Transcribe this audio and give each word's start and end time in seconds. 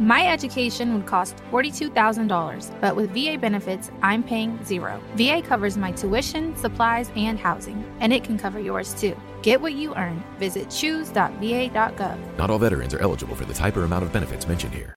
My 0.00 0.28
education 0.28 0.94
would 0.94 1.06
cost 1.06 1.36
$42,000, 1.50 2.80
but 2.80 2.94
with 2.94 3.10
VA 3.10 3.36
benefits, 3.36 3.90
I'm 4.00 4.22
paying 4.22 4.62
zero. 4.64 5.00
VA 5.16 5.42
covers 5.42 5.76
my 5.76 5.90
tuition, 5.90 6.56
supplies, 6.56 7.10
and 7.16 7.36
housing, 7.36 7.84
and 7.98 8.12
it 8.12 8.22
can 8.22 8.38
cover 8.38 8.60
yours 8.60 8.94
too. 8.94 9.16
Get 9.42 9.60
what 9.60 9.72
you 9.72 9.96
earn. 9.96 10.22
Visit 10.38 10.70
choose.va.gov. 10.70 12.36
Not 12.36 12.48
all 12.50 12.58
veterans 12.60 12.94
are 12.94 13.00
eligible 13.00 13.34
for 13.34 13.44
the 13.44 13.54
type 13.54 13.76
or 13.76 13.84
amount 13.84 14.04
of 14.04 14.12
benefits 14.12 14.46
mentioned 14.46 14.72
here. 14.72 14.94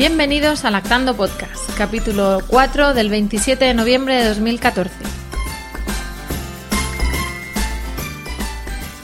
Bienvenidos 0.00 0.64
a 0.64 0.70
Lactando 0.70 1.14
Podcast, 1.14 1.76
capítulo 1.76 2.40
4 2.46 2.94
del 2.94 3.10
27 3.10 3.62
de 3.62 3.74
noviembre 3.74 4.14
de 4.14 4.28
2014. 4.30 4.90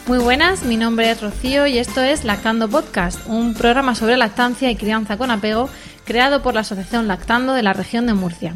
Muy 0.07 0.17
buenas, 0.17 0.65
mi 0.65 0.79
nombre 0.79 1.11
es 1.11 1.21
Rocío 1.21 1.67
y 1.67 1.77
esto 1.77 2.01
es 2.01 2.25
Lactando 2.25 2.71
Podcast, 2.71 3.21
un 3.27 3.53
programa 3.53 3.95
sobre 3.95 4.17
lactancia 4.17 4.71
y 4.71 4.77
crianza 4.77 5.19
con 5.19 5.31
apego 5.31 5.69
creado 6.07 6.41
por 6.43 6.55
la 6.55 6.61
Asociación 6.61 7.09
Lactando 7.09 7.53
de 7.53 7.63
la 7.63 7.75
región 7.75 8.07
de 8.07 8.15
Murcia. 8.15 8.55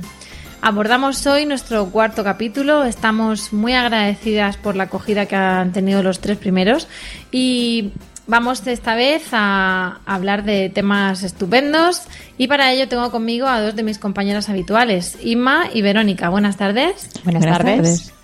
Abordamos 0.62 1.26
hoy 1.26 1.44
nuestro 1.44 1.90
cuarto 1.90 2.24
capítulo, 2.24 2.84
estamos 2.84 3.52
muy 3.52 3.74
agradecidas 3.74 4.56
por 4.56 4.76
la 4.76 4.84
acogida 4.84 5.26
que 5.26 5.36
han 5.36 5.72
tenido 5.72 6.02
los 6.02 6.20
tres 6.20 6.38
primeros 6.38 6.88
y 7.30 7.92
Vamos 8.30 8.64
esta 8.64 8.94
vez 8.94 9.24
a 9.32 9.98
hablar 10.06 10.44
de 10.44 10.68
temas 10.68 11.24
estupendos 11.24 12.02
y 12.38 12.46
para 12.46 12.70
ello 12.70 12.86
tengo 12.86 13.10
conmigo 13.10 13.48
a 13.48 13.60
dos 13.60 13.74
de 13.74 13.82
mis 13.82 13.98
compañeras 13.98 14.48
habituales, 14.48 15.18
Inma 15.20 15.64
y 15.74 15.82
Verónica. 15.82 16.28
Buenas 16.28 16.56
tardes. 16.56 17.10
Buenas, 17.24 17.44
tardes. 17.44 18.14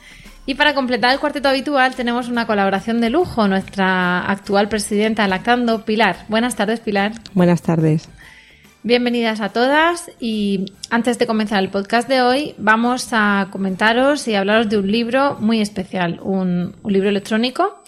Y 0.47 0.55
para 0.55 0.75
completar 0.75 1.13
el 1.13 1.19
cuarteto 1.19 1.49
habitual 1.49 1.97
tenemos 1.97 2.29
una 2.29 2.47
colaboración 2.47 3.01
de 3.01 3.11
lujo, 3.11 3.49
nuestra 3.49 4.21
actual 4.21 4.69
presidenta 4.69 5.25
de 5.25 5.29
Lactando, 5.29 5.85
Pilar. 5.85 6.19
Buenas 6.29 6.55
tardes, 6.55 6.79
Pilar. 6.79 7.11
Buenas 7.35 7.63
tardes. 7.63 8.09
Bienvenidas 8.85 9.41
a 9.41 9.49
todas 9.49 10.09
y 10.21 10.73
antes 10.89 11.19
de 11.19 11.27
comenzar 11.27 11.61
el 11.65 11.71
podcast 11.71 12.09
de 12.09 12.23
hoy 12.23 12.55
vamos 12.59 13.09
a 13.11 13.49
comentaros 13.51 14.29
y 14.29 14.37
hablaros 14.37 14.69
de 14.69 14.79
un 14.79 14.89
libro 14.89 15.37
muy 15.41 15.61
especial, 15.61 16.21
un, 16.23 16.77
un 16.81 16.93
libro 16.93 17.09
electrónico 17.09 17.83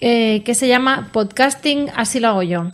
eh, 0.00 0.42
que 0.44 0.54
se 0.54 0.68
llama 0.68 1.10
Podcasting 1.12 1.90
Así 1.94 2.20
lo 2.20 2.28
hago 2.28 2.42
yo. 2.42 2.72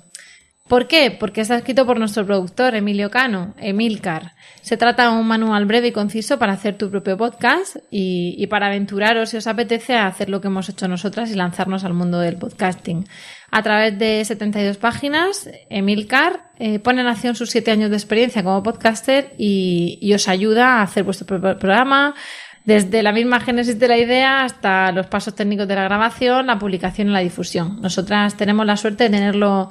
¿Por 0.73 0.87
qué? 0.87 1.11
Porque 1.11 1.43
está 1.43 1.57
escrito 1.57 1.85
por 1.85 1.99
nuestro 1.99 2.25
productor, 2.25 2.75
Emilio 2.75 3.11
Cano, 3.11 3.53
Emilcar. 3.59 4.33
Se 4.63 4.79
trata 4.79 5.11
de 5.11 5.19
un 5.19 5.27
manual 5.27 5.67
breve 5.67 5.89
y 5.89 5.93
conciso 5.93 6.39
para 6.39 6.55
hacer 6.55 6.79
tu 6.79 6.91
propio 6.91 7.19
podcast 7.19 7.77
y, 7.91 8.47
para 8.47 8.69
aventuraros, 8.69 9.29
si 9.29 9.37
os 9.37 9.47
apetece, 9.47 9.97
a 9.97 10.07
hacer 10.07 10.31
lo 10.31 10.41
que 10.41 10.47
hemos 10.47 10.71
hecho 10.71 10.89
nosotras 10.89 11.31
y 11.31 11.35
lanzarnos 11.35 11.85
al 11.85 11.93
mundo 11.93 12.21
del 12.21 12.37
podcasting. 12.37 13.07
A 13.51 13.63
través 13.63 13.99
de 13.99 14.25
72 14.25 14.79
páginas, 14.79 15.51
Emilcar 15.69 16.53
eh, 16.59 16.79
pone 16.79 17.03
en 17.03 17.09
acción 17.09 17.35
sus 17.35 17.51
7 17.51 17.71
años 17.71 17.91
de 17.91 17.97
experiencia 17.97 18.43
como 18.43 18.63
podcaster 18.63 19.35
y, 19.37 19.99
y 20.01 20.15
os 20.15 20.27
ayuda 20.27 20.79
a 20.79 20.83
hacer 20.85 21.05
vuestro 21.05 21.27
propio 21.27 21.59
programa, 21.59 22.15
desde 22.65 23.03
la 23.03 23.13
misma 23.13 23.41
génesis 23.41 23.79
de 23.79 23.89
la 23.89 23.99
idea 23.99 24.45
hasta 24.45 24.93
los 24.93 25.07
pasos 25.07 25.35
técnicos 25.35 25.67
de 25.67 25.75
la 25.75 25.85
grabación, 25.85 26.47
la 26.47 26.59
publicación 26.59 27.09
y 27.09 27.13
la 27.13 27.21
difusión. 27.21 27.81
Nosotras 27.81 28.37
tenemos 28.37 28.67
la 28.67 28.77
suerte 28.77 29.05
de 29.05 29.11
tenerlo 29.11 29.71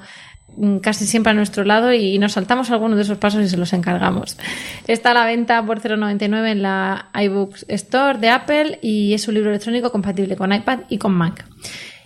mm, 0.57 0.77
casi 0.77 1.05
siempre 1.05 1.31
a 1.31 1.33
nuestro 1.33 1.63
lado 1.63 1.93
y 1.93 2.19
nos 2.19 2.33
saltamos 2.33 2.69
algunos 2.71 2.97
de 2.97 3.03
esos 3.03 3.17
pasos 3.17 3.43
y 3.43 3.49
se 3.49 3.57
los 3.57 3.73
encargamos. 3.73 4.37
Está 4.87 5.11
a 5.11 5.13
la 5.13 5.25
venta 5.25 5.65
por 5.65 5.79
0,99 5.79 6.51
en 6.51 6.61
la 6.61 7.09
iBooks 7.13 7.65
Store 7.69 8.19
de 8.19 8.29
Apple 8.29 8.79
y 8.81 9.13
es 9.13 9.27
un 9.27 9.35
libro 9.35 9.49
electrónico 9.49 9.91
compatible 9.91 10.35
con 10.35 10.51
iPad 10.53 10.79
y 10.89 10.97
con 10.97 11.13
Mac. 11.13 11.45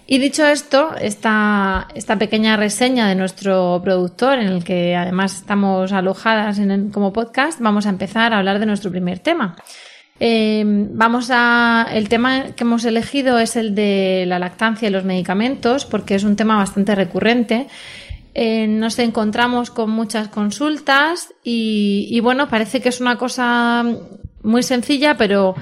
Y 0.07 0.19
dicho 0.19 0.45
esto, 0.45 0.95
esta, 1.01 1.87
pequeña 2.19 2.57
reseña 2.57 3.07
de 3.07 3.15
nuestro 3.15 3.81
productor, 3.83 4.37
en 4.37 4.47
el 4.47 4.63
que 4.63 4.95
además 4.95 5.37
estamos 5.37 5.91
alojadas 5.93 6.61
como 6.93 7.11
podcast, 7.11 7.59
vamos 7.59 7.87
a 7.87 7.89
empezar 7.89 8.31
a 8.31 8.37
hablar 8.37 8.59
de 8.59 8.67
nuestro 8.67 8.91
primer 8.91 9.17
tema. 9.17 9.55
Eh, 10.19 10.63
vamos 10.65 11.29
a. 11.31 11.87
El 11.91 12.09
tema 12.09 12.51
que 12.55 12.63
hemos 12.63 12.85
elegido 12.85 13.37
es 13.39 13.55
el 13.55 13.75
de 13.75 14.25
la 14.27 14.39
lactancia 14.39 14.87
y 14.87 14.91
los 14.91 15.03
medicamentos, 15.03 15.85
porque 15.85 16.15
es 16.15 16.23
un 16.23 16.35
tema 16.35 16.55
bastante 16.57 16.95
recurrente. 16.95 17.67
Eh, 18.33 18.67
nos 18.67 18.99
encontramos 18.99 19.71
con 19.71 19.89
muchas 19.89 20.27
consultas 20.27 21.33
y, 21.43 22.07
y, 22.09 22.19
bueno, 22.19 22.49
parece 22.49 22.81
que 22.81 22.89
es 22.89 22.99
una 22.99 23.17
cosa 23.17 23.85
muy 24.43 24.63
sencilla, 24.63 25.15
pero 25.17 25.55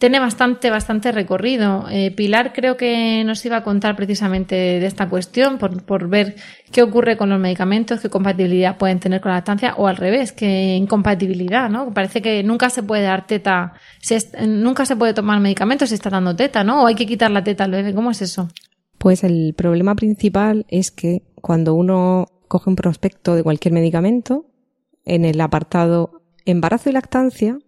tiene 0.00 0.18
bastante, 0.18 0.70
bastante 0.70 1.12
recorrido. 1.12 1.84
Eh, 1.90 2.10
Pilar 2.10 2.54
creo 2.54 2.78
que 2.78 3.22
nos 3.22 3.44
iba 3.44 3.58
a 3.58 3.62
contar 3.62 3.96
precisamente 3.96 4.54
de 4.54 4.86
esta 4.86 5.10
cuestión 5.10 5.58
por, 5.58 5.82
por, 5.84 6.08
ver 6.08 6.36
qué 6.72 6.82
ocurre 6.82 7.18
con 7.18 7.28
los 7.28 7.38
medicamentos, 7.38 8.00
qué 8.00 8.08
compatibilidad 8.08 8.78
pueden 8.78 8.98
tener 8.98 9.20
con 9.20 9.28
la 9.28 9.36
lactancia 9.36 9.74
o 9.76 9.86
al 9.86 9.98
revés, 9.98 10.32
qué 10.32 10.74
incompatibilidad, 10.74 11.68
¿no? 11.68 11.92
Parece 11.92 12.22
que 12.22 12.42
nunca 12.42 12.70
se 12.70 12.82
puede 12.82 13.02
dar 13.02 13.26
teta, 13.26 13.74
nunca 14.46 14.86
se 14.86 14.96
puede 14.96 15.12
tomar 15.12 15.38
medicamentos 15.38 15.90
si 15.90 15.96
está 15.96 16.08
dando 16.08 16.34
teta, 16.34 16.64
¿no? 16.64 16.82
O 16.82 16.86
hay 16.86 16.94
que 16.94 17.04
quitar 17.04 17.30
la 17.30 17.44
teta 17.44 17.64
al 17.64 17.72
bebé, 17.72 17.92
¿cómo 17.94 18.10
es 18.10 18.22
eso? 18.22 18.48
Pues 18.96 19.22
el 19.22 19.52
problema 19.54 19.96
principal 19.96 20.64
es 20.68 20.90
que 20.90 21.24
cuando 21.34 21.74
uno 21.74 22.26
coge 22.48 22.70
un 22.70 22.76
prospecto 22.76 23.34
de 23.34 23.42
cualquier 23.42 23.74
medicamento, 23.74 24.46
en 25.04 25.26
el 25.26 25.38
apartado 25.42 26.22
embarazo 26.46 26.88
y 26.88 26.94
lactancia 26.94 27.58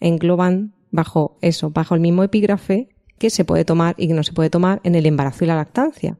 engloban 0.00 0.75
bajo 0.90 1.38
eso, 1.40 1.70
bajo 1.70 1.94
el 1.94 2.00
mismo 2.00 2.22
epígrafe 2.22 2.88
que 3.18 3.30
se 3.30 3.44
puede 3.44 3.64
tomar 3.64 3.94
y 3.98 4.08
que 4.08 4.14
no 4.14 4.22
se 4.22 4.32
puede 4.32 4.50
tomar 4.50 4.80
en 4.84 4.94
el 4.94 5.06
embarazo 5.06 5.44
y 5.44 5.46
la 5.46 5.56
lactancia. 5.56 6.18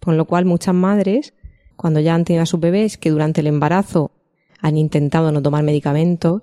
Con 0.00 0.16
lo 0.16 0.26
cual 0.26 0.44
muchas 0.44 0.74
madres, 0.74 1.34
cuando 1.76 2.00
ya 2.00 2.14
han 2.14 2.24
tenido 2.24 2.42
a 2.42 2.46
sus 2.46 2.60
bebés 2.60 2.98
que 2.98 3.10
durante 3.10 3.40
el 3.40 3.46
embarazo 3.46 4.12
han 4.60 4.76
intentado 4.76 5.32
no 5.32 5.42
tomar 5.42 5.62
medicamentos, 5.62 6.42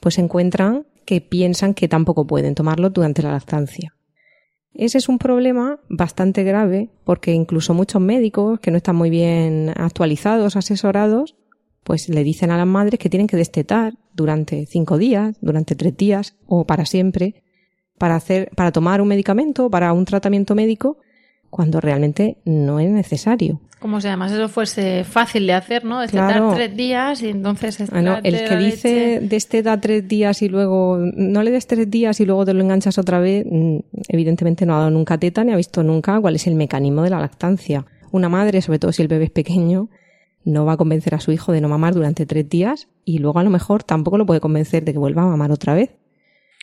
pues 0.00 0.18
encuentran 0.18 0.86
que 1.04 1.20
piensan 1.20 1.74
que 1.74 1.88
tampoco 1.88 2.26
pueden 2.26 2.54
tomarlo 2.54 2.90
durante 2.90 3.22
la 3.22 3.32
lactancia. 3.32 3.94
Ese 4.74 4.98
es 4.98 5.08
un 5.08 5.18
problema 5.18 5.80
bastante 5.88 6.44
grave 6.44 6.90
porque 7.04 7.32
incluso 7.32 7.72
muchos 7.72 8.02
médicos 8.02 8.60
que 8.60 8.70
no 8.70 8.76
están 8.76 8.96
muy 8.96 9.08
bien 9.08 9.72
actualizados, 9.74 10.56
asesorados, 10.56 11.34
pues 11.82 12.08
le 12.08 12.24
dicen 12.24 12.50
a 12.50 12.58
las 12.58 12.66
madres 12.66 12.98
que 12.98 13.08
tienen 13.08 13.26
que 13.26 13.36
destetar 13.36 13.94
durante 14.16 14.66
cinco 14.66 14.98
días, 14.98 15.36
durante 15.40 15.76
tres 15.76 15.96
días 15.96 16.36
o 16.46 16.66
para 16.66 16.86
siempre 16.86 17.42
para 17.98 18.16
hacer, 18.16 18.50
para 18.54 18.72
tomar 18.72 19.00
un 19.00 19.08
medicamento, 19.08 19.70
para 19.70 19.92
un 19.92 20.04
tratamiento 20.04 20.54
médico, 20.54 20.98
cuando 21.50 21.80
realmente 21.80 22.38
no 22.44 22.80
es 22.80 22.90
necesario. 22.90 23.60
Como 23.78 24.00
si 24.00 24.08
además 24.08 24.32
eso 24.32 24.48
fuese 24.48 25.04
fácil 25.04 25.46
de 25.46 25.52
hacer, 25.52 25.84
¿no? 25.84 26.00
Destetar 26.00 26.54
tres 26.54 26.76
días 26.76 27.22
y 27.22 27.28
entonces 27.28 27.90
bueno, 27.90 28.18
el 28.22 28.48
que 28.48 28.56
dice 28.56 29.20
desteta 29.22 29.78
tres 29.80 30.08
días 30.08 30.42
y 30.42 30.48
luego 30.48 30.98
no 30.98 31.42
le 31.42 31.50
des 31.50 31.66
tres 31.66 31.88
días 31.90 32.18
y 32.20 32.24
luego 32.24 32.44
te 32.44 32.54
lo 32.54 32.62
enganchas 32.62 32.98
otra 32.98 33.20
vez, 33.20 33.46
mm, 33.48 33.78
evidentemente 34.08 34.66
no 34.66 34.74
ha 34.74 34.78
dado 34.78 34.90
nunca 34.90 35.18
teta 35.18 35.44
ni 35.44 35.52
ha 35.52 35.56
visto 35.56 35.82
nunca 35.82 36.20
cuál 36.20 36.36
es 36.36 36.46
el 36.46 36.54
mecanismo 36.54 37.02
de 37.02 37.10
la 37.10 37.20
lactancia. 37.20 37.84
Una 38.12 38.28
madre, 38.28 38.62
sobre 38.62 38.78
todo 38.78 38.92
si 38.92 39.02
el 39.02 39.08
bebé 39.08 39.26
es 39.26 39.30
pequeño, 39.30 39.88
no 40.44 40.64
va 40.64 40.72
a 40.72 40.76
convencer 40.76 41.14
a 41.14 41.20
su 41.20 41.32
hijo 41.32 41.52
de 41.52 41.60
no 41.60 41.68
mamar 41.68 41.94
durante 41.94 42.24
tres 42.24 42.48
días 42.48 42.88
y 43.06 43.18
luego 43.18 43.38
a 43.38 43.44
lo 43.44 43.50
mejor 43.50 43.84
tampoco 43.84 44.18
lo 44.18 44.26
puede 44.26 44.40
convencer 44.40 44.84
de 44.84 44.92
que 44.92 44.98
vuelva 44.98 45.22
a 45.22 45.26
mamar 45.26 45.52
otra 45.52 45.74
vez. 45.74 45.90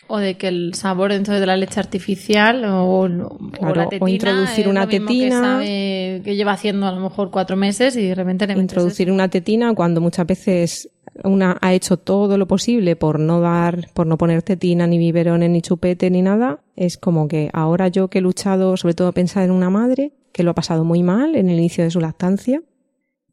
O 0.07 0.17
de 0.17 0.35
que 0.35 0.49
el 0.49 0.73
sabor 0.73 1.13
dentro 1.13 1.39
de 1.39 1.45
la 1.45 1.55
leche 1.55 1.79
artificial 1.79 2.65
o, 2.65 3.07
la 3.07 3.87
tetina 3.87 4.09
introducir 4.11 4.67
una 4.67 4.85
tetina 4.85 5.61
que, 5.63 6.21
que, 6.23 6.35
lleva 6.35 6.51
haciendo 6.51 6.85
a 6.85 6.91
lo 6.91 6.99
mejor 6.99 7.31
cuatro 7.31 7.55
meses 7.55 7.95
y 7.95 8.05
de 8.05 8.13
repente 8.13 8.45
le 8.45 8.53
introducir 8.53 9.09
una 9.09 9.29
tetina 9.29 9.73
cuando 9.73 10.01
muchas 10.01 10.27
veces 10.27 10.89
una 11.23 11.57
ha 11.61 11.73
hecho 11.73 11.95
todo 11.95 12.37
lo 12.37 12.45
posible 12.45 12.97
por 12.97 13.17
no 13.19 13.39
dar, 13.39 13.87
por 13.93 14.05
no 14.05 14.17
poner 14.17 14.41
tetina 14.41 14.85
ni 14.85 14.97
biberones 14.97 15.49
ni 15.49 15.61
chupete 15.61 16.09
ni 16.09 16.21
nada, 16.21 16.59
es 16.75 16.97
como 16.97 17.29
que 17.29 17.49
ahora 17.53 17.87
yo 17.87 18.09
que 18.09 18.17
he 18.17 18.22
luchado 18.22 18.75
sobre 18.75 18.96
todo 18.96 19.07
a 19.07 19.13
pensar 19.13 19.46
en 19.46 19.51
una 19.51 19.69
madre 19.69 20.11
que 20.34 20.43
lo 20.43 20.51
ha 20.51 20.55
pasado 20.55 20.84
muy 20.84 21.03
mal 21.03 21.37
en 21.37 21.49
el 21.49 21.57
inicio 21.57 21.85
de 21.85 21.91
su 21.91 22.01
lactancia 22.01 22.61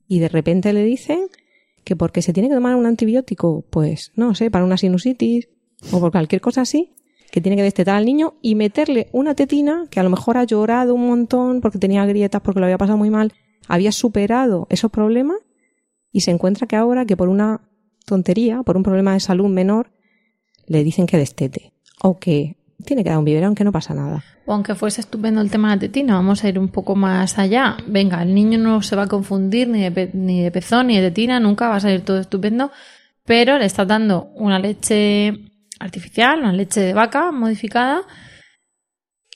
y 0.06 0.20
de 0.20 0.28
repente 0.28 0.72
le 0.72 0.84
dicen 0.84 1.26
que 1.90 1.96
porque 1.96 2.22
se 2.22 2.32
tiene 2.32 2.48
que 2.48 2.54
tomar 2.54 2.76
un 2.76 2.86
antibiótico, 2.86 3.64
pues 3.68 4.12
no 4.14 4.36
sé, 4.36 4.48
para 4.48 4.64
una 4.64 4.76
sinusitis 4.76 5.48
o 5.90 5.98
por 5.98 6.12
cualquier 6.12 6.40
cosa 6.40 6.60
así, 6.60 6.94
que 7.32 7.40
tiene 7.40 7.56
que 7.56 7.64
destetar 7.64 7.96
al 7.96 8.04
niño 8.04 8.34
y 8.42 8.54
meterle 8.54 9.08
una 9.10 9.34
tetina 9.34 9.88
que 9.90 9.98
a 9.98 10.04
lo 10.04 10.10
mejor 10.10 10.36
ha 10.36 10.44
llorado 10.44 10.94
un 10.94 11.08
montón 11.08 11.60
porque 11.60 11.80
tenía 11.80 12.06
grietas, 12.06 12.42
porque 12.42 12.60
lo 12.60 12.66
había 12.66 12.78
pasado 12.78 12.96
muy 12.96 13.10
mal, 13.10 13.32
había 13.66 13.90
superado 13.90 14.68
esos 14.70 14.92
problemas 14.92 15.38
y 16.12 16.20
se 16.20 16.30
encuentra 16.30 16.68
que 16.68 16.76
ahora 16.76 17.06
que 17.06 17.16
por 17.16 17.28
una 17.28 17.60
tontería, 18.06 18.62
por 18.62 18.76
un 18.76 18.84
problema 18.84 19.14
de 19.14 19.18
salud 19.18 19.48
menor, 19.48 19.90
le 20.68 20.84
dicen 20.84 21.08
que 21.08 21.18
destete 21.18 21.72
o 22.00 22.20
que 22.20 22.56
tiene 22.84 23.02
que 23.02 23.10
dar 23.10 23.18
un 23.18 23.24
biberón 23.24 23.54
que 23.54 23.64
no 23.64 23.72
pasa 23.72 23.94
nada. 23.94 24.22
O 24.46 24.52
aunque 24.52 24.74
fuese 24.74 25.00
estupendo 25.00 25.40
el 25.40 25.50
tema 25.50 25.70
de 25.70 25.76
la 25.76 25.80
tetina, 25.80 26.14
vamos 26.14 26.44
a 26.44 26.48
ir 26.48 26.58
un 26.58 26.68
poco 26.68 26.96
más 26.96 27.38
allá. 27.38 27.76
Venga, 27.86 28.22
el 28.22 28.34
niño 28.34 28.58
no 28.58 28.82
se 28.82 28.96
va 28.96 29.02
a 29.04 29.08
confundir 29.08 29.68
ni 29.68 29.88
de, 29.88 30.10
ni 30.12 30.42
de 30.42 30.50
pezón 30.50 30.88
ni 30.88 30.96
de 30.96 31.08
tetina, 31.08 31.40
nunca 31.40 31.68
va 31.68 31.76
a 31.76 31.80
salir 31.80 32.02
todo 32.02 32.18
estupendo, 32.18 32.70
pero 33.24 33.58
le 33.58 33.66
estás 33.66 33.86
dando 33.86 34.30
una 34.34 34.58
leche 34.58 35.50
artificial, 35.78 36.40
una 36.40 36.52
leche 36.52 36.80
de 36.80 36.92
vaca 36.92 37.32
modificada, 37.32 38.02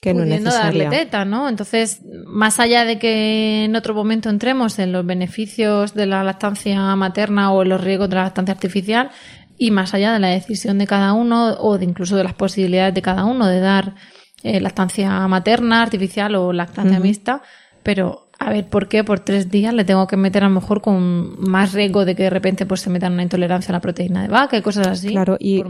Que 0.00 0.12
no 0.12 0.22
pudiendo 0.22 0.50
darle 0.50 0.86
teta, 0.86 1.24
¿no? 1.24 1.48
Entonces, 1.48 2.02
más 2.26 2.60
allá 2.60 2.84
de 2.84 2.98
que 2.98 3.64
en 3.64 3.74
otro 3.74 3.94
momento 3.94 4.28
entremos 4.28 4.78
en 4.78 4.92
los 4.92 5.06
beneficios 5.06 5.94
de 5.94 6.06
la 6.06 6.22
lactancia 6.22 6.94
materna 6.96 7.52
o 7.52 7.62
en 7.62 7.70
los 7.70 7.82
riesgos 7.82 8.10
de 8.10 8.16
la 8.16 8.24
lactancia 8.24 8.52
artificial, 8.52 9.10
y 9.58 9.70
más 9.70 9.94
allá 9.94 10.12
de 10.12 10.18
la 10.20 10.28
decisión 10.28 10.78
de 10.78 10.86
cada 10.86 11.12
uno 11.12 11.54
o 11.58 11.78
de 11.78 11.84
incluso 11.84 12.16
de 12.16 12.24
las 12.24 12.34
posibilidades 12.34 12.94
de 12.94 13.02
cada 13.02 13.24
uno 13.24 13.46
de 13.46 13.60
dar 13.60 13.94
eh, 14.42 14.60
lactancia 14.60 15.26
materna, 15.28 15.82
artificial 15.82 16.34
o 16.34 16.52
lactancia 16.52 17.00
mixta, 17.00 17.42
pero 17.82 18.28
a 18.38 18.50
ver 18.50 18.68
por 18.68 18.88
qué 18.88 19.04
por 19.04 19.20
tres 19.20 19.50
días 19.50 19.72
le 19.72 19.84
tengo 19.84 20.06
que 20.06 20.16
meter 20.16 20.44
a 20.44 20.48
lo 20.48 20.54
mejor 20.54 20.80
con 20.80 21.40
más 21.40 21.72
riesgo 21.72 22.04
de 22.04 22.14
que 22.14 22.24
de 22.24 22.30
repente 22.30 22.66
pues 22.66 22.80
se 22.80 22.90
metan 22.90 23.12
una 23.12 23.22
intolerancia 23.22 23.70
a 23.70 23.74
la 23.74 23.80
proteína 23.80 24.22
de 24.22 24.28
vaca 24.28 24.56
y 24.56 24.62
cosas 24.62 24.88
así. 24.88 25.08
Claro, 25.08 25.36
y, 25.38 25.62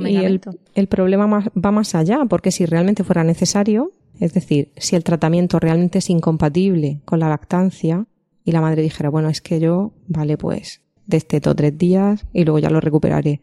el 0.74 0.86
problema 0.88 1.26
más- 1.26 1.50
va 1.50 1.70
más 1.70 1.94
allá, 1.94 2.20
porque 2.28 2.50
si 2.50 2.66
realmente 2.66 3.04
fuera 3.04 3.22
necesario, 3.22 3.92
es 4.18 4.32
decir, 4.32 4.72
si 4.76 4.96
el 4.96 5.04
tratamiento 5.04 5.58
realmente 5.60 5.98
es 5.98 6.08
incompatible 6.10 7.00
con 7.04 7.20
la 7.20 7.28
lactancia 7.28 8.06
y 8.44 8.52
la 8.52 8.60
madre 8.60 8.82
dijera, 8.82 9.08
bueno, 9.08 9.28
es 9.28 9.40
que 9.40 9.60
yo, 9.60 9.92
vale, 10.08 10.36
pues 10.36 10.80
desteto 11.06 11.54
tres 11.54 11.76
días 11.76 12.26
y 12.32 12.44
luego 12.44 12.58
ya 12.58 12.70
lo 12.70 12.80
recuperaré. 12.80 13.40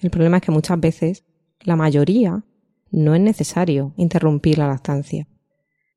El 0.00 0.10
problema 0.10 0.36
es 0.38 0.42
que 0.42 0.52
muchas 0.52 0.78
veces, 0.80 1.24
la 1.62 1.76
mayoría, 1.76 2.44
no 2.90 3.14
es 3.14 3.20
necesario 3.20 3.92
interrumpir 3.96 4.58
la 4.58 4.68
lactancia. 4.68 5.26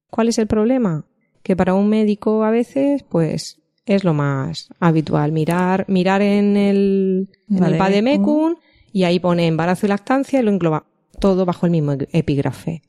¿Cuál 0.09 0.27
es 0.29 0.37
el 0.39 0.47
problema? 0.47 1.05
Que 1.43 1.55
para 1.55 1.73
un 1.73 1.87
médico 1.89 2.43
a 2.43 2.51
veces, 2.51 3.03
pues, 3.03 3.61
es 3.85 4.03
lo 4.03 4.13
más 4.13 4.69
habitual. 4.79 5.31
Mirar, 5.31 5.85
mirar 5.87 6.21
en 6.21 6.57
el, 6.57 7.29
en 7.49 7.63
el. 7.63 7.77
Vademecum 7.77 8.55
y 8.91 9.03
ahí 9.05 9.19
pone 9.19 9.47
embarazo 9.47 9.85
y 9.85 9.89
lactancia 9.89 10.39
y 10.39 10.43
lo 10.43 10.51
engloba 10.51 10.85
todo 11.19 11.45
bajo 11.45 11.65
el 11.65 11.71
mismo 11.71 11.93
epígrafe. 12.11 12.81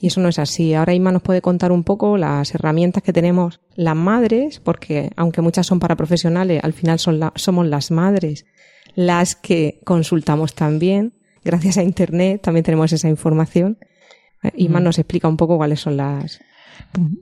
Y 0.00 0.08
eso 0.08 0.20
no 0.20 0.28
es 0.28 0.38
así. 0.38 0.74
Ahora 0.74 0.94
Inma 0.94 1.12
nos 1.12 1.22
puede 1.22 1.42
contar 1.42 1.70
un 1.70 1.84
poco 1.84 2.16
las 2.16 2.54
herramientas 2.54 3.02
que 3.04 3.12
tenemos 3.12 3.60
las 3.76 3.94
madres, 3.94 4.58
porque 4.58 5.10
aunque 5.16 5.42
muchas 5.42 5.66
son 5.66 5.78
para 5.78 5.94
profesionales, 5.96 6.60
al 6.64 6.72
final 6.72 6.98
son 6.98 7.20
la- 7.20 7.32
somos 7.36 7.66
las 7.68 7.90
madres 7.92 8.44
las 8.94 9.34
que 9.34 9.80
consultamos 9.84 10.54
también. 10.54 11.12
Gracias 11.44 11.78
a 11.78 11.82
Internet 11.82 12.42
también 12.42 12.64
tenemos 12.64 12.92
esa 12.92 13.08
información. 13.08 13.78
Inma 14.54 14.80
nos 14.80 14.98
explica 14.98 15.28
un 15.28 15.36
poco 15.36 15.56
cuáles 15.56 15.80
son 15.80 15.96
las... 15.96 16.40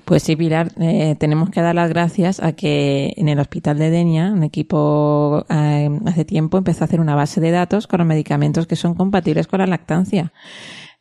Pues 0.04 0.22
sí, 0.22 0.36
Pilar, 0.36 0.72
eh, 0.80 1.16
tenemos 1.18 1.50
que 1.50 1.60
dar 1.60 1.74
las 1.74 1.90
gracias 1.90 2.40
a 2.40 2.52
que 2.52 3.12
en 3.16 3.28
el 3.28 3.38
hospital 3.38 3.78
de 3.78 3.90
Denia, 3.90 4.32
un 4.32 4.42
equipo 4.42 5.44
eh, 5.48 5.90
hace 6.06 6.24
tiempo 6.24 6.58
empezó 6.58 6.82
a 6.82 6.86
hacer 6.86 7.00
una 7.00 7.14
base 7.14 7.40
de 7.40 7.50
datos 7.50 7.86
con 7.86 7.98
los 7.98 8.06
medicamentos 8.06 8.66
que 8.66 8.76
son 8.76 8.94
compatibles 8.94 9.46
con 9.46 9.58
la 9.60 9.66
lactancia. 9.66 10.32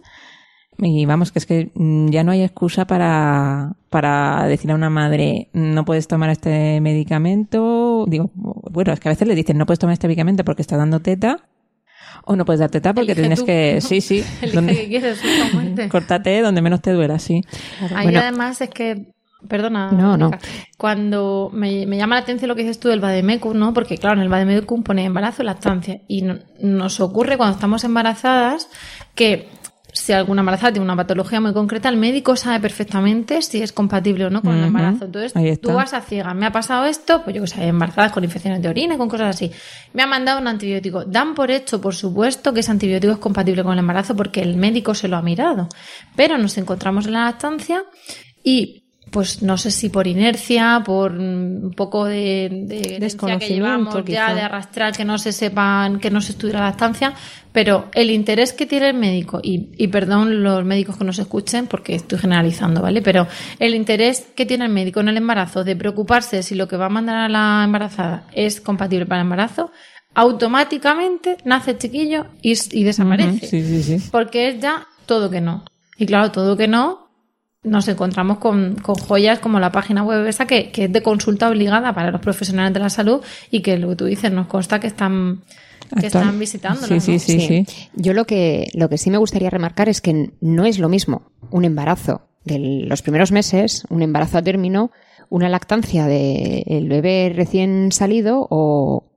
Y 0.83 1.05
vamos, 1.05 1.31
que 1.31 1.37
es 1.39 1.45
que 1.45 1.69
mm, 1.75 2.09
ya 2.09 2.23
no 2.23 2.31
hay 2.31 2.41
excusa 2.41 2.85
para, 2.85 3.73
para 3.89 4.45
decir 4.47 4.71
a 4.71 4.75
una 4.75 4.89
madre, 4.89 5.49
no 5.53 5.85
puedes 5.85 6.07
tomar 6.07 6.29
este 6.31 6.81
medicamento. 6.81 8.05
Digo, 8.07 8.31
bueno, 8.33 8.91
es 8.91 8.99
que 8.99 9.07
a 9.09 9.11
veces 9.11 9.27
le 9.27 9.35
dicen, 9.35 9.57
no 9.57 9.65
puedes 9.67 9.79
tomar 9.79 9.93
este 9.93 10.07
medicamento 10.07 10.43
porque 10.43 10.61
está 10.63 10.77
dando 10.77 10.99
teta. 10.99 11.45
O 12.25 12.35
no 12.35 12.45
puedes 12.45 12.59
dar 12.59 12.69
teta 12.69 12.93
porque 12.93 13.13
Elige 13.13 13.21
tienes 13.21 13.39
tú. 13.39 13.45
que, 13.45 13.79
sí, 13.81 14.01
sí, 14.01 14.23
donde- 14.53 14.75
que 14.75 14.87
quieres, 14.87 15.19
justamente. 15.21 15.87
córtate 15.89 16.41
donde 16.41 16.61
menos 16.61 16.81
te 16.81 16.91
duela, 16.91 17.19
sí. 17.19 17.41
Ahí 17.95 18.05
Bueno. 18.07 18.19
además 18.19 18.61
es 18.61 18.69
que, 18.69 19.13
perdona, 19.47 19.91
No, 19.91 20.17
no. 20.17 20.29
Mónica, 20.29 20.39
cuando 20.77 21.49
me, 21.53 21.85
me 21.87 21.97
llama 21.97 22.15
la 22.15 22.21
atención 22.21 22.47
lo 22.49 22.55
que 22.55 22.61
dices 22.61 22.79
tú 22.79 22.89
del 22.89 22.99
Vademecum, 22.99 23.57
¿no? 23.57 23.73
Porque 23.73 23.97
claro, 23.97 24.15
en 24.17 24.21
el 24.23 24.29
Vademecum 24.29 24.83
pone 24.83 25.03
embarazo 25.05 25.41
y 25.41 25.45
lactancia 25.45 26.01
y 26.07 26.21
no- 26.21 26.39
nos 26.59 26.99
ocurre 26.99 27.37
cuando 27.37 27.55
estamos 27.55 27.83
embarazadas 27.83 28.69
que 29.15 29.47
si 29.93 30.13
alguna 30.13 30.41
embarazada 30.41 30.73
tiene 30.73 30.85
una 30.85 30.95
patología 30.95 31.41
muy 31.41 31.53
concreta, 31.53 31.89
el 31.89 31.97
médico 31.97 32.35
sabe 32.35 32.59
perfectamente 32.59 33.41
si 33.41 33.61
es 33.61 33.71
compatible 33.71 34.25
o 34.25 34.29
no 34.29 34.41
con 34.41 34.55
el 34.55 34.63
embarazo. 34.63 35.05
Entonces, 35.05 35.59
tú 35.59 35.73
vas 35.73 35.93
a 35.93 36.01
ciega. 36.01 36.33
Me 36.33 36.45
ha 36.45 36.51
pasado 36.51 36.85
esto, 36.85 37.23
pues 37.23 37.35
yo 37.35 37.41
que 37.41 37.47
sé, 37.47 37.67
embarazadas 37.67 38.11
con 38.11 38.23
infecciones 38.23 38.61
de 38.61 38.69
orina, 38.69 38.95
y 38.95 38.97
con 38.97 39.09
cosas 39.09 39.35
así. 39.35 39.51
Me 39.93 40.03
ha 40.03 40.07
mandado 40.07 40.39
un 40.39 40.47
antibiótico. 40.47 41.03
Dan 41.03 41.35
por 41.35 41.51
hecho, 41.51 41.81
por 41.81 41.95
supuesto, 41.95 42.53
que 42.53 42.61
ese 42.61 42.71
antibiótico 42.71 43.13
es 43.13 43.19
compatible 43.19 43.63
con 43.63 43.73
el 43.73 43.79
embarazo 43.79 44.15
porque 44.15 44.41
el 44.41 44.55
médico 44.55 44.93
se 44.93 45.07
lo 45.07 45.17
ha 45.17 45.21
mirado. 45.21 45.67
Pero 46.15 46.37
nos 46.37 46.57
encontramos 46.57 47.05
en 47.07 47.13
la 47.13 47.25
lactancia 47.25 47.83
y 48.43 48.83
pues 49.11 49.43
no 49.43 49.57
sé 49.57 49.71
si 49.71 49.89
por 49.89 50.07
inercia, 50.07 50.81
por 50.85 51.11
un 51.11 51.73
poco 51.75 52.05
de, 52.05 52.49
de 52.49 52.81
que 52.81 52.99
Desconocimiento, 52.99 54.03
ya 54.05 54.33
de 54.33 54.41
arrastrar 54.41 54.95
que 54.95 55.03
no 55.03 55.17
se 55.17 55.33
sepan, 55.33 55.99
que 55.99 56.09
no 56.09 56.21
se 56.21 56.31
estudie 56.31 56.53
la 56.53 56.61
lactancia, 56.61 57.13
pero 57.51 57.89
el 57.93 58.09
interés 58.09 58.53
que 58.53 58.65
tiene 58.65 58.89
el 58.89 58.95
médico, 58.95 59.41
y, 59.43 59.69
y 59.77 59.87
perdón 59.89 60.41
los 60.43 60.63
médicos 60.63 60.97
que 60.97 61.03
nos 61.03 61.19
escuchen 61.19 61.67
porque 61.67 61.93
estoy 61.93 62.19
generalizando, 62.19 62.81
¿vale? 62.81 63.01
Pero 63.01 63.27
el 63.59 63.75
interés 63.75 64.27
que 64.33 64.45
tiene 64.45 64.63
el 64.63 64.71
médico 64.71 65.01
en 65.01 65.09
el 65.09 65.17
embarazo 65.17 65.65
de 65.65 65.75
preocuparse 65.75 66.41
si 66.41 66.55
lo 66.55 66.69
que 66.69 66.77
va 66.77 66.85
a 66.85 66.89
mandar 66.89 67.17
a 67.17 67.27
la 67.27 67.63
embarazada 67.65 68.23
es 68.31 68.61
compatible 68.61 69.05
para 69.05 69.19
el 69.19 69.25
embarazo, 69.25 69.71
automáticamente 70.13 71.35
nace 71.43 71.71
el 71.71 71.77
chiquillo 71.79 72.27
y, 72.41 72.53
y 72.71 72.83
desaparece. 72.85 73.45
Sí, 73.45 73.61
sí, 73.61 73.83
sí. 73.83 74.09
Porque 74.09 74.47
es 74.47 74.61
ya 74.61 74.87
todo 75.05 75.29
que 75.29 75.41
no. 75.41 75.65
Y 75.97 76.05
claro, 76.05 76.31
todo 76.31 76.55
que 76.55 76.69
no, 76.69 77.00
nos 77.63 77.87
encontramos 77.87 78.39
con, 78.39 78.75
con 78.75 78.95
joyas 78.95 79.39
como 79.39 79.59
la 79.59 79.71
página 79.71 80.03
web 80.03 80.25
esa 80.27 80.47
que, 80.47 80.71
que 80.71 80.85
es 80.85 80.91
de 80.91 81.01
consulta 81.03 81.49
obligada 81.49 81.93
para 81.93 82.11
los 82.11 82.21
profesionales 82.21 82.73
de 82.73 82.79
la 82.79 82.89
salud 82.89 83.21
y 83.51 83.61
que 83.61 83.77
lo 83.77 83.89
que 83.89 83.95
tú 83.95 84.05
dices 84.05 84.31
nos 84.31 84.47
consta 84.47 84.79
que 84.79 84.87
están, 84.87 85.41
que 85.89 86.07
Actual. 86.07 86.23
están 86.23 86.39
visitándola. 86.39 86.99
Sí, 86.99 87.19
sí, 87.19 87.33
¿no? 87.33 87.39
sí, 87.39 87.65
sí. 87.65 87.89
Yo 87.93 88.13
lo 88.13 88.25
que, 88.25 88.69
lo 88.73 88.89
que 88.89 88.97
sí 88.97 89.11
me 89.11 89.17
gustaría 89.17 89.49
remarcar 89.49 89.89
es 89.89 90.01
que 90.01 90.31
no 90.41 90.65
es 90.65 90.79
lo 90.79 90.89
mismo 90.89 91.31
un 91.51 91.65
embarazo 91.65 92.21
de 92.45 92.57
los 92.59 93.03
primeros 93.03 93.31
meses, 93.31 93.85
un 93.89 94.01
embarazo 94.01 94.39
a 94.39 94.41
término, 94.41 94.91
una 95.29 95.47
lactancia 95.47 96.07
del 96.07 96.89
bebé 96.89 97.31
recién 97.35 97.91
salido 97.91 98.47
o, 98.49 99.10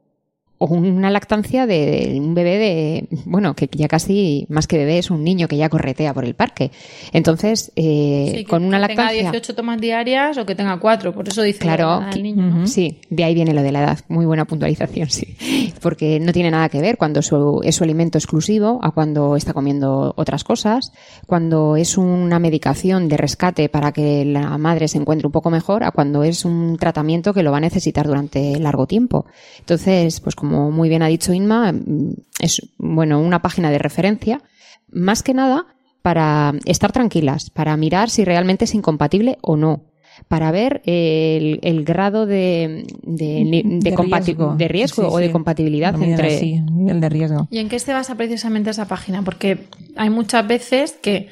o 0.58 0.66
una 0.66 1.10
lactancia 1.10 1.66
de 1.66 2.16
un 2.20 2.34
bebé 2.34 2.58
de, 2.58 3.08
bueno, 3.26 3.54
que 3.54 3.68
ya 3.72 3.88
casi 3.88 4.46
más 4.48 4.66
que 4.66 4.78
bebé 4.78 4.98
es 4.98 5.10
un 5.10 5.24
niño 5.24 5.48
que 5.48 5.56
ya 5.56 5.68
corretea 5.68 6.14
por 6.14 6.24
el 6.24 6.34
parque. 6.34 6.70
Entonces, 7.12 7.72
eh, 7.76 8.28
Sí, 8.30 8.36
que- 8.38 8.44
con 8.44 8.64
una 8.64 8.80
que 8.80 8.88
tenga 8.88 9.02
lactancia... 9.04 9.30
18 9.32 9.54
tomas 9.54 9.80
diarias 9.80 10.38
o 10.38 10.46
que 10.46 10.54
tenga 10.54 10.78
4, 10.78 11.12
por 11.12 11.28
eso 11.28 11.42
dice 11.42 11.58
Claro, 11.58 12.00
niño, 12.16 12.42
¿no? 12.42 12.66
Sí, 12.66 12.98
de 13.10 13.24
ahí 13.24 13.34
viene 13.34 13.52
lo 13.52 13.62
de 13.62 13.72
la 13.72 13.82
edad. 13.82 13.98
Muy 14.08 14.26
buena 14.26 14.44
puntualización, 14.44 15.10
sí. 15.10 15.36
Porque 15.82 16.20
no 16.20 16.32
tiene 16.32 16.50
nada 16.50 16.68
que 16.68 16.80
ver 16.80 16.96
cuando 16.96 17.20
su- 17.22 17.60
es 17.64 17.76
su 17.76 17.84
alimento 17.84 18.18
exclusivo 18.18 18.78
a 18.82 18.92
cuando 18.92 19.36
está 19.36 19.52
comiendo 19.52 20.14
otras 20.16 20.44
cosas, 20.44 20.92
cuando 21.26 21.76
es 21.76 21.98
una 21.98 22.38
medicación 22.38 23.08
de 23.08 23.16
rescate 23.16 23.68
para 23.68 23.92
que 23.92 24.24
la 24.24 24.56
madre 24.58 24.88
se 24.88 24.98
encuentre 24.98 25.26
un 25.26 25.32
poco 25.32 25.50
mejor, 25.50 25.84
a 25.84 25.90
cuando 25.90 26.22
es 26.24 26.44
un 26.44 26.76
tratamiento 26.78 27.34
que 27.34 27.42
lo 27.42 27.50
va 27.50 27.58
a 27.58 27.60
necesitar 27.60 28.06
durante 28.06 28.58
largo 28.60 28.86
tiempo. 28.86 29.26
Entonces, 29.58 30.20
pues 30.20 30.34
como 30.48 30.70
muy 30.70 30.88
bien 30.88 31.02
ha 31.02 31.08
dicho 31.08 31.32
Inma, 31.32 31.72
mm, 31.72 32.12
es 32.40 32.60
bueno 32.78 33.20
una 33.20 33.40
página 33.40 33.70
de 33.70 33.78
referencia, 33.78 34.42
más 34.90 35.22
que 35.22 35.32
nada 35.34 35.66
para 36.02 36.52
estar 36.66 36.92
tranquilas, 36.92 37.48
para 37.50 37.76
mirar 37.76 38.10
si 38.10 38.24
realmente 38.24 38.66
es 38.66 38.74
incompatible 38.74 39.38
o 39.40 39.56
no 39.56 39.84
para 40.28 40.52
ver 40.52 40.80
el, 40.84 41.58
el 41.62 41.84
grado 41.84 42.24
de, 42.26 42.84
de, 43.02 43.80
de, 43.82 43.90
De 43.90 43.96
riesgo. 43.96 44.54
de 44.54 44.68
riesgo 44.68 45.02
Sí, 45.02 45.08
o 45.10 45.18
de 45.18 45.26
sí. 45.26 45.32
compatibilidad 45.32 46.00
entre 46.00 46.36
así, 46.36 46.60
nivel 46.60 47.00
de 47.00 47.08
riesgo. 47.08 47.48
¿Y 47.50 47.58
en 47.58 47.68
qué 47.68 47.80
se 47.80 47.92
basa 47.92 48.14
precisamente 48.14 48.70
esa 48.70 48.86
página? 48.86 49.22
Porque 49.22 49.66
hay 49.96 50.10
muchas 50.10 50.46
veces 50.46 50.92
que 51.02 51.28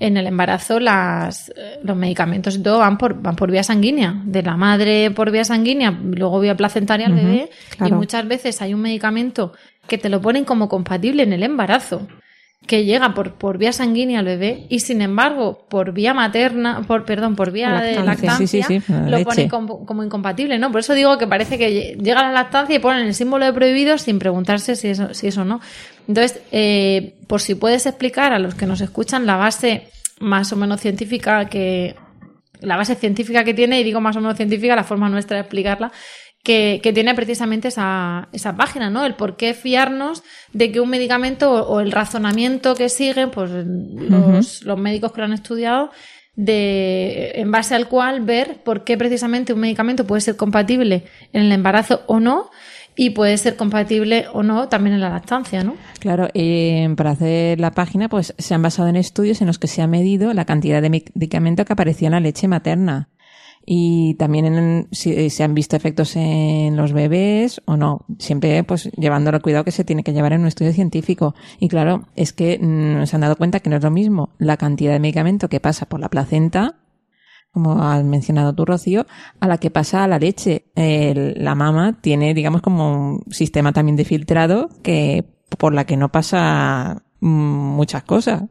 en 0.00 0.16
el 0.16 0.26
embarazo 0.26 0.80
las, 0.80 1.50
eh, 1.50 1.78
los 1.82 1.96
medicamentos 1.96 2.56
y 2.56 2.62
todo 2.62 2.78
van 2.78 2.98
por, 2.98 3.20
van 3.22 3.36
por 3.36 3.50
vía 3.50 3.62
sanguínea, 3.62 4.20
de 4.24 4.42
la 4.42 4.56
madre 4.56 5.10
por 5.12 5.30
vía 5.30 5.44
sanguínea, 5.44 5.90
luego 5.92 6.40
vía 6.40 6.56
placentaria 6.56 7.06
al 7.06 7.14
bebé, 7.14 7.50
y 7.84 7.92
muchas 7.92 8.26
veces 8.26 8.60
hay 8.60 8.74
un 8.74 8.80
medicamento 8.80 9.52
que 9.86 9.98
te 9.98 10.08
lo 10.08 10.20
ponen 10.20 10.44
como 10.44 10.68
compatible 10.68 11.22
en 11.22 11.32
el 11.32 11.42
embarazo. 11.42 12.06
que 12.66 12.86
llega 12.86 13.12
por, 13.12 13.34
por 13.34 13.58
vía 13.58 13.74
sanguínea 13.74 14.20
al 14.20 14.24
bebé 14.24 14.64
y 14.70 14.80
sin 14.80 15.02
embargo 15.02 15.66
por 15.68 15.92
vía 15.92 16.14
materna, 16.14 16.80
por 16.86 17.04
perdón, 17.04 17.36
por 17.36 17.50
vía 17.50 17.68
de 17.80 17.96
Lactancia. 17.96 18.04
lactancia, 18.04 18.46
Sí, 18.46 18.62
sí, 18.62 18.80
sí, 18.80 18.92
la 18.92 19.18
lo 19.18 19.24
ponen 19.24 19.50
como, 19.50 19.84
como 19.84 20.02
incompatible, 20.02 20.58
¿no? 20.58 20.72
Por 20.72 20.80
eso 20.80 20.94
digo 20.94 21.18
que 21.18 21.26
parece 21.26 21.58
que 21.58 21.94
llega 22.00 22.22
la 22.22 22.32
lactancia 22.32 22.74
y 22.74 22.78
ponen 22.78 23.06
el 23.06 23.14
símbolo 23.14 23.44
de 23.44 23.52
prohibido 23.52 23.98
sin 23.98 24.18
preguntarse 24.18 24.76
si 24.76 24.88
eso, 24.88 25.12
si 25.12 25.26
eso 25.26 25.42
o 25.42 25.44
no. 25.44 25.60
Entonces, 26.08 26.40
eh, 26.52 27.14
por 27.26 27.40
si 27.40 27.54
puedes 27.54 27.86
explicar 27.86 28.32
a 28.32 28.38
los 28.38 28.54
que 28.54 28.66
nos 28.66 28.80
escuchan 28.80 29.26
la 29.26 29.36
base 29.36 29.88
más 30.20 30.52
o 30.52 30.56
menos 30.56 30.80
científica 30.80 31.48
que 31.48 31.96
la 32.60 32.76
base 32.76 32.94
científica 32.94 33.44
que 33.44 33.54
tiene, 33.54 33.80
y 33.80 33.84
digo 33.84 34.00
más 34.00 34.16
o 34.16 34.20
menos 34.20 34.36
científica, 34.36 34.76
la 34.76 34.84
forma 34.84 35.08
nuestra 35.08 35.36
de 35.36 35.42
explicarla, 35.42 35.92
que, 36.42 36.80
que 36.82 36.92
tiene 36.92 37.14
precisamente 37.14 37.68
esa, 37.68 38.28
esa 38.32 38.56
página, 38.56 38.90
¿no? 38.90 39.04
El 39.04 39.14
por 39.14 39.36
qué 39.36 39.54
fiarnos 39.54 40.22
de 40.52 40.70
que 40.70 40.80
un 40.80 40.90
medicamento 40.90 41.50
o, 41.50 41.76
o 41.76 41.80
el 41.80 41.90
razonamiento 41.90 42.74
que 42.74 42.88
siguen, 42.88 43.30
pues 43.30 43.50
los, 43.50 44.62
los 44.62 44.78
médicos 44.78 45.12
que 45.12 45.20
lo 45.20 45.24
han 45.24 45.32
estudiado, 45.32 45.90
de, 46.36 47.32
en 47.36 47.50
base 47.50 47.74
al 47.74 47.88
cual 47.88 48.22
ver 48.22 48.62
por 48.62 48.84
qué 48.84 48.98
precisamente 48.98 49.52
un 49.52 49.60
medicamento 49.60 50.06
puede 50.06 50.20
ser 50.20 50.36
compatible 50.36 51.04
en 51.32 51.42
el 51.42 51.52
embarazo 51.52 52.02
o 52.06 52.20
no, 52.20 52.50
y 52.96 53.10
puede 53.10 53.36
ser 53.38 53.56
compatible 53.56 54.26
o 54.32 54.42
no 54.42 54.68
también 54.68 54.94
en 54.94 55.00
la 55.00 55.10
lactancia, 55.10 55.64
¿no? 55.64 55.74
Claro, 55.98 56.28
eh, 56.34 56.88
para 56.96 57.10
hacer 57.10 57.58
la 57.60 57.72
página, 57.72 58.08
pues 58.08 58.34
se 58.38 58.54
han 58.54 58.62
basado 58.62 58.88
en 58.88 58.96
estudios 58.96 59.40
en 59.40 59.48
los 59.48 59.58
que 59.58 59.66
se 59.66 59.82
ha 59.82 59.86
medido 59.86 60.32
la 60.32 60.44
cantidad 60.44 60.80
de 60.80 60.90
medicamento 60.90 61.64
que 61.64 61.72
aparecía 61.72 62.08
en 62.08 62.12
la 62.12 62.20
leche 62.20 62.48
materna. 62.48 63.08
Y 63.66 64.14
también 64.16 64.44
en, 64.44 64.88
si 64.92 65.30
se 65.30 65.42
han 65.42 65.54
visto 65.54 65.74
efectos 65.74 66.16
en 66.16 66.76
los 66.76 66.92
bebés 66.92 67.62
o 67.64 67.78
no. 67.78 68.04
Siempre, 68.18 68.62
pues, 68.62 68.90
llevando 68.92 69.30
el 69.30 69.40
cuidado 69.40 69.64
que 69.64 69.70
se 69.70 69.84
tiene 69.84 70.04
que 70.04 70.12
llevar 70.12 70.34
en 70.34 70.42
un 70.42 70.48
estudio 70.48 70.72
científico. 70.74 71.34
Y 71.58 71.68
claro, 71.68 72.06
es 72.14 72.34
que 72.34 72.58
mm, 72.60 73.06
se 73.06 73.16
han 73.16 73.22
dado 73.22 73.36
cuenta 73.36 73.60
que 73.60 73.70
no 73.70 73.76
es 73.76 73.82
lo 73.82 73.90
mismo 73.90 74.30
la 74.38 74.58
cantidad 74.58 74.92
de 74.92 75.00
medicamento 75.00 75.48
que 75.48 75.60
pasa 75.60 75.86
por 75.86 75.98
la 75.98 76.10
placenta 76.10 76.76
como 77.54 77.80
has 77.80 78.04
mencionado 78.04 78.52
tú, 78.52 78.64
Rocío, 78.64 79.06
a 79.38 79.46
la 79.46 79.58
que 79.58 79.70
pasa 79.70 80.02
a 80.02 80.08
la 80.08 80.18
leche. 80.18 80.66
La 80.74 81.54
mama 81.54 81.96
tiene, 82.00 82.34
digamos, 82.34 82.60
como 82.62 82.92
un 82.92 83.32
sistema 83.32 83.72
también 83.72 83.96
de 83.96 84.04
filtrado 84.04 84.68
que, 84.82 85.24
por 85.56 85.72
la 85.72 85.86
que 85.86 85.96
no 85.96 86.10
pasa 86.10 87.04
mm, 87.20 87.28
muchas 87.28 88.02
cosas. 88.02 88.42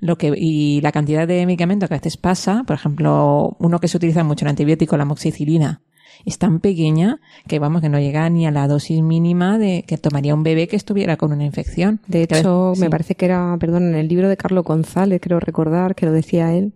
Lo 0.00 0.18
que, 0.18 0.32
y 0.36 0.80
la 0.80 0.90
cantidad 0.90 1.28
de 1.28 1.46
medicamento 1.46 1.86
que 1.86 1.94
a 1.94 1.98
veces 1.98 2.16
pasa, 2.16 2.64
por 2.66 2.74
ejemplo, 2.74 3.56
uno 3.60 3.78
que 3.78 3.86
se 3.86 3.98
utiliza 3.98 4.24
mucho, 4.24 4.44
el 4.44 4.50
antibiótico, 4.50 4.96
la 4.96 5.04
moxicilina, 5.04 5.82
es 6.24 6.38
tan 6.38 6.58
pequeña 6.58 7.20
que 7.46 7.60
vamos, 7.60 7.82
que 7.82 7.88
no 7.88 8.00
llega 8.00 8.28
ni 8.30 8.46
a 8.46 8.50
la 8.50 8.66
dosis 8.66 9.00
mínima 9.00 9.58
de 9.58 9.84
que 9.86 9.96
tomaría 9.96 10.34
un 10.34 10.42
bebé 10.42 10.66
que 10.66 10.76
estuviera 10.76 11.16
con 11.16 11.32
una 11.32 11.44
infección. 11.44 12.00
De 12.08 12.24
hecho, 12.24 12.72
me 12.78 12.90
parece 12.90 13.14
que 13.14 13.26
era, 13.26 13.56
perdón, 13.60 13.88
en 13.88 13.94
el 13.94 14.08
libro 14.08 14.28
de 14.28 14.36
Carlos 14.36 14.64
González, 14.64 15.20
creo 15.22 15.38
recordar 15.38 15.94
que 15.94 16.06
lo 16.06 16.12
decía 16.12 16.52
él, 16.52 16.74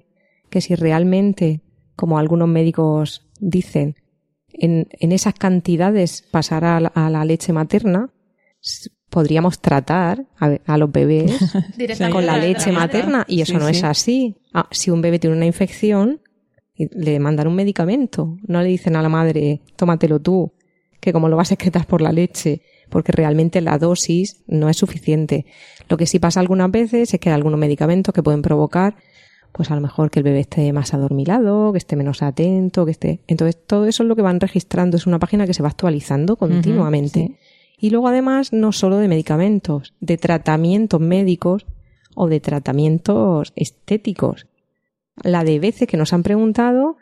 que 0.54 0.60
si 0.60 0.76
realmente, 0.76 1.62
como 1.96 2.16
algunos 2.16 2.46
médicos 2.46 3.26
dicen, 3.40 3.96
en, 4.52 4.86
en 5.00 5.10
esas 5.10 5.34
cantidades 5.34 6.22
pasara 6.30 6.76
a 6.76 6.80
la, 6.80 6.88
a 6.94 7.10
la 7.10 7.24
leche 7.24 7.52
materna, 7.52 8.12
podríamos 9.10 9.58
tratar 9.60 10.26
a, 10.38 10.56
a 10.64 10.78
los 10.78 10.92
bebés 10.92 11.32
con 12.12 12.24
la 12.24 12.38
leche 12.38 12.70
materna 12.70 13.24
y 13.28 13.40
eso 13.40 13.54
Sí, 13.54 13.58
no 13.58 13.68
es 13.68 13.78
sí. 13.78 13.84
así. 13.84 14.36
Ah, 14.52 14.68
si 14.70 14.90
un 14.92 15.02
bebé 15.02 15.18
tiene 15.18 15.34
una 15.36 15.46
infección, 15.46 16.20
le 16.76 17.18
mandan 17.18 17.48
un 17.48 17.56
medicamento. 17.56 18.36
No 18.46 18.62
le 18.62 18.68
dicen 18.68 18.94
a 18.94 19.02
la 19.02 19.08
madre, 19.08 19.62
tómatelo 19.74 20.20
tú, 20.20 20.52
que 21.00 21.12
como 21.12 21.28
lo 21.28 21.36
vas 21.36 21.50
a 21.50 21.54
excretar 21.54 21.86
por 21.88 22.00
la 22.00 22.12
leche, 22.12 22.62
porque 22.90 23.10
realmente 23.10 23.60
la 23.60 23.76
dosis 23.78 24.44
no 24.46 24.68
es 24.68 24.76
suficiente. 24.76 25.46
Lo 25.88 25.96
que 25.96 26.06
sí 26.06 26.20
pasa 26.20 26.38
algunas 26.38 26.70
veces 26.70 27.12
es 27.12 27.18
que 27.18 27.30
hay 27.30 27.34
algunos 27.34 27.58
medicamentos 27.58 28.14
que 28.14 28.22
pueden 28.22 28.40
provocar, 28.42 28.94
pues 29.54 29.70
a 29.70 29.76
lo 29.76 29.80
mejor 29.80 30.10
que 30.10 30.18
el 30.18 30.24
bebé 30.24 30.40
esté 30.40 30.72
más 30.72 30.94
adormilado, 30.94 31.70
que 31.70 31.78
esté 31.78 31.94
menos 31.94 32.22
atento, 32.22 32.84
que 32.84 32.90
esté. 32.90 33.20
Entonces 33.28 33.56
todo 33.64 33.86
eso 33.86 34.02
es 34.02 34.08
lo 34.08 34.16
que 34.16 34.22
van 34.22 34.40
registrando. 34.40 34.96
Es 34.96 35.06
una 35.06 35.20
página 35.20 35.46
que 35.46 35.54
se 35.54 35.62
va 35.62 35.68
actualizando 35.68 36.34
continuamente. 36.34 37.20
sí. 37.20 37.36
Y 37.78 37.90
luego 37.90 38.08
además 38.08 38.52
no 38.52 38.72
solo 38.72 38.96
de 38.98 39.06
medicamentos, 39.08 39.94
de 40.00 40.16
tratamientos 40.16 41.00
médicos 41.00 41.66
o 42.16 42.28
de 42.28 42.40
tratamientos 42.40 43.52
estéticos. 43.54 44.46
La 45.22 45.44
de 45.44 45.60
veces 45.60 45.86
que 45.86 45.96
nos 45.96 46.12
han 46.12 46.24
preguntado 46.24 46.96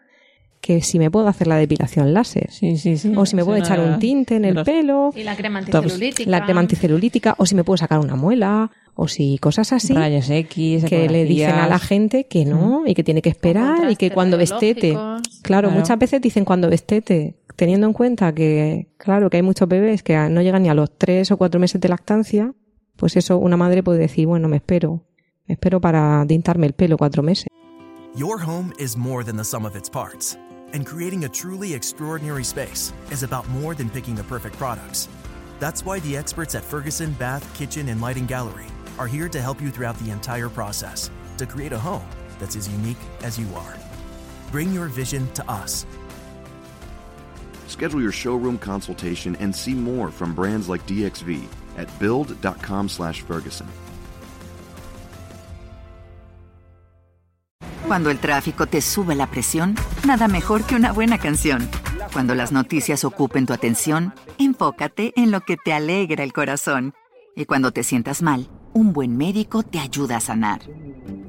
que 0.61 0.83
si 0.83 0.99
me 0.99 1.11
puedo 1.11 1.29
hacer 1.29 1.47
la 1.47 1.57
depilación 1.57 2.13
láser. 2.13 2.51
Sí, 2.51 2.77
sí, 2.77 2.97
sí. 2.99 3.13
O 3.17 3.25
si 3.27 3.35
me 3.37 3.45
puedo 3.45 3.59
echar 3.59 3.81
un 3.81 3.99
tinte 3.99 4.37
en 4.37 4.45
el 4.45 4.63
pelo, 4.63 5.11
Y 5.17 5.23
la 5.25 5.37
crema 5.37 5.61
anticelulítica. 5.61 6.31
la 6.31 6.45
crema 6.45 6.61
anticelulítica, 6.61 7.35
o 7.39 7.47
si 7.47 7.55
me 7.55 7.65
puedo 7.65 7.77
sacar 7.79 7.99
una 7.99 8.15
muela, 8.17 8.71
o 8.95 9.09
si 9.09 9.39
cosas 9.39 9.73
así 9.73 9.95
Rayos 9.95 10.29
X, 10.29 10.85
que 10.85 11.09
le 11.09 11.25
dicen 11.25 11.55
a 11.55 11.67
la 11.67 11.79
gente 11.79 12.25
que 12.25 12.45
no 12.45 12.85
y 12.87 12.95
que 12.95 13.03
tiene 13.03 13.23
que 13.23 13.31
esperar 13.31 13.91
y 13.91 13.97
que 13.97 14.11
cuando 14.11 14.37
vestete. 14.37 14.93
Claro, 14.93 15.23
Claro. 15.43 15.71
muchas 15.71 15.99
veces 15.99 16.21
dicen 16.21 16.45
cuando 16.45 16.69
vestete, 16.69 17.37
teniendo 17.57 17.87
en 17.87 17.93
cuenta 17.93 18.33
que, 18.33 18.89
claro, 18.97 19.29
que 19.31 19.39
hay 19.39 19.43
muchos 19.43 19.69
bebés 19.69 20.03
que 20.03 20.17
no 20.29 20.41
llegan 20.43 20.63
ni 20.63 20.69
a 20.69 20.75
los 20.75 20.97
tres 20.97 21.31
o 21.31 21.37
cuatro 21.37 21.59
meses 21.59 21.81
de 21.81 21.89
lactancia, 21.89 22.55
pues 22.97 23.17
eso 23.17 23.39
una 23.39 23.57
madre 23.57 23.83
puede 23.83 23.99
decir, 23.99 24.27
bueno, 24.27 24.49
me 24.49 24.57
espero, 24.59 25.05
me 25.47 25.55
espero 25.55 25.81
para 25.81 26.25
tintarme 26.29 26.67
el 26.67 26.75
pelo 26.75 26.97
cuatro 26.97 27.23
meses. 27.23 27.47
Your 28.15 28.39
home 28.41 28.73
is 28.79 28.97
more 28.97 29.25
than 29.25 29.37
the 29.37 29.45
sum 29.45 29.65
of 29.65 29.75
its 29.75 29.89
parts, 29.89 30.39
and 30.75 30.87
creating 30.87 31.25
a 31.25 31.29
truly 31.29 31.75
extraordinary 31.75 32.45
space 32.45 32.93
is 33.11 33.23
about 33.25 33.49
more 33.49 33.75
than 33.75 33.89
picking 33.89 34.15
the 34.15 34.23
perfect 34.25 34.57
products. 34.59 35.09
That's 35.61 35.85
why 35.85 35.99
the 36.01 36.17
experts 36.17 36.55
at 36.55 36.63
Ferguson 36.63 37.17
Bath, 37.19 37.43
Kitchen, 37.57 37.89
and 37.89 38.01
Lighting 38.01 38.27
Gallery 38.27 38.67
are 38.99 39.07
here 39.07 39.29
to 39.29 39.41
help 39.41 39.61
you 39.61 39.71
throughout 39.71 39.99
the 39.99 40.11
entire 40.11 40.49
process 40.49 41.11
to 41.39 41.47
create 41.47 41.73
a 41.73 41.79
home 41.79 42.07
that's 42.39 42.57
as 42.57 42.69
unique 42.69 42.99
as 43.23 43.39
you 43.39 43.47
are. 43.55 43.77
Bring 44.51 44.73
your 44.73 44.87
vision 44.89 45.29
to 45.35 45.49
us. 45.51 45.87
Schedule 47.69 48.03
your 48.03 48.13
showroom 48.13 48.59
consultation 48.59 49.37
and 49.37 49.55
see 49.55 49.75
more 49.75 50.11
from 50.11 50.35
brands 50.35 50.69
like 50.69 50.87
DXV 50.87 51.47
at 51.79 51.89
build.com/ferguson. 51.99 53.67
Cuando 57.87 58.11
el 58.11 58.19
tráfico 58.19 58.67
te 58.67 58.81
sube 58.81 59.15
la 59.15 59.27
presión, 59.27 59.75
nada 60.07 60.27
mejor 60.27 60.65
que 60.65 60.77
una 60.77 60.93
buena 60.93 61.19
canción. 61.19 61.69
Cuando 62.13 62.35
las 62.35 62.51
noticias 62.51 63.05
ocupen 63.05 63.47
tu 63.47 63.53
atención, 63.53 64.15
enfócate 64.39 65.13
en 65.17 65.31
lo 65.31 65.43
que 65.43 65.57
te 65.57 65.73
alegra 65.73 66.25
el 66.25 66.33
corazón. 66.33 66.95
Y 67.37 67.45
cuando 67.45 67.71
te 67.71 67.83
sientas 67.83 68.23
mal, 68.23 68.49
un 68.73 68.93
buen 68.93 69.17
médico 69.17 69.63
te 69.63 69.79
ayuda 69.79 70.17
a 70.17 70.21
sanar. 70.21 70.61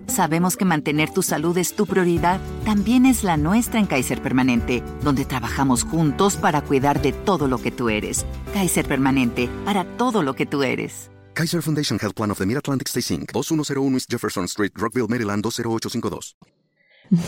Sabemos 0.07 0.57
que 0.57 0.65
mantener 0.65 1.09
tu 1.09 1.23
salud 1.23 1.57
es 1.57 1.75
tu 1.75 1.85
prioridad, 1.85 2.39
también 2.65 3.05
es 3.05 3.23
la 3.23 3.37
nuestra 3.37 3.79
en 3.79 3.85
Kaiser 3.85 4.21
Permanente, 4.21 4.83
donde 5.01 5.25
trabajamos 5.25 5.83
juntos 5.83 6.35
para 6.35 6.61
cuidar 6.61 7.01
de 7.01 7.13
todo 7.13 7.47
lo 7.47 7.57
que 7.57 7.71
tú 7.71 7.89
eres. 7.89 8.25
Kaiser 8.53 8.85
Permanente, 8.85 9.49
para 9.65 9.85
todo 9.97 10.21
lo 10.21 10.35
que 10.35 10.45
tú 10.45 10.63
eres. 10.63 11.09
Kaiser 11.33 11.61
Foundation 11.61 11.97
Health 11.99 12.15
Plan 12.15 12.31
of 12.31 12.37
the 12.37 12.45
Mid-Atlantic 12.45 12.87
Stay 12.89 13.17
Inc. 13.17 13.31
2101 13.31 13.95
East 13.95 14.11
Jefferson 14.11 14.45
Street, 14.45 14.71
Rockville, 14.75 15.07
Maryland 15.07 15.41
20852. 15.43 16.35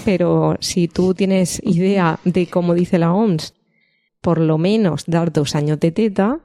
Pero 0.05 0.57
si 0.59 0.87
tú 0.87 1.13
tienes 1.13 1.59
idea 1.63 2.19
de 2.23 2.47
cómo 2.47 2.73
dice 2.73 2.99
la 2.99 3.13
OMS, 3.13 3.53
por 4.21 4.39
lo 4.39 4.57
menos 4.57 5.03
dar 5.07 5.31
dos 5.31 5.55
años 5.55 5.79
de 5.79 5.91
teta, 5.91 6.39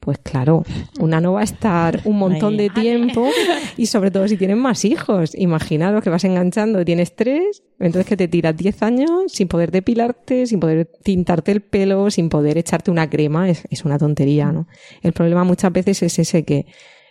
pues 0.00 0.18
claro, 0.18 0.62
una 1.00 1.20
no 1.20 1.32
va 1.32 1.40
a 1.40 1.44
estar 1.44 2.00
un 2.04 2.18
montón 2.18 2.56
de 2.56 2.70
tiempo 2.70 3.28
y 3.76 3.86
sobre 3.86 4.10
todo 4.12 4.28
si 4.28 4.36
tienes 4.36 4.56
más 4.56 4.84
hijos. 4.84 5.34
Imaginaros 5.34 6.02
que 6.02 6.10
vas 6.10 6.22
enganchando, 6.24 6.84
tienes 6.84 7.16
tres, 7.16 7.64
entonces 7.80 8.06
que 8.06 8.16
te 8.16 8.28
tiras 8.28 8.56
10 8.56 8.82
años 8.82 9.10
sin 9.32 9.48
poder 9.48 9.72
depilarte, 9.72 10.46
sin 10.46 10.60
poder 10.60 10.88
tintarte 11.02 11.50
el 11.50 11.60
pelo, 11.60 12.10
sin 12.10 12.28
poder 12.28 12.56
echarte 12.56 12.90
una 12.90 13.10
crema, 13.10 13.48
es, 13.48 13.64
es 13.68 13.84
una 13.84 13.98
tontería, 13.98 14.52
¿no? 14.52 14.68
El 15.02 15.12
problema 15.12 15.42
muchas 15.42 15.72
veces 15.72 16.02
es 16.02 16.18
ese 16.20 16.44
que, 16.44 16.66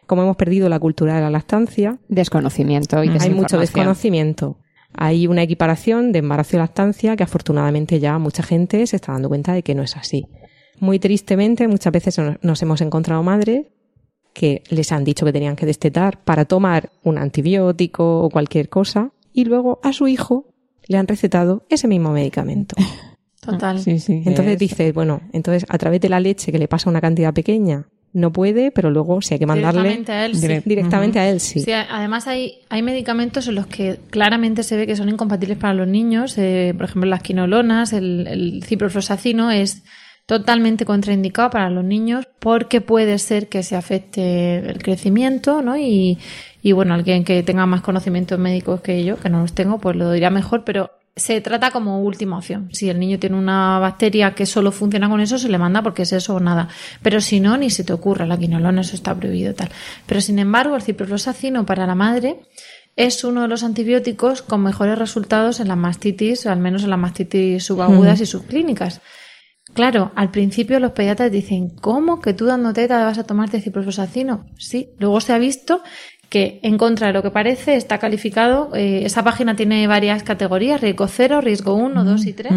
como 0.08 0.22
hemos 0.22 0.38
perdido 0.38 0.70
la 0.70 0.80
cultura 0.80 1.16
de 1.16 1.22
la 1.22 1.30
lactancia, 1.30 2.00
Desconocimiento 2.08 3.04
y 3.04 3.10
hay 3.20 3.30
mucho 3.32 3.60
desconocimiento. 3.60 4.58
Hay 4.94 5.28
una 5.28 5.44
equiparación 5.44 6.14
de 6.14 6.20
embarazo 6.20 6.56
y 6.56 6.60
lactancia 6.60 7.18
que 7.18 7.24
afortunadamente 7.24 8.00
ya 8.00 8.18
mucha 8.20 8.44
gente 8.44 8.88
se 8.88 8.96
está 8.96 9.12
dando 9.12 9.28
cuenta 9.28 9.52
de 9.52 9.64
que 9.64 9.76
no 9.76 9.84
es 9.84 9.98
así. 9.98 10.26
Muy 10.80 11.00
tristemente, 11.00 11.68
muchas 11.68 11.94
veces 11.94 12.20
nos- 12.42 12.62
hemos 12.62 12.82
encontrado 12.82 13.24
madres 13.24 13.66
que 14.34 14.64
les 14.70 14.92
han 14.92 15.04
dicho 15.06 15.26
que 15.26 15.32
tenían 15.32 15.56
que 15.56 15.66
destetar 15.66 16.22
para 16.24 16.46
tomar 16.46 16.90
un 17.04 17.18
antibiótico 17.18 18.22
o 18.22 18.30
cualquier 18.30 18.68
cosa 18.70 19.12
y 19.34 19.46
luego 19.46 19.80
a 19.84 19.94
su 19.94 20.08
hijo 20.08 20.46
le 20.88 20.98
han 20.98 21.08
recetado 21.08 21.66
ese 21.70 21.88
mismo 21.88 22.12
medicamento. 22.12 22.76
Total. 23.42 23.80
Sí, 23.80 24.00
sí. 24.00 24.24
Entonces 24.26 24.54
es- 24.54 24.60
dices, 24.60 24.94
bueno, 24.94 25.22
entonces 25.32 25.66
a 25.70 25.78
través 25.78 26.02
de 26.02 26.10
la 26.10 26.20
leche 26.20 26.52
que 26.52 26.58
le 26.60 26.68
pasa 26.68 26.90
una 26.90 27.00
cantidad 27.00 27.34
pequeña, 27.34 27.88
no 28.12 28.32
puede, 28.32 28.72
pero 28.72 28.90
luego 28.92 29.22
si 29.22 29.34
hay 29.36 29.40
que 29.40 29.46
mandarle 29.46 29.82
Directamente 29.90 30.12
a 30.14 30.26
él, 30.26 30.36
sí. 30.36 30.48
Direct- 30.48 30.64
directamente 30.64 31.20
a 31.20 31.30
él, 31.30 31.40
sí. 31.42 31.66
Además 31.90 32.28
hay, 32.28 32.60
hay 32.70 32.82
medicamentos 32.82 33.48
en 33.48 33.56
los 33.56 33.68
que 33.68 34.00
claramente 34.10 34.64
se 34.64 34.78
ve 34.78 34.88
que 34.88 34.96
son 34.96 35.10
incompatibles 35.10 35.58
para 35.58 35.74
los 35.74 35.88
niños. 35.88 36.38
eh, 36.38 36.74
por 36.76 36.86
ejemplo, 36.86 37.10
las 37.10 37.22
quinolonas, 37.22 37.92
el, 37.94 38.26
el 38.28 38.64
ciprofloxacino 38.64 39.52
es 39.52 39.84
totalmente 40.26 40.86
contraindicado 40.86 41.52
para 41.52 41.70
los 41.70 41.84
niños 41.84 42.28
porque 42.40 42.82
puede 42.82 43.20
ser 43.20 43.48
que 43.48 43.64
se 43.64 43.76
afecte 43.76 44.58
el 44.58 44.82
crecimiento, 44.82 45.62
¿no? 45.62 45.78
Y, 45.78 46.18
y 46.62 46.72
bueno, 46.72 46.94
alguien 46.94 47.24
que 47.24 47.44
tenga 47.44 47.66
más 47.66 47.82
conocimientos 47.82 48.40
médicos 48.40 48.82
que 48.82 49.04
yo, 49.04 49.18
que 49.18 49.30
no 49.30 49.42
los 49.42 49.54
tengo, 49.54 49.80
pues 49.80 49.96
lo 49.96 50.12
dirá 50.12 50.30
mejor, 50.30 50.64
pero 50.64 50.92
se 51.16 51.40
trata 51.40 51.72
como 51.72 52.02
última 52.02 52.38
opción. 52.38 52.70
Si 52.74 52.90
el 52.90 53.00
niño 53.00 53.20
tiene 53.20 53.38
una 53.38 53.80
bacteria 53.80 54.34
que 54.36 54.46
solo 54.46 54.72
funciona 54.72 55.10
con 55.10 55.22
eso, 55.22 55.38
se 55.38 55.48
le 55.48 55.58
manda 55.58 55.82
porque 55.82 56.02
es 56.02 56.12
eso 56.12 56.36
o 56.36 56.40
nada. 56.40 56.68
Pero 57.02 57.22
si 57.22 57.40
no, 57.40 57.56
ni 57.56 57.70
se 57.70 57.84
te 57.84 57.94
ocurra, 57.94 58.26
la 58.26 58.38
quinolona, 58.38 58.82
eso 58.82 58.96
está 58.96 59.16
prohibido 59.16 59.54
tal. 59.54 59.70
Pero 60.06 60.20
sin 60.20 60.40
embargo, 60.40 60.76
el 60.76 60.82
ciprofloxacino 60.82 61.66
para 61.66 61.88
la 61.88 61.96
madre 61.96 62.40
es 62.98 63.24
uno 63.24 63.44
de 63.44 63.48
los 63.48 63.64
antibióticos 63.64 64.42
con 64.42 64.64
mejores 64.64 64.98
resultados 64.98 65.60
en 65.60 65.70
la 65.70 65.76
mastitis, 65.76 66.46
al 66.48 66.60
menos 66.60 66.84
en 66.84 66.90
las 66.90 67.00
mastitis 67.00 67.64
subagudas 67.64 68.20
y 68.20 68.26
subclínicas. 68.26 69.02
Claro, 69.76 70.14
al 70.16 70.32
principio 70.32 70.80
los 70.80 70.94
pediatras 70.94 71.30
dicen, 71.30 71.70
¿cómo 71.70 72.22
que 72.22 72.34
tú 72.34 72.46
dando 72.46 72.72
teta 72.72 73.04
vas 73.04 73.18
a 73.18 73.26
tomarte 73.26 73.60
ciprofloxacino? 73.60 74.46
Sí, 74.58 74.92
luego 75.00 75.20
se 75.20 75.34
ha 75.34 75.38
visto 75.38 75.84
que 76.30 76.62
en 76.64 76.78
contra 76.78 77.08
de 77.08 77.14
lo 77.14 77.22
que 77.22 77.30
parece 77.30 77.76
está 77.76 77.98
calificado, 77.98 78.74
eh, 78.74 79.02
esa 79.04 79.22
página 79.26 79.58
tiene 79.58 79.86
varias 79.88 80.24
categorías, 80.24 80.80
riesgo 80.80 81.10
cero, 81.10 81.42
riesgo 81.42 81.76
1, 81.76 82.06
2 82.06 82.26
y 82.26 82.34
3, 82.34 82.54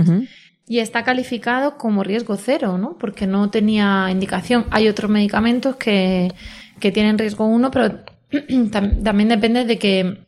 y 0.68 0.78
está 0.78 1.02
calificado 1.02 1.76
como 1.76 2.04
riesgo 2.04 2.36
cero, 2.36 2.78
¿no? 2.78 2.96
Porque 2.98 3.26
no 3.26 3.50
tenía 3.50 4.06
indicación. 4.12 4.66
Hay 4.70 4.86
otros 4.86 5.10
medicamentos 5.10 5.74
que, 5.74 6.32
que 6.78 6.92
tienen 6.92 7.18
riesgo 7.18 7.46
1, 7.46 7.70
pero 7.72 7.98
también 9.02 9.28
depende 9.28 9.64
de 9.64 9.76
que 9.76 10.27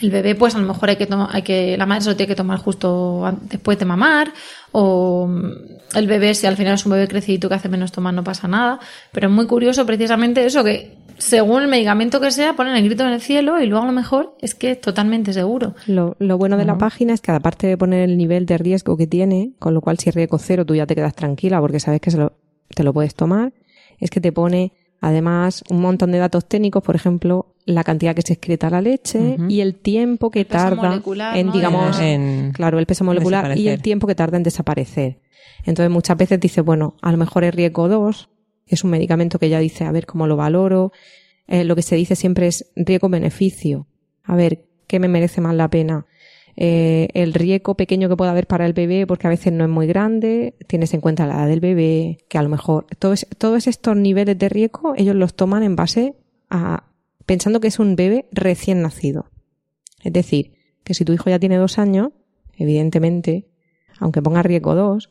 el 0.00 0.10
bebé, 0.10 0.34
pues 0.34 0.54
a 0.54 0.58
lo 0.58 0.66
mejor 0.66 0.90
hay 0.90 0.96
que 0.96 1.08
hay 1.30 1.42
que, 1.42 1.76
la 1.76 1.86
madre 1.86 2.02
se 2.02 2.10
lo 2.10 2.16
tiene 2.16 2.28
que 2.28 2.36
tomar 2.36 2.58
justo 2.58 3.38
después 3.42 3.78
de 3.78 3.84
mamar, 3.84 4.32
o 4.72 5.26
mm, 5.26 5.96
el 5.96 6.06
bebé, 6.06 6.34
si 6.34 6.46
al 6.46 6.56
final 6.56 6.74
es 6.74 6.86
un 6.86 6.92
bebé 6.92 7.08
crecidito 7.08 7.48
que 7.48 7.54
hace 7.54 7.68
menos 7.68 7.92
tomar, 7.92 8.14
no 8.14 8.24
pasa 8.24 8.48
nada. 8.48 8.78
Pero 9.12 9.28
es 9.28 9.32
muy 9.32 9.46
curioso 9.46 9.86
precisamente 9.86 10.44
eso, 10.44 10.62
que 10.62 10.96
según 11.18 11.62
el 11.62 11.68
medicamento 11.68 12.20
que 12.20 12.30
sea, 12.30 12.54
ponen 12.54 12.76
el 12.76 12.84
grito 12.84 13.04
en 13.04 13.12
el 13.12 13.20
cielo 13.20 13.60
y 13.60 13.66
luego 13.66 13.84
a 13.84 13.86
lo 13.86 13.92
mejor 13.92 14.36
es 14.40 14.54
que 14.54 14.72
es 14.72 14.80
totalmente 14.80 15.32
seguro. 15.32 15.74
Lo, 15.86 16.16
lo 16.18 16.38
bueno 16.38 16.56
de 16.56 16.64
la 16.64 16.78
página 16.78 17.12
es 17.12 17.20
que 17.20 17.32
aparte 17.32 17.66
de 17.66 17.76
poner 17.76 18.08
el 18.08 18.16
nivel 18.16 18.46
de 18.46 18.58
riesgo 18.58 18.96
que 18.96 19.06
tiene, 19.06 19.52
con 19.58 19.74
lo 19.74 19.80
cual 19.80 19.98
si 19.98 20.08
es 20.10 20.14
riesgo 20.14 20.38
cero 20.38 20.64
tú 20.64 20.74
ya 20.74 20.86
te 20.86 20.94
quedas 20.94 21.14
tranquila 21.14 21.60
porque 21.60 21.80
sabes 21.80 22.00
que 22.00 22.10
se 22.10 22.18
lo, 22.18 22.34
te 22.74 22.84
lo 22.84 22.92
puedes 22.92 23.14
tomar, 23.14 23.52
es 23.98 24.10
que 24.10 24.20
te 24.20 24.30
pone 24.30 24.72
Además, 25.00 25.62
un 25.70 25.80
montón 25.80 26.10
de 26.10 26.18
datos 26.18 26.46
técnicos, 26.46 26.82
por 26.82 26.96
ejemplo, 26.96 27.54
la 27.68 27.84
cantidad 27.84 28.14
que 28.14 28.22
se 28.22 28.32
excreta 28.32 28.70
la 28.70 28.80
leche 28.80 29.36
y 29.46 29.60
el 29.60 29.74
tiempo 29.74 30.30
que 30.30 30.46
tarda 30.46 31.02
en, 31.34 31.52
digamos, 31.52 32.00
en, 32.00 32.52
claro, 32.52 32.78
el 32.78 32.86
peso 32.86 33.04
molecular 33.04 33.58
y 33.58 33.68
el 33.68 33.82
tiempo 33.82 34.06
que 34.06 34.14
tarda 34.14 34.38
en 34.38 34.42
desaparecer. 34.42 35.18
Entonces, 35.66 35.90
muchas 35.90 36.16
veces 36.16 36.40
dice, 36.40 36.62
bueno, 36.62 36.96
a 37.02 37.12
lo 37.12 37.18
mejor 37.18 37.44
es 37.44 37.54
riesgo 37.54 37.88
2, 37.88 38.30
es 38.66 38.84
un 38.84 38.90
medicamento 38.90 39.38
que 39.38 39.50
ya 39.50 39.58
dice, 39.58 39.84
a 39.84 39.92
ver 39.92 40.06
cómo 40.06 40.26
lo 40.26 40.36
valoro. 40.36 40.92
Eh, 41.46 41.64
lo 41.64 41.76
que 41.76 41.82
se 41.82 41.94
dice 41.94 42.16
siempre 42.16 42.46
es 42.46 42.70
riesgo-beneficio. 42.74 43.86
A 44.24 44.34
ver, 44.34 44.64
¿qué 44.86 44.98
me 44.98 45.08
merece 45.08 45.42
más 45.42 45.54
la 45.54 45.68
pena? 45.68 46.06
Eh, 46.56 47.08
el 47.12 47.34
riesgo 47.34 47.74
pequeño 47.74 48.08
que 48.08 48.16
pueda 48.16 48.30
haber 48.30 48.46
para 48.46 48.64
el 48.64 48.72
bebé, 48.72 49.06
porque 49.06 49.26
a 49.26 49.30
veces 49.30 49.52
no 49.52 49.64
es 49.64 49.70
muy 49.70 49.86
grande, 49.86 50.54
tienes 50.66 50.94
en 50.94 51.02
cuenta 51.02 51.26
la 51.26 51.34
edad 51.34 51.48
del 51.48 51.60
bebé, 51.60 52.18
que 52.28 52.38
a 52.38 52.42
lo 52.42 52.48
mejor 52.48 52.86
todos, 52.98 53.26
todos 53.36 53.66
estos 53.66 53.94
niveles 53.94 54.38
de 54.38 54.48
riesgo 54.48 54.94
ellos 54.96 55.14
los 55.14 55.34
toman 55.34 55.62
en 55.62 55.76
base 55.76 56.14
a 56.48 56.84
pensando 57.28 57.60
que 57.60 57.68
es 57.68 57.78
un 57.78 57.94
bebé 57.94 58.26
recién 58.32 58.80
nacido. 58.80 59.26
Es 60.02 60.14
decir, 60.14 60.54
que 60.82 60.94
si 60.94 61.04
tu 61.04 61.12
hijo 61.12 61.28
ya 61.28 61.38
tiene 61.38 61.58
dos 61.58 61.78
años, 61.78 62.08
evidentemente, 62.56 63.50
aunque 64.00 64.22
ponga 64.22 64.42
riesgo 64.42 64.74
dos, 64.74 65.10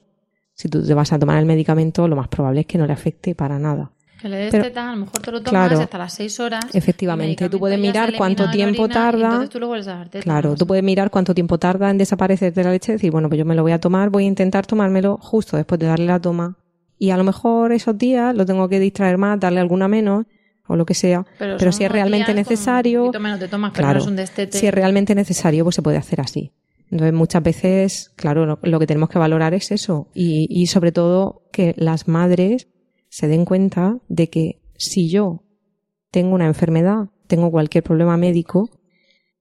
si 0.56 0.68
tú 0.68 0.84
te 0.84 0.96
vas 0.96 1.14
a 1.14 1.20
tomar 1.20 1.38
el 1.38 1.46
medicamento, 1.46 2.08
lo 2.08 2.16
más 2.16 2.28
probable 2.28 2.62
es 2.62 2.66
que 2.66 2.80
no 2.80 2.88
le 2.88 2.94
afecte 2.94 3.36
para 3.36 3.60
nada. 3.60 3.92
Que 4.20 4.30
le 4.30 4.38
des 4.38 4.52
teta, 4.52 4.90
a 4.90 4.96
lo 4.96 5.02
mejor 5.02 5.22
te 5.22 5.32
lo 5.32 5.44
tomas 5.44 5.72
hasta 5.74 5.98
las 6.00 6.12
seis 6.12 6.40
horas. 6.40 6.66
Efectivamente, 6.74 7.50
tú 7.50 7.60
puedes 7.60 7.80
mirar 7.80 8.12
cuánto 8.18 8.50
tiempo 8.50 8.90
tarda. 8.90 9.48
Tú 9.48 9.64
a 9.72 9.82
dar 9.84 10.10
claro, 10.10 10.56
tú 10.56 10.66
puedes 10.66 10.84
mirar 10.84 11.12
cuánto 11.12 11.36
tiempo 11.36 11.60
tarda 11.60 11.92
en 11.92 12.00
desaparecer 12.00 12.52
de 12.52 12.64
la 12.64 12.72
leche 12.72 12.94
y 12.94 12.96
decir, 12.96 13.12
bueno, 13.12 13.30
pues 13.30 13.38
yo 13.38 13.46
me 13.46 13.54
lo 13.54 13.62
voy 13.62 13.74
a 13.74 13.80
tomar, 13.80 14.10
voy 14.10 14.24
a 14.24 14.28
intentar 14.28 14.66
tomármelo 14.66 15.20
justo 15.22 15.56
después 15.56 15.78
de 15.78 15.86
darle 15.86 16.08
la 16.08 16.20
toma. 16.20 16.58
Y 16.98 17.12
a 17.12 17.18
lo 17.18 17.24
mejor 17.24 17.74
esos 17.74 17.96
días 17.96 18.36
lo 18.36 18.44
tengo 18.44 18.68
que 18.68 18.80
distraer 18.80 19.20
más, 19.20 19.40
darle 19.40 19.60
alguna 19.60 19.88
menos 19.88 20.26
o 20.68 20.76
lo 20.76 20.86
que 20.86 20.94
sea. 20.94 21.26
Pero, 21.38 21.72
si 21.72 21.84
es 21.84 21.92
realmente 21.92 22.34
necesario, 22.34 23.12
claro, 23.74 24.02
si 24.02 24.68
es 24.68 24.74
realmente 24.74 25.16
necesario, 25.16 25.64
pues 25.64 25.76
se 25.76 25.82
puede 25.82 25.98
hacer 25.98 26.22
así. 26.22 26.54
Entonces 26.90 27.14
muchas 27.14 27.44
veces, 27.44 28.12
claro, 28.16 28.60
lo, 28.62 28.80
que 28.80 28.88
tenemos 28.88 29.10
que 29.10 29.20
valorar 29.20 29.54
es 29.54 29.72
eso 29.72 30.08
y, 30.14 30.48
y 30.50 30.68
sobre 30.68 30.94
todo 30.94 31.44
que 31.52 31.74
las 31.78 32.08
madres 32.08 32.70
se 33.10 33.28
den 33.28 33.44
cuenta 33.44 33.98
de 34.08 34.30
que 34.30 34.62
si 34.78 35.10
yo 35.10 35.44
tengo 36.12 36.34
una 36.34 36.46
enfermedad, 36.46 37.10
tengo 37.28 37.52
cualquier 37.52 37.84
problema 37.84 38.16
médico, 38.16 38.70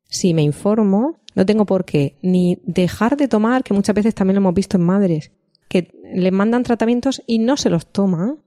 si 0.08 0.34
me 0.34 0.42
informo, 0.42 1.20
no 1.34 1.46
tengo 1.46 1.66
por 1.66 1.84
qué 1.84 2.16
ni 2.22 2.58
dejar 2.64 3.16
de 3.16 3.28
tomar, 3.28 3.62
que 3.62 3.74
muchas 3.74 3.94
veces 3.94 4.14
también 4.14 4.36
lo 4.36 4.40
hemos 4.40 4.54
visto 4.54 4.76
en 4.76 4.84
madres, 4.84 5.32
que 5.68 5.90
les 6.14 6.32
mandan 6.32 6.62
tratamientos 6.62 7.22
y 7.26 7.38
no 7.38 7.56
se 7.56 7.70
los 7.70 7.86
toman. 7.92 8.38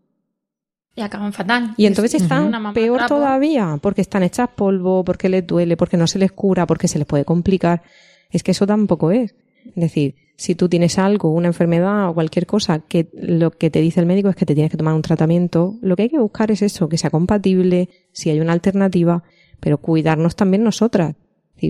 Y 1.00 1.02
acaban 1.02 1.32
fatal. 1.32 1.74
Y 1.78 1.86
entonces 1.86 2.22
están 2.22 2.74
peor 2.74 3.06
todavía, 3.08 3.80
porque 3.82 4.02
están 4.02 4.22
hechas 4.22 4.50
polvo, 4.54 5.06
porque 5.06 5.30
les 5.30 5.48
duele, 5.48 5.78
porque 5.78 5.96
no 5.96 6.08
se 6.08 6.20
les 6.20 6.34
cura, 6.34 6.68
porque 6.68 6.90
se 6.90 7.00
les 7.00 7.08
puede 7.08 7.24
complicar. 7.24 7.84
Es 8.30 8.44
que 8.44 8.52
eso 8.52 8.68
tampoco 8.68 9.12
es. 9.12 9.34
Es 9.66 9.76
decir, 9.76 10.16
si 10.36 10.56
tú 10.56 10.68
tienes 10.68 11.00
algo, 11.00 11.30
una 11.30 11.48
enfermedad 11.48 12.10
o 12.10 12.14
cualquier 12.14 12.46
cosa, 12.46 12.80
que 12.80 13.08
lo 13.14 13.52
que 13.52 13.70
te 13.70 13.80
dice 13.80 14.02
el 14.02 14.08
médico 14.08 14.28
es 14.28 14.36
que 14.36 14.46
te 14.46 14.56
tienes 14.56 14.72
que 14.72 14.78
tomar 14.78 14.94
un 14.94 15.02
tratamiento, 15.02 15.76
lo 15.82 15.96
que 15.96 16.04
hay 16.04 16.10
que 16.10 16.20
buscar 16.20 16.52
es 16.52 16.62
eso, 16.62 16.90
que 16.90 16.98
sea 16.98 17.12
compatible, 17.12 17.88
si 18.12 18.30
hay 18.30 18.42
una 18.42 18.52
alternativa, 18.52 19.24
pero 19.62 19.78
cuidarnos 19.78 20.36
también 20.36 20.66
nosotras. 20.66 21.16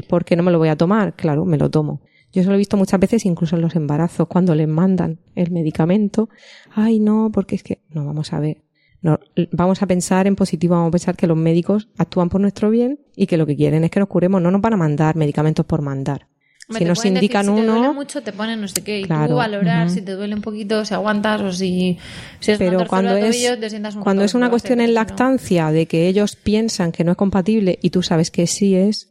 ¿por 0.08 0.26
qué 0.26 0.36
no 0.36 0.42
me 0.42 0.52
lo 0.52 0.58
voy 0.58 0.70
a 0.70 0.76
tomar? 0.76 1.16
Claro, 1.16 1.46
me 1.46 1.58
lo 1.58 1.70
tomo. 1.70 2.02
Yo 2.32 2.42
eso 2.42 2.50
lo 2.50 2.56
he 2.56 2.60
visto 2.60 2.78
muchas 2.78 3.00
veces 3.00 3.26
incluso 3.26 3.56
en 3.56 3.62
los 3.62 3.76
embarazos, 3.76 4.28
cuando 4.28 4.54
les 4.56 4.68
mandan 4.68 5.20
el 5.36 5.52
medicamento. 5.52 6.30
Ay, 6.74 7.00
no, 7.00 7.32
porque 7.32 7.56
es 7.56 7.64
que, 7.64 7.80
no, 7.90 8.06
vamos 8.06 8.34
a 8.34 8.40
ver. 8.40 8.62
No, 9.02 9.20
vamos 9.52 9.82
a 9.82 9.88
pensar 9.88 10.28
en 10.28 10.36
positivo, 10.36 10.76
vamos 10.76 10.90
a 10.90 10.92
pensar 10.92 11.16
que 11.16 11.28
los 11.28 11.38
médicos 11.38 11.88
actúan 11.98 12.30
por 12.30 12.42
nuestro 12.42 12.70
bien 12.70 13.00
y 13.16 13.28
que 13.28 13.38
lo 13.38 13.46
que 13.46 13.56
quieren 13.56 13.84
es 13.84 13.92
que 13.92 14.00
nos 14.00 14.10
curemos, 14.10 14.42
no 14.42 14.52
nos 14.52 14.62
van 14.62 14.74
a 14.74 14.78
mandar 14.78 15.16
medicamentos 15.16 15.66
por 15.66 15.82
mandar 15.82 16.28
si 16.78 16.86
nos 16.86 17.04
indican 17.06 17.50
uno. 17.50 17.62
Si 17.62 17.66
te 17.66 17.72
duele 17.72 17.94
mucho, 17.94 18.22
te 18.22 18.34
ponen 18.34 18.62
no 18.62 18.68
sé 18.68 18.84
qué. 18.84 19.00
Y 19.00 19.04
tú 19.06 19.36
valorar 19.36 19.90
si 19.90 20.02
te 20.02 20.14
duele 20.14 20.36
un 20.36 20.42
poquito, 20.42 20.86
si 20.86 20.94
aguantas 20.94 21.42
o 21.42 21.52
si, 21.52 21.98
si 22.40 22.52
es 22.52 22.58
Pero 22.58 22.86
cuando 22.88 23.16
es, 23.16 23.52
cuando 24.02 24.24
es 24.24 24.34
una 24.34 24.50
cuestión 24.50 24.82
en 24.82 24.94
lactancia 24.94 25.72
de 25.72 25.88
que 25.88 26.08
ellos 26.08 26.36
piensan 26.36 26.92
que 26.92 27.04
no 27.04 27.12
es 27.12 27.18
compatible 27.18 27.80
y 27.82 27.90
tú 27.90 28.04
sabes 28.04 28.32
que 28.32 28.46
sí 28.48 28.76
es, 28.76 29.10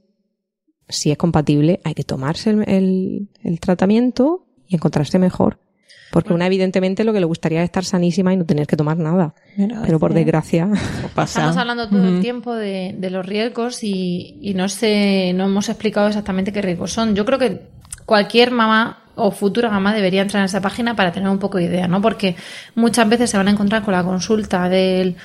si 0.88 1.10
es 1.10 1.18
compatible, 1.18 1.80
hay 1.84 1.94
que 1.94 2.04
tomarse 2.04 2.50
el, 2.50 3.30
el 3.42 3.60
tratamiento 3.60 4.46
y 4.66 4.76
encontrarse 4.76 5.18
mejor. 5.18 5.60
Porque 6.10 6.32
una 6.32 6.46
evidentemente 6.46 7.04
lo 7.04 7.12
que 7.12 7.20
le 7.20 7.26
gustaría 7.26 7.60
es 7.60 7.64
estar 7.64 7.84
sanísima 7.84 8.32
y 8.32 8.36
no 8.36 8.46
tener 8.46 8.66
que 8.66 8.76
tomar 8.76 8.96
nada. 8.96 9.34
Pero, 9.56 9.98
por 9.98 10.14
desgracia 10.14 10.68
Estamos 11.16 11.56
hablando 11.56 11.88
todo 11.88 12.08
el 12.08 12.20
tiempo 12.20 12.54
de, 12.54 12.96
los 13.10 13.26
riesgos 13.26 13.82
y, 13.82 14.38
y, 14.40 14.54
no 14.54 14.68
sé, 14.68 15.32
no 15.34 15.44
hemos 15.44 15.68
explicado 15.68 16.08
exactamente 16.08 16.52
qué 16.52 16.62
riesgos 16.62 16.92
son. 16.92 17.14
Yo 17.14 17.24
creo 17.24 17.38
que 17.38 17.68
cualquier 18.06 18.50
mamá 18.50 19.02
o 19.18 19.30
futura 19.30 19.68
mamá 19.68 19.92
debería 19.92 20.22
entrar 20.22 20.40
en 20.40 20.46
esa 20.46 20.60
página 20.60 20.94
para 20.94 21.12
tener 21.12 21.28
un 21.28 21.38
poco 21.38 21.58
de 21.58 21.64
idea, 21.64 21.88
¿no? 21.88 22.00
Porque 22.00 22.36
muchas 22.74 23.08
veces 23.08 23.30
se 23.30 23.36
van 23.36 23.48
a 23.48 23.50
encontrar 23.50 23.82
con 23.82 23.92
la 23.92 24.04
consulta 24.04 24.68
del 24.68 25.16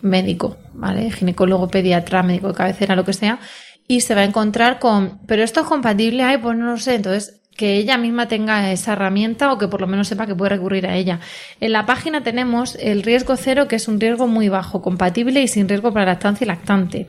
médico, 0.00 0.58
¿vale? 0.74 1.10
Ginecólogo, 1.10 1.68
pediatra, 1.68 2.22
médico 2.22 2.48
de 2.48 2.54
cabecera, 2.54 2.96
lo 2.96 3.04
que 3.04 3.12
sea, 3.12 3.38
y 3.86 4.00
se 4.00 4.14
va 4.14 4.22
a 4.22 4.24
encontrar 4.24 4.78
con, 4.78 5.20
pero 5.26 5.42
esto 5.42 5.60
es 5.60 5.66
compatible, 5.66 6.22
ay, 6.22 6.38
pues 6.38 6.56
no 6.56 6.72
lo 6.72 6.76
sé, 6.76 6.96
entonces 6.96 7.40
que 7.56 7.76
ella 7.76 7.98
misma 7.98 8.28
tenga 8.28 8.72
esa 8.72 8.92
herramienta 8.94 9.52
o 9.52 9.58
que 9.58 9.68
por 9.68 9.80
lo 9.80 9.86
menos 9.86 10.08
sepa 10.08 10.26
que 10.26 10.34
puede 10.34 10.50
recurrir 10.50 10.86
a 10.86 10.96
ella. 10.96 11.20
En 11.60 11.72
la 11.72 11.86
página 11.86 12.22
tenemos 12.22 12.76
el 12.80 13.02
riesgo 13.02 13.36
cero, 13.36 13.68
que 13.68 13.76
es 13.76 13.88
un 13.88 14.00
riesgo 14.00 14.26
muy 14.26 14.48
bajo, 14.48 14.82
compatible 14.82 15.42
y 15.42 15.48
sin 15.48 15.68
riesgo 15.68 15.92
para 15.92 16.06
lactancia 16.06 16.44
y 16.44 16.48
lactante. 16.48 17.08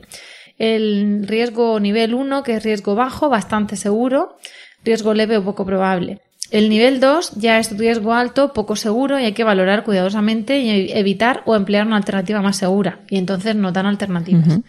El 0.58 1.26
riesgo 1.26 1.80
nivel 1.80 2.14
1, 2.14 2.42
que 2.42 2.54
es 2.54 2.62
riesgo 2.62 2.94
bajo, 2.94 3.28
bastante 3.28 3.76
seguro, 3.76 4.36
riesgo 4.84 5.14
leve 5.14 5.36
o 5.36 5.44
poco 5.44 5.66
probable. 5.66 6.20
El 6.50 6.68
nivel 6.68 7.00
2 7.00 7.32
ya 7.36 7.58
es 7.58 7.76
riesgo 7.76 8.14
alto, 8.14 8.52
poco 8.52 8.76
seguro 8.76 9.18
y 9.18 9.24
hay 9.24 9.32
que 9.32 9.42
valorar 9.42 9.82
cuidadosamente 9.82 10.60
y 10.60 10.92
evitar 10.92 11.42
o 11.44 11.56
emplear 11.56 11.86
una 11.86 11.96
alternativa 11.96 12.40
más 12.40 12.56
segura 12.56 13.00
y 13.10 13.18
entonces 13.18 13.56
no 13.56 13.72
dan 13.72 13.86
alternativas. 13.86 14.60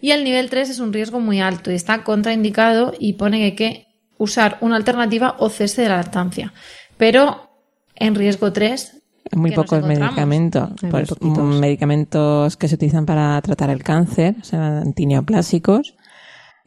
Y 0.00 0.10
el 0.10 0.24
nivel 0.24 0.50
3 0.50 0.70
es 0.70 0.80
un 0.80 0.92
riesgo 0.92 1.20
muy 1.20 1.40
alto 1.40 1.70
y 1.70 1.74
está 1.74 2.02
contraindicado 2.02 2.94
y 2.98 3.12
pone 3.12 3.54
que 3.54 3.86
usar 4.20 4.58
una 4.60 4.76
alternativa 4.76 5.36
o 5.38 5.48
cese 5.48 5.82
de 5.82 5.88
la 5.88 5.96
lactancia. 5.96 6.52
Pero 6.96 7.50
en 7.96 8.14
riesgo 8.14 8.52
3 8.52 8.98
muy 9.32 9.52
pocos 9.52 9.84
medicamentos, 9.84 10.70
pues, 10.90 11.10
medicamentos 11.20 12.56
que 12.56 12.68
se 12.68 12.74
utilizan 12.74 13.06
para 13.06 13.40
tratar 13.42 13.70
el 13.70 13.82
cáncer, 13.82 14.36
o 14.40 14.44
sea, 14.44 14.78
antineoplásicos, 14.78 15.94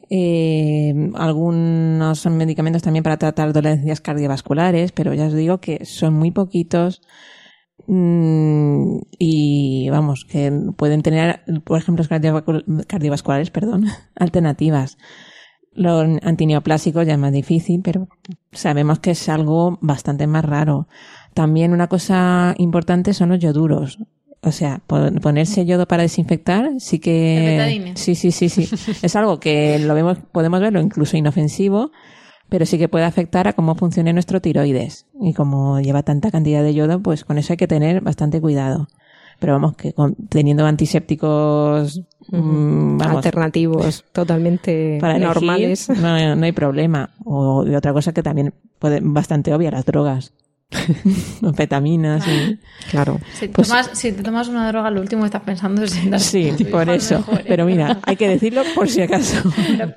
eh, 0.10 0.94
algunos 1.16 2.26
medicamentos 2.28 2.82
también 2.82 3.04
para 3.04 3.18
tratar 3.18 3.54
dolencias 3.54 4.02
cardiovasculares, 4.02 4.92
pero 4.92 5.14
ya 5.14 5.28
os 5.28 5.34
digo 5.34 5.60
que 5.60 5.86
son 5.86 6.14
muy 6.14 6.32
poquitos. 6.32 7.02
Mm, 7.88 9.00
y 9.20 9.90
vamos, 9.90 10.26
que 10.26 10.52
pueden 10.78 11.02
tener, 11.02 11.42
por 11.66 11.80
ejemplo, 11.80 12.06
los 12.08 12.86
cardiovasculares, 12.88 13.50
perdón, 13.50 13.86
alternativas. 14.16 14.98
Los 15.76 16.06
antineoplásicos 16.22 17.06
ya 17.06 17.14
es 17.14 17.20
más 17.20 17.32
difícil, 17.32 17.82
pero 17.84 18.08
sabemos 18.52 19.00
que 19.00 19.12
es 19.12 19.30
algo 19.30 19.78
bastante 19.82 20.28
más 20.28 20.46
raro. 20.46 20.88
También 21.34 21.74
una 21.74 21.88
cosa 21.88 22.54
importante 22.58 23.14
son 23.14 23.30
los 23.30 23.40
yoduros. 23.40 23.98
O 24.42 24.52
sea, 24.52 24.82
ponerse 24.88 25.66
yodo 25.66 25.88
para 25.88 26.04
desinfectar 26.04 26.72
sí 26.78 27.00
que... 27.00 27.94
Sí, 27.96 28.14
sí, 28.14 28.32
sí, 28.32 28.50
sí. 28.50 28.70
es 29.02 29.16
algo 29.16 29.40
que 29.40 29.80
lo 29.80 29.96
vemos, 29.96 30.18
podemos 30.32 30.60
verlo 30.60 30.82
incluso 30.82 31.16
inofensivo, 31.16 31.92
pero 32.50 32.66
sí 32.66 32.78
que 32.78 32.90
puede 32.90 33.06
afectar 33.06 33.48
a 33.48 33.54
cómo 33.54 33.76
funcione 33.76 34.12
nuestro 34.12 34.42
tiroides. 34.42 35.08
Y 35.22 35.34
como 35.34 35.80
lleva 35.80 36.04
tanta 36.04 36.30
cantidad 36.30 36.62
de 36.62 36.74
yodo, 36.74 37.02
pues 37.02 37.24
con 37.24 37.38
eso 37.38 37.54
hay 37.54 37.58
que 37.58 37.68
tener 37.68 38.02
bastante 38.02 38.42
cuidado. 38.42 38.88
Pero 39.40 39.54
vamos, 39.54 39.76
que 39.76 39.94
teniendo 40.30 40.66
antisépticos 40.66 42.02
mm, 42.30 43.02
alternativos 43.02 44.06
totalmente 44.12 45.00
normales. 45.02 45.90
no, 45.90 46.36
no, 46.36 46.46
hay 46.46 46.52
problema. 46.52 47.10
O 47.26 47.66
y 47.66 47.76
otra 47.76 47.94
cosa 47.94 48.14
que 48.14 48.24
también 48.24 48.54
puede, 48.80 49.00
bastante 49.02 49.54
obvia, 49.54 49.72
las 49.72 49.86
drogas. 49.86 50.34
Anfetaminas 51.44 52.28
y... 52.28 52.60
Claro. 52.92 53.20
Si 53.34 53.48
te, 53.48 53.54
pues 53.54 53.70
tomas, 53.70 53.90
si 53.94 54.12
te 54.12 54.22
tomas 54.22 54.50
una 54.50 54.68
droga, 54.68 54.92
lo 54.92 55.00
último 55.00 55.22
que 55.22 55.28
estás 55.28 55.42
pensando 55.44 55.84
es 55.84 55.96
en 55.96 56.20
Sí, 56.20 56.52
por 56.66 56.90
eso. 56.90 57.26
Pero 57.48 57.66
mira, 57.66 58.00
hay 58.04 58.16
que 58.16 58.28
decirlo 58.28 58.62
por 58.76 58.90
si 58.90 59.02
acaso. 59.02 59.42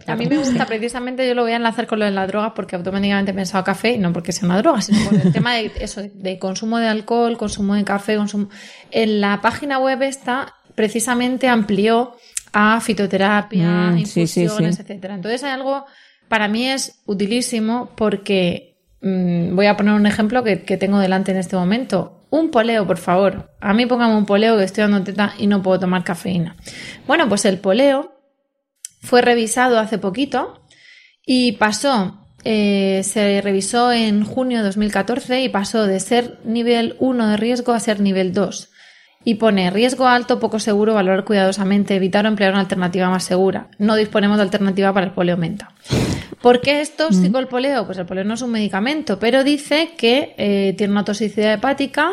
a 0.07 0.17
mí 0.17 0.27
me 0.27 0.39
gusta, 0.39 0.67
precisamente, 0.67 1.27
yo 1.27 1.35
lo 1.35 1.43
voy 1.43 1.53
a 1.53 1.57
enlazar 1.57 1.87
con 1.87 1.99
lo 1.99 2.05
de 2.05 2.12
la 2.12 2.27
droga 2.27 2.55
porque 2.55 2.77
automáticamente 2.77 3.33
he 3.33 3.35
pensado 3.35 3.65
café, 3.65 3.93
y 3.93 3.99
no 3.99 4.12
porque 4.12 4.33
sea 4.33 4.47
una 4.47 4.59
droga, 4.59 4.81
sino 4.81 5.05
por 5.05 5.15
el 5.21 5.33
tema 5.33 5.55
de 5.55 5.73
eso, 5.81 6.01
de 6.01 6.39
consumo 6.39 6.79
de 6.79 6.87
alcohol, 6.87 7.37
consumo 7.37 7.75
de 7.75 7.85
café, 7.85 8.17
consumo... 8.17 8.49
En 8.91 9.21
la 9.21 9.41
página 9.41 9.79
web 9.79 10.03
esta, 10.03 10.55
precisamente 10.75 11.49
amplió 11.49 12.17
a 12.53 12.81
fitoterapia, 12.81 13.91
mm, 13.91 13.99
infusiones, 13.99 14.79
etcétera. 14.79 15.15
Entonces 15.15 15.43
hay 15.45 15.51
algo, 15.51 15.85
para 16.29 16.49
mí 16.49 16.69
es 16.69 17.01
utilísimo 17.05 17.91
porque 17.97 18.76
Mm, 19.07 19.55
voy 19.55 19.66
a 19.66 19.77
poner 19.77 19.95
un 19.95 20.05
ejemplo 20.05 20.42
que, 20.42 20.57
tengo 20.57 20.99
delante 20.99 21.31
en 21.31 21.37
este 21.37 21.55
momento. 21.55 22.27
Un 22.31 22.51
poleo, 22.51 22.88
por 22.88 22.99
favor. 22.99 23.53
A 23.61 23.73
mí 23.73 23.87
póngame 23.87 24.16
un 24.16 24.27
poleo 24.27 24.59
que 24.59 24.64
estoy 24.64 24.83
dando 24.83 25.05
teta 25.05 25.35
y 25.38 25.47
no 25.47 25.62
puedo 25.62 25.79
tomar 25.79 26.03
cafeína. 26.03 26.57
Bueno, 27.07 27.29
pues 27.29 27.45
el 27.45 27.59
poleo 27.59 28.21
fue 29.03 29.23
revisado 29.23 29.79
hace 29.79 29.99
poquito 29.99 30.61
y 31.25 31.53
pasó, 31.53 32.27
eh, 32.42 33.03
se 33.05 33.40
revisó 33.42 33.92
en 33.92 34.25
junio 34.25 34.59
de 34.59 34.64
2014 34.64 35.40
y 35.40 35.51
pasó 35.51 35.87
de 35.87 36.01
ser 36.01 36.40
nivel 36.45 36.97
1 36.99 37.29
de 37.29 37.37
riesgo 37.37 37.75
a 37.75 37.81
ser 37.81 38.01
nivel 38.01 38.33
2 38.33 38.71
y 39.23 39.37
pone 39.37 39.71
riesgo 39.71 40.09
alto, 40.09 40.40
poco 40.40 40.59
seguro, 40.59 40.95
valorar 40.95 41.25
cuidadosamente, 41.25 41.95
evitar 41.95 42.25
o 42.25 42.29
emplear 42.29 42.53
una 42.53 42.61
alternativa 42.61 43.09
más 43.09 43.23
segura. 43.23 43.69
No 43.79 43.95
disponemos 43.95 44.38
de 44.38 44.42
alternativa 44.42 44.92
para 44.92 45.07
el 45.07 45.12
polio 45.12 45.37
menta. 45.37 45.75
¿Por 46.41 46.61
qué 46.61 46.81
es 46.81 46.97
tóxico 46.97 47.39
el 47.39 47.49
poleo? 47.49 47.87
Pues 47.87 47.99
el 47.99 48.07
poleo 48.07 48.25
no 48.25 48.35
es 48.35 48.43
un 48.43 48.51
medicamento, 48.51 49.19
pero 49.19 49.45
dice 49.45 49.91
que 49.97 50.35
eh, 50.39 50.75
tiene 50.77 50.93
una 50.93 51.05
toxicidad 51.05 51.55
hepática 51.55 52.12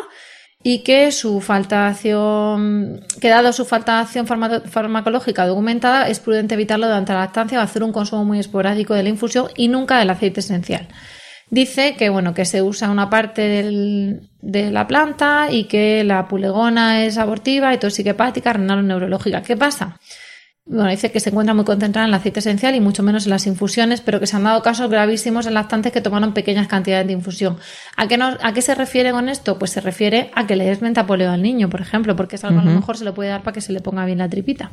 y 0.62 0.78
que 0.82 1.12
su 1.12 1.40
falta 1.40 1.82
de 1.82 1.88
acción, 1.88 3.06
que 3.20 3.28
dado 3.28 3.52
su 3.52 3.64
falta 3.64 3.96
de 3.96 4.02
acción 4.02 4.26
farmacológica 4.26 5.46
documentada, 5.46 6.08
es 6.08 6.20
prudente 6.20 6.54
evitarlo 6.54 6.86
durante 6.86 7.12
la 7.12 7.20
lactancia 7.20 7.58
o 7.58 7.62
hacer 7.62 7.82
un 7.82 7.92
consumo 7.92 8.24
muy 8.24 8.38
esporádico 8.38 8.94
de 8.94 9.02
la 9.02 9.10
infusión 9.10 9.48
y 9.56 9.68
nunca 9.68 9.98
del 9.98 10.10
aceite 10.10 10.40
esencial 10.40 10.88
dice 11.50 11.94
que 11.96 12.08
bueno 12.08 12.34
que 12.34 12.44
se 12.44 12.62
usa 12.62 12.90
una 12.90 13.08
parte 13.08 13.62
de 14.40 14.70
la 14.70 14.86
planta 14.86 15.48
y 15.50 15.64
que 15.64 16.04
la 16.04 16.26
pulegona 16.26 17.04
es 17.04 17.16
abortiva 17.16 17.72
y 17.72 17.78
tóxica 17.78 18.10
hepática, 18.10 18.52
renal 18.52 18.80
o 18.80 18.82
neurológica. 18.82 19.42
¿Qué 19.42 19.56
pasa? 19.56 19.98
Bueno, 20.66 20.88
dice 20.88 21.12
que 21.12 21.20
se 21.20 21.28
encuentra 21.28 21.52
muy 21.52 21.66
concentrada 21.66 22.06
en 22.06 22.14
el 22.14 22.18
aceite 22.18 22.40
esencial 22.40 22.74
y 22.74 22.80
mucho 22.80 23.02
menos 23.02 23.26
en 23.26 23.30
las 23.30 23.46
infusiones, 23.46 24.00
pero 24.00 24.18
que 24.18 24.26
se 24.26 24.36
han 24.36 24.44
dado 24.44 24.62
casos 24.62 24.88
gravísimos 24.88 25.46
en 25.46 25.52
lactantes 25.52 25.92
que 25.92 26.00
tomaron 26.00 26.32
pequeñas 26.32 26.68
cantidades 26.68 27.06
de 27.06 27.12
infusión. 27.12 27.58
¿A 27.96 28.08
qué, 28.08 28.18
¿A 28.20 28.52
qué 28.54 28.62
se 28.62 28.74
refiere 28.74 29.12
con 29.12 29.28
esto? 29.28 29.58
Pues 29.58 29.72
se 29.72 29.82
refiere 29.82 30.30
a 30.34 30.46
que 30.46 30.56
le 30.56 30.64
des 30.64 30.80
mentapoleo 30.80 31.30
al 31.30 31.42
niño, 31.42 31.68
por 31.68 31.82
ejemplo, 31.82 32.16
porque 32.16 32.36
es 32.36 32.44
algo 32.44 32.60
a 32.60 32.64
lo 32.64 32.70
mejor 32.70 32.96
se 32.96 33.04
le 33.04 33.12
puede 33.12 33.28
dar 33.28 33.42
para 33.42 33.52
que 33.52 33.60
se 33.60 33.72
le 33.72 33.80
ponga 33.80 34.06
bien 34.06 34.18
la 34.18 34.28
tripita. 34.30 34.72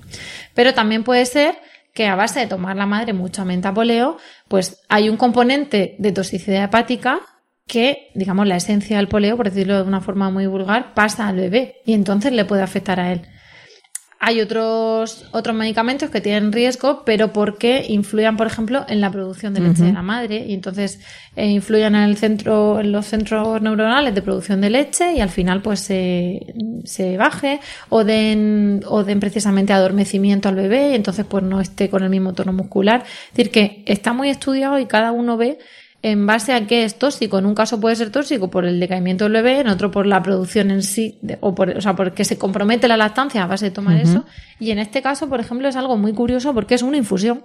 Pero 0.53 0.73
también 0.73 1.03
puede 1.03 1.25
ser 1.25 1.55
que 1.93 2.07
a 2.07 2.15
base 2.15 2.39
de 2.39 2.47
tomar 2.47 2.77
la 2.77 2.85
madre 2.85 3.11
mucha 3.11 3.43
mentapoleo, 3.43 4.17
pues 4.47 4.81
hay 4.87 5.09
un 5.09 5.17
componente 5.17 5.95
de 5.99 6.13
toxicidad 6.13 6.63
hepática 6.63 7.19
que, 7.67 8.11
digamos, 8.15 8.47
la 8.47 8.55
esencia 8.55 8.95
del 8.95 9.09
poleo, 9.09 9.35
por 9.35 9.49
decirlo 9.49 9.75
de 9.75 9.83
una 9.83 9.99
forma 9.99 10.29
muy 10.29 10.47
vulgar, 10.47 10.93
pasa 10.93 11.27
al 11.27 11.35
bebé 11.35 11.81
y 11.85 11.93
entonces 11.93 12.31
le 12.31 12.45
puede 12.45 12.61
afectar 12.61 13.01
a 13.01 13.11
él. 13.11 13.23
Hay 14.23 14.39
otros, 14.39 15.25
otros 15.31 15.55
medicamentos 15.55 16.11
que 16.11 16.21
tienen 16.21 16.51
riesgo, 16.51 17.01
pero 17.03 17.33
porque 17.33 17.85
influyan, 17.89 18.37
por 18.37 18.45
ejemplo, 18.45 18.85
en 18.87 19.01
la 19.01 19.09
producción 19.09 19.55
de 19.55 19.61
leche 19.61 19.81
de 19.81 19.93
la 19.93 20.03
madre 20.03 20.45
y 20.47 20.53
entonces 20.53 20.99
eh, 21.35 21.47
influyen 21.47 21.95
en 21.95 22.03
el 22.03 22.17
centro, 22.17 22.79
en 22.79 22.91
los 22.91 23.07
centros 23.07 23.59
neuronales 23.63 24.13
de 24.13 24.21
producción 24.21 24.61
de 24.61 24.69
leche 24.69 25.13
y 25.13 25.21
al 25.21 25.29
final 25.29 25.63
pues 25.63 25.79
se, 25.79 26.53
se 26.83 27.17
baje 27.17 27.61
o 27.89 28.03
den, 28.03 28.83
o 28.85 29.03
den 29.03 29.19
precisamente 29.19 29.73
adormecimiento 29.73 30.49
al 30.49 30.55
bebé 30.55 30.91
y 30.91 30.95
entonces 30.95 31.25
pues 31.25 31.43
no 31.43 31.59
esté 31.59 31.89
con 31.89 32.03
el 32.03 32.11
mismo 32.11 32.33
tono 32.33 32.53
muscular. 32.53 33.03
Es 33.03 33.37
decir, 33.37 33.51
que 33.51 33.83
está 33.87 34.13
muy 34.13 34.29
estudiado 34.29 34.77
y 34.77 34.85
cada 34.85 35.11
uno 35.11 35.35
ve 35.35 35.57
en 36.03 36.25
base 36.25 36.53
a 36.53 36.65
qué 36.65 36.83
es 36.83 36.97
tóxico. 36.97 37.39
En 37.39 37.45
un 37.45 37.55
caso 37.55 37.79
puede 37.79 37.95
ser 37.95 38.11
tóxico 38.11 38.49
por 38.49 38.65
el 38.65 38.79
decaimiento 38.79 39.25
del 39.25 39.33
bebé, 39.33 39.59
en 39.59 39.67
otro 39.67 39.91
por 39.91 40.05
la 40.05 40.21
producción 40.23 40.71
en 40.71 40.83
sí, 40.83 41.19
o, 41.41 41.53
por, 41.53 41.69
o 41.69 41.81
sea, 41.81 41.95
porque 41.95 42.25
se 42.25 42.37
compromete 42.37 42.87
la 42.87 42.97
lactancia 42.97 43.43
a 43.43 43.47
base 43.47 43.65
de 43.65 43.71
tomar 43.71 43.97
eso. 43.97 44.25
Y 44.59 44.71
en 44.71 44.79
este 44.79 45.01
caso, 45.01 45.29
por 45.29 45.39
ejemplo, 45.39 45.67
es 45.67 45.75
algo 45.75 45.97
muy 45.97 46.13
curioso 46.13 46.53
porque 46.53 46.75
es 46.75 46.81
una 46.81 46.97
infusión, 46.97 47.43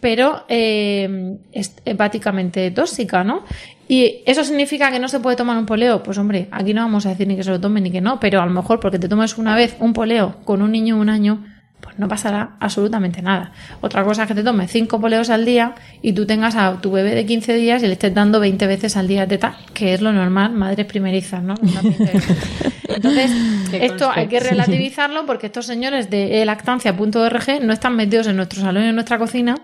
pero 0.00 0.44
eh, 0.48 1.38
es 1.52 1.76
hepáticamente 1.84 2.70
tóxica, 2.70 3.22
¿no? 3.22 3.44
Y 3.86 4.22
eso 4.24 4.44
significa 4.44 4.90
que 4.92 5.00
no 5.00 5.08
se 5.08 5.18
puede 5.18 5.36
tomar 5.36 5.58
un 5.58 5.66
poleo. 5.66 6.02
Pues 6.02 6.16
hombre, 6.16 6.48
aquí 6.52 6.72
no 6.72 6.82
vamos 6.82 7.06
a 7.06 7.08
decir 7.10 7.26
ni 7.26 7.36
que 7.36 7.42
se 7.42 7.50
lo 7.50 7.60
tomen 7.60 7.82
ni 7.82 7.90
que 7.90 8.00
no, 8.00 8.20
pero 8.20 8.40
a 8.40 8.46
lo 8.46 8.52
mejor 8.52 8.78
porque 8.78 8.98
te 8.98 9.08
tomes 9.08 9.36
una 9.36 9.56
vez 9.56 9.76
un 9.80 9.92
poleo 9.92 10.36
con 10.44 10.62
un 10.62 10.70
niño 10.70 10.96
un 10.96 11.08
año, 11.08 11.44
pues 11.80 11.98
no 11.98 12.08
pasará 12.08 12.50
absolutamente 12.60 13.22
nada. 13.22 13.52
Otra 13.80 14.04
cosa 14.04 14.22
es 14.22 14.28
que 14.28 14.34
te 14.34 14.42
tomes 14.42 14.70
cinco 14.70 15.00
poleos 15.00 15.30
al 15.30 15.44
día 15.44 15.74
y 16.02 16.12
tú 16.12 16.26
tengas 16.26 16.56
a 16.56 16.80
tu 16.80 16.90
bebé 16.90 17.14
de 17.14 17.26
15 17.26 17.54
días 17.54 17.82
y 17.82 17.86
le 17.86 17.94
estés 17.94 18.14
dando 18.14 18.40
20 18.40 18.66
veces 18.66 18.96
al 18.96 19.08
día 19.08 19.22
de 19.22 19.26
teta, 19.28 19.56
que 19.74 19.94
es 19.94 20.00
lo 20.00 20.12
normal, 20.12 20.52
madres 20.52 20.86
primerizas, 20.86 21.42
¿no? 21.42 21.54
Entonces, 22.88 23.30
esto 23.72 24.10
hay 24.12 24.26
que 24.26 24.40
relativizarlo 24.40 25.26
porque 25.26 25.46
estos 25.46 25.66
señores 25.66 26.10
de 26.10 26.44
lactancia.org 26.44 27.62
no 27.62 27.72
están 27.72 27.96
metidos 27.96 28.26
en 28.26 28.36
nuestro 28.36 28.60
salón 28.60 28.84
y 28.84 28.88
en 28.88 28.94
nuestra 28.94 29.18
cocina 29.18 29.56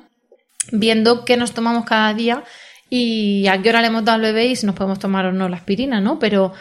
viendo 0.72 1.24
qué 1.24 1.36
nos 1.36 1.52
tomamos 1.52 1.84
cada 1.84 2.12
día 2.14 2.44
y 2.88 3.46
a 3.48 3.60
qué 3.60 3.70
hora 3.70 3.80
le 3.80 3.88
hemos 3.88 4.04
dado 4.04 4.16
al 4.16 4.22
bebé 4.22 4.46
y 4.46 4.56
si 4.56 4.66
nos 4.66 4.74
podemos 4.74 4.98
tomar 4.98 5.26
o 5.26 5.32
no 5.32 5.48
la 5.48 5.56
aspirina, 5.56 6.00
¿no? 6.00 6.18
Pero 6.18 6.52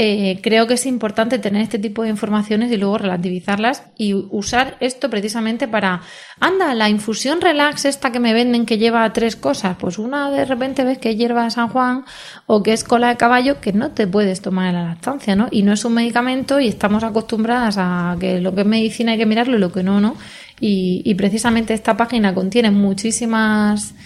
eh, 0.00 0.38
creo 0.44 0.68
que 0.68 0.74
es 0.74 0.86
importante 0.86 1.40
tener 1.40 1.60
este 1.60 1.80
tipo 1.80 2.04
de 2.04 2.08
informaciones 2.08 2.70
y 2.70 2.76
luego 2.76 2.98
relativizarlas 2.98 3.82
y 3.96 4.14
usar 4.14 4.76
esto 4.78 5.10
precisamente 5.10 5.66
para, 5.66 6.02
anda, 6.38 6.72
la 6.76 6.88
infusión 6.88 7.40
relax 7.40 7.84
esta 7.84 8.12
que 8.12 8.20
me 8.20 8.32
venden 8.32 8.64
que 8.64 8.78
lleva 8.78 9.12
tres 9.12 9.34
cosas, 9.34 9.76
pues 9.76 9.98
una 9.98 10.30
de 10.30 10.44
repente 10.44 10.84
ves 10.84 10.98
que 10.98 11.10
es 11.10 11.16
hierba 11.16 11.42
de 11.42 11.50
San 11.50 11.70
Juan 11.70 12.04
o 12.46 12.62
que 12.62 12.74
es 12.74 12.84
cola 12.84 13.08
de 13.08 13.16
caballo 13.16 13.60
que 13.60 13.72
no 13.72 13.90
te 13.90 14.06
puedes 14.06 14.40
tomar 14.40 14.68
en 14.68 14.74
la 14.74 14.84
lactancia, 14.84 15.34
¿no? 15.34 15.48
Y 15.50 15.64
no 15.64 15.72
es 15.72 15.84
un 15.84 15.94
medicamento 15.94 16.60
y 16.60 16.68
estamos 16.68 17.02
acostumbradas 17.02 17.74
a 17.76 18.16
que 18.20 18.40
lo 18.40 18.54
que 18.54 18.60
es 18.60 18.66
medicina 18.68 19.10
hay 19.10 19.18
que 19.18 19.26
mirarlo 19.26 19.56
y 19.56 19.60
lo 19.60 19.72
que 19.72 19.82
no, 19.82 20.00
¿no? 20.00 20.14
Y, 20.60 21.12
precisamente 21.16 21.74
esta 21.74 21.96
página 21.96 22.34
contiene 22.34 22.70
muchísimas 22.70 23.96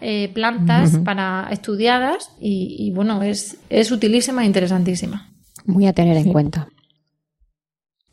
eh, 0.00 0.30
plantas 0.32 0.96
para 1.04 1.48
estudiadas 1.50 2.30
y, 2.40 2.76
y, 2.78 2.92
bueno, 2.92 3.24
es, 3.24 3.56
es 3.68 3.90
utilísima 3.90 4.44
e 4.44 4.46
interesantísima. 4.46 5.29
Muy 5.66 5.86
a 5.86 5.92
tener 5.92 6.16
en 6.16 6.32
cuenta. 6.32 6.68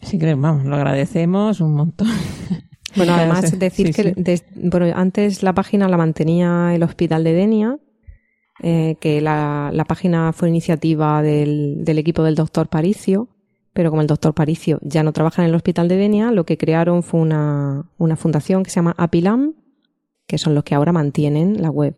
Sí, 0.01 0.19
creo, 0.19 0.37
vamos, 0.37 0.65
lo 0.65 0.75
agradecemos 0.75 1.61
un 1.61 1.73
montón. 1.73 2.07
Bueno, 2.95 3.13
además 3.13 3.59
decir 3.59 3.93
que 3.93 4.15
bueno, 4.55 4.87
antes 4.95 5.43
la 5.43 5.53
página 5.53 5.87
la 5.87 5.97
mantenía 5.97 6.73
el 6.73 6.81
Hospital 6.81 7.23
de 7.23 7.33
Denia, 7.33 7.77
eh, 8.63 8.95
que 8.99 9.21
la, 9.21 9.69
la, 9.71 9.85
página 9.85 10.33
fue 10.33 10.49
iniciativa 10.49 11.21
del, 11.21 11.83
del, 11.83 11.99
equipo 11.99 12.23
del 12.23 12.33
doctor 12.33 12.69
Paricio, 12.69 13.27
pero 13.73 13.91
como 13.91 14.01
el 14.01 14.07
doctor 14.07 14.33
Paricio 14.33 14.79
ya 14.81 15.03
no 15.03 15.13
trabaja 15.13 15.43
en 15.43 15.49
el 15.49 15.55
Hospital 15.55 15.87
de 15.87 15.97
Denia, 15.97 16.31
lo 16.31 16.45
que 16.45 16.57
crearon 16.57 17.03
fue 17.03 17.19
una, 17.19 17.87
una 17.99 18.15
fundación 18.15 18.63
que 18.63 18.71
se 18.71 18.77
llama 18.77 18.95
Apilam, 18.97 19.53
que 20.25 20.39
son 20.39 20.55
los 20.55 20.63
que 20.63 20.73
ahora 20.73 20.91
mantienen 20.91 21.61
la 21.61 21.69
web 21.69 21.95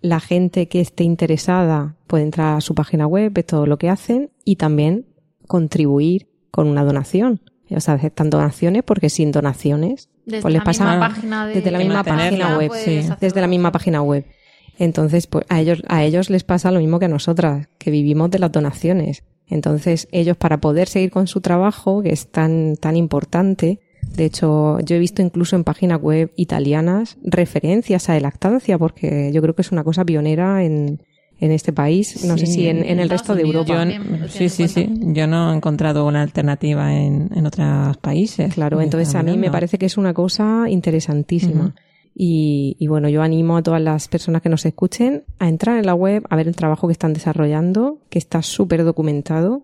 la 0.00 0.20
gente 0.20 0.68
que 0.68 0.80
esté 0.80 1.04
interesada 1.04 1.96
puede 2.06 2.24
entrar 2.24 2.56
a 2.56 2.60
su 2.60 2.74
página 2.74 3.06
web, 3.06 3.32
ver 3.32 3.44
todo 3.44 3.66
lo 3.66 3.78
que 3.78 3.88
hacen 3.88 4.30
y 4.44 4.56
también 4.56 5.06
contribuir 5.46 6.28
con 6.50 6.68
una 6.68 6.84
donación. 6.84 7.40
O 7.70 7.80
sea, 7.80 7.94
aceptan 7.94 8.30
donaciones 8.30 8.82
porque 8.84 9.10
sin 9.10 9.32
donaciones 9.32 10.08
desde 10.24 10.42
pues 10.42 10.54
les 10.54 10.62
pasa 10.62 11.12
desde 11.52 11.70
la 11.70 11.78
misma 11.78 12.04
página 12.04 12.56
web, 12.56 12.70
sí, 12.74 13.00
desde 13.20 13.40
la 13.40 13.46
misma 13.46 13.72
página 13.72 14.02
web. 14.02 14.24
Entonces, 14.78 15.26
pues 15.26 15.44
a 15.48 15.60
ellos 15.60 15.82
a 15.88 16.04
ellos 16.04 16.30
les 16.30 16.44
pasa 16.44 16.70
lo 16.70 16.80
mismo 16.80 16.98
que 16.98 17.06
a 17.06 17.08
nosotras, 17.08 17.68
que 17.78 17.90
vivimos 17.90 18.30
de 18.30 18.38
las 18.38 18.52
donaciones. 18.52 19.24
Entonces, 19.48 20.08
ellos 20.12 20.36
para 20.36 20.60
poder 20.60 20.88
seguir 20.88 21.10
con 21.10 21.26
su 21.26 21.40
trabajo, 21.40 22.02
que 22.02 22.10
es 22.10 22.30
tan, 22.30 22.76
tan 22.76 22.96
importante, 22.96 23.80
de 24.14 24.24
hecho, 24.24 24.80
yo 24.80 24.96
he 24.96 24.98
visto 24.98 25.22
incluso 25.22 25.56
en 25.56 25.64
páginas 25.64 26.00
web 26.00 26.32
italianas 26.36 27.16
referencias 27.22 28.08
a 28.08 28.18
lactancia, 28.20 28.78
porque 28.78 29.30
yo 29.32 29.42
creo 29.42 29.54
que 29.54 29.62
es 29.62 29.72
una 29.72 29.84
cosa 29.84 30.04
pionera 30.04 30.64
en, 30.64 31.00
en 31.38 31.52
este 31.52 31.72
país, 31.72 32.24
no 32.24 32.38
sé 32.38 32.46
si 32.46 32.66
en, 32.66 32.82
en 32.84 32.98
el 32.98 33.10
resto 33.10 33.34
de 33.34 33.42
Europa. 33.42 33.84
Yo, 33.84 34.28
sí, 34.28 34.48
sí, 34.48 34.68
sí. 34.68 34.88
Yo 35.12 35.26
no 35.26 35.52
he 35.52 35.56
encontrado 35.56 36.06
una 36.06 36.22
alternativa 36.22 36.94
en, 36.94 37.30
en 37.34 37.46
otros 37.46 37.96
países. 37.98 38.54
Claro, 38.54 38.80
entonces 38.80 39.14
a 39.14 39.22
mí 39.22 39.36
me 39.36 39.50
parece 39.50 39.76
que 39.78 39.86
es 39.86 39.98
una 39.98 40.14
cosa 40.14 40.64
interesantísima. 40.68 41.74
y, 42.14 42.76
y, 42.78 42.86
bueno, 42.86 43.10
yo 43.10 43.20
animo 43.22 43.58
a 43.58 43.62
todas 43.62 43.82
las 43.82 44.08
personas 44.08 44.40
que 44.40 44.48
nos 44.48 44.64
escuchen 44.64 45.24
a 45.38 45.48
entrar 45.48 45.78
en 45.78 45.84
la 45.84 45.94
web, 45.94 46.24
a 46.30 46.36
ver 46.36 46.48
el 46.48 46.56
trabajo 46.56 46.88
que 46.88 46.92
están 46.92 47.12
desarrollando, 47.12 47.98
que 48.08 48.18
está 48.18 48.40
súper 48.40 48.84
documentado. 48.84 49.62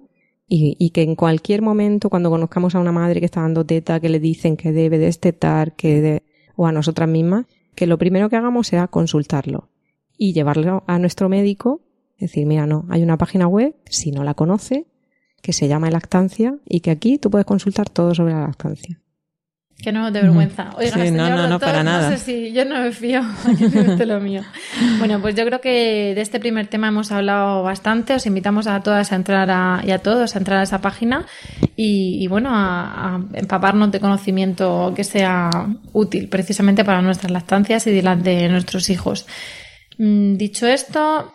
Y, 0.48 0.76
y, 0.78 0.90
que 0.90 1.02
en 1.02 1.14
cualquier 1.14 1.62
momento, 1.62 2.10
cuando 2.10 2.28
conozcamos 2.28 2.74
a 2.74 2.80
una 2.80 2.92
madre 2.92 3.20
que 3.20 3.26
está 3.26 3.40
dando 3.40 3.64
teta, 3.64 4.00
que 4.00 4.10
le 4.10 4.20
dicen 4.20 4.56
que 4.56 4.72
debe 4.72 4.98
destetar, 4.98 5.74
que 5.76 6.00
de, 6.02 6.22
o 6.56 6.66
a 6.66 6.72
nosotras 6.72 7.08
mismas, 7.08 7.46
que 7.74 7.86
lo 7.86 7.96
primero 7.98 8.28
que 8.28 8.36
hagamos 8.36 8.66
sea 8.66 8.88
consultarlo 8.88 9.70
y 10.18 10.32
llevarlo 10.32 10.84
a 10.86 10.98
nuestro 10.98 11.28
médico, 11.28 11.80
decir, 12.18 12.46
mira, 12.46 12.66
no, 12.66 12.86
hay 12.88 13.02
una 13.02 13.18
página 13.18 13.46
web, 13.46 13.74
si 13.86 14.12
no 14.12 14.24
la 14.24 14.34
conoce, 14.34 14.86
que 15.42 15.52
se 15.52 15.68
llama 15.68 15.90
Lactancia 15.90 16.58
y 16.66 16.80
que 16.80 16.90
aquí 16.90 17.18
tú 17.18 17.30
puedes 17.30 17.46
consultar 17.46 17.88
todo 17.88 18.14
sobre 18.14 18.32
la 18.32 18.46
lactancia. 18.46 19.01
Que 19.80 19.90
no, 19.90 20.12
de 20.12 20.20
vergüenza. 20.22 20.70
Oiga, 20.76 20.92
Sí, 20.92 21.10
no, 21.10 21.28
no, 21.28 21.48
no, 21.48 21.58
para 21.58 21.82
nada. 21.82 22.10
sé 22.10 22.18
si 22.18 22.52
yo 22.52 22.64
no 22.64 22.80
me 22.80 22.92
fío, 22.92 23.20
esto 23.74 24.04
lo 24.04 24.20
mío. 24.20 24.42
Bueno, 24.98 25.20
pues 25.20 25.34
yo 25.34 25.44
creo 25.44 25.60
que 25.60 26.12
de 26.14 26.20
este 26.20 26.38
primer 26.38 26.68
tema 26.68 26.86
hemos 26.88 27.10
hablado 27.10 27.64
bastante. 27.64 28.14
Os 28.14 28.24
invitamos 28.26 28.68
a 28.68 28.80
todas 28.80 29.10
a 29.10 29.16
entrar 29.16 29.50
a, 29.50 29.82
y 29.84 29.90
a 29.90 29.98
todos 29.98 30.36
a 30.36 30.38
entrar 30.38 30.58
a 30.60 30.62
esa 30.62 30.80
página 30.80 31.26
y, 31.74 32.22
y 32.22 32.28
bueno, 32.28 32.50
a, 32.52 33.16
a 33.16 33.20
empaparnos 33.34 33.90
de 33.90 33.98
conocimiento 33.98 34.92
que 34.94 35.02
sea 35.02 35.50
útil 35.92 36.28
precisamente 36.28 36.84
para 36.84 37.02
nuestras 37.02 37.32
lactancias 37.32 37.84
y 37.88 37.90
de 37.90 38.02
las 38.02 38.22
de 38.22 38.48
nuestros 38.50 38.88
hijos. 38.88 39.26
Mm, 39.98 40.36
Dicho 40.36 40.68
esto, 40.68 41.34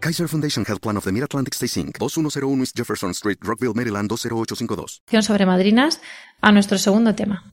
Kaiser 0.00 0.28
Foundation 0.28 0.64
Health 0.66 0.80
Plan 0.80 0.96
of 0.96 1.04
the 1.04 1.12
Mid-Atlantic 1.12 1.54
Stay 1.54 1.68
Inc. 1.82 1.98
2101 1.98 2.60
East 2.60 2.76
Jefferson 2.76 3.10
Street, 3.12 3.38
Rockville, 3.42 3.74
Maryland 3.74 4.08
20852. 4.08 5.02
sobre 5.22 5.44
madrinas 5.44 6.00
a 6.40 6.52
nuestro 6.52 6.78
segundo 6.78 7.14
tema. 7.14 7.44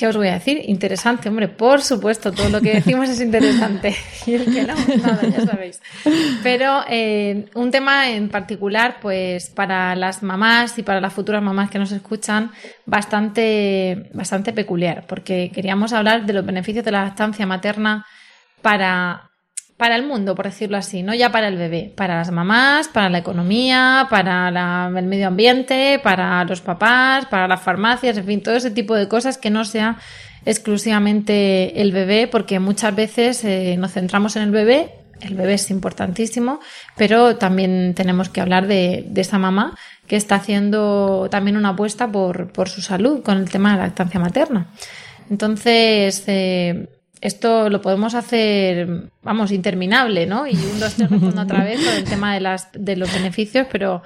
¿Qué 0.00 0.06
os 0.06 0.16
voy 0.16 0.28
a 0.28 0.32
decir? 0.32 0.62
Interesante, 0.64 1.28
hombre, 1.28 1.46
por 1.46 1.82
supuesto, 1.82 2.32
todo 2.32 2.48
lo 2.48 2.62
que 2.62 2.72
decimos 2.72 3.10
es 3.10 3.20
interesante. 3.20 3.94
Y 4.26 4.32
el 4.32 4.46
que 4.46 4.62
no, 4.62 4.74
nada, 4.96 5.20
ya 5.28 5.44
sabéis. 5.44 5.82
Pero 6.42 6.84
eh, 6.88 7.44
un 7.54 7.70
tema 7.70 8.08
en 8.08 8.30
particular, 8.30 8.96
pues 9.02 9.50
para 9.50 9.94
las 9.96 10.22
mamás 10.22 10.78
y 10.78 10.82
para 10.82 11.02
las 11.02 11.12
futuras 11.12 11.42
mamás 11.42 11.68
que 11.70 11.78
nos 11.78 11.92
escuchan, 11.92 12.50
bastante, 12.86 14.08
bastante 14.14 14.54
peculiar, 14.54 15.04
porque 15.06 15.52
queríamos 15.54 15.92
hablar 15.92 16.24
de 16.24 16.32
los 16.32 16.46
beneficios 16.46 16.82
de 16.82 16.92
la 16.92 17.04
lactancia 17.04 17.44
materna 17.44 18.06
para 18.62 19.29
para 19.80 19.96
el 19.96 20.06
mundo, 20.06 20.34
por 20.34 20.44
decirlo 20.44 20.76
así, 20.76 21.02
no 21.02 21.14
ya 21.14 21.32
para 21.32 21.48
el 21.48 21.56
bebé, 21.56 21.90
para 21.96 22.16
las 22.16 22.30
mamás, 22.30 22.88
para 22.88 23.08
la 23.08 23.16
economía, 23.16 24.06
para 24.10 24.90
el 24.94 25.06
medio 25.06 25.28
ambiente, 25.28 25.98
para 26.02 26.44
los 26.44 26.60
papás, 26.60 27.24
para 27.24 27.48
las 27.48 27.62
farmacias, 27.62 28.18
en 28.18 28.26
fin, 28.26 28.42
todo 28.42 28.56
ese 28.56 28.70
tipo 28.70 28.94
de 28.94 29.08
cosas 29.08 29.38
que 29.38 29.48
no 29.48 29.64
sea 29.64 29.96
exclusivamente 30.44 31.80
el 31.80 31.92
bebé, 31.92 32.28
porque 32.28 32.60
muchas 32.60 32.94
veces 32.94 33.42
eh, 33.42 33.76
nos 33.78 33.92
centramos 33.92 34.36
en 34.36 34.42
el 34.42 34.50
bebé, 34.50 34.90
el 35.22 35.34
bebé 35.34 35.54
es 35.54 35.70
importantísimo, 35.70 36.60
pero 36.98 37.36
también 37.36 37.94
tenemos 37.94 38.28
que 38.28 38.42
hablar 38.42 38.66
de, 38.66 39.10
esa 39.16 39.38
mamá 39.38 39.78
que 40.06 40.16
está 40.16 40.34
haciendo 40.34 41.28
también 41.30 41.56
una 41.56 41.70
apuesta 41.70 42.06
por, 42.12 42.52
por 42.52 42.68
su 42.68 42.82
salud 42.82 43.22
con 43.22 43.38
el 43.38 43.48
tema 43.48 43.70
de 43.70 43.78
la 43.78 43.84
lactancia 43.84 44.20
materna. 44.20 44.66
Entonces, 45.30 46.22
eh, 46.26 46.86
esto 47.20 47.68
lo 47.68 47.80
podemos 47.80 48.14
hacer, 48.14 49.10
vamos, 49.22 49.52
interminable, 49.52 50.26
¿no? 50.26 50.46
Y 50.46 50.54
un, 50.54 50.80
dos, 50.80 50.94
tres, 50.94 51.10
respondo 51.10 51.42
otra 51.42 51.64
vez 51.64 51.84
con 51.84 51.94
el 51.94 52.04
tema 52.04 52.34
de, 52.34 52.40
las, 52.40 52.68
de 52.72 52.96
los 52.96 53.12
beneficios, 53.12 53.66
pero 53.70 54.02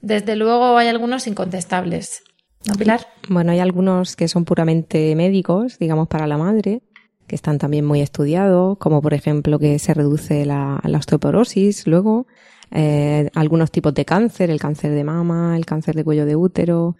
desde 0.00 0.36
luego 0.36 0.76
hay 0.76 0.88
algunos 0.88 1.26
incontestables. 1.26 2.22
¿No, 2.66 2.74
Pilar? 2.74 3.06
Bueno, 3.28 3.52
hay 3.52 3.58
algunos 3.58 4.16
que 4.16 4.28
son 4.28 4.44
puramente 4.44 5.14
médicos, 5.14 5.78
digamos, 5.78 6.08
para 6.08 6.26
la 6.26 6.38
madre, 6.38 6.82
que 7.26 7.36
están 7.36 7.58
también 7.58 7.84
muy 7.84 8.00
estudiados, 8.00 8.78
como 8.78 9.02
por 9.02 9.14
ejemplo 9.14 9.58
que 9.58 9.78
se 9.78 9.92
reduce 9.92 10.46
la, 10.46 10.80
la 10.84 10.98
osteoporosis, 10.98 11.86
luego 11.86 12.26
eh, 12.70 13.30
algunos 13.34 13.70
tipos 13.70 13.94
de 13.94 14.04
cáncer, 14.04 14.50
el 14.50 14.60
cáncer 14.60 14.92
de 14.92 15.04
mama, 15.04 15.56
el 15.56 15.66
cáncer 15.66 15.94
de 15.94 16.04
cuello 16.04 16.26
de 16.26 16.36
útero. 16.36 16.96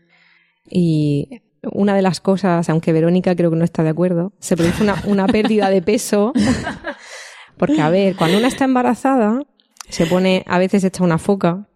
Y 0.68 1.42
una 1.72 1.94
de 1.94 2.02
las 2.02 2.20
cosas, 2.20 2.68
aunque 2.68 2.92
Verónica 2.92 3.34
creo 3.36 3.50
que 3.50 3.56
no 3.56 3.64
está 3.64 3.82
de 3.82 3.90
acuerdo, 3.90 4.32
se 4.38 4.56
produce 4.56 4.82
una, 4.82 5.02
una 5.06 5.26
pérdida 5.26 5.70
de 5.70 5.82
peso. 5.82 6.32
Porque, 7.56 7.80
a 7.80 7.88
ver, 7.90 8.16
cuando 8.16 8.38
una 8.38 8.48
está 8.48 8.64
embarazada, 8.64 9.40
se 9.88 10.06
pone, 10.06 10.44
a 10.46 10.58
veces 10.58 10.82
echa 10.84 11.04
una 11.04 11.18
foca, 11.18 11.68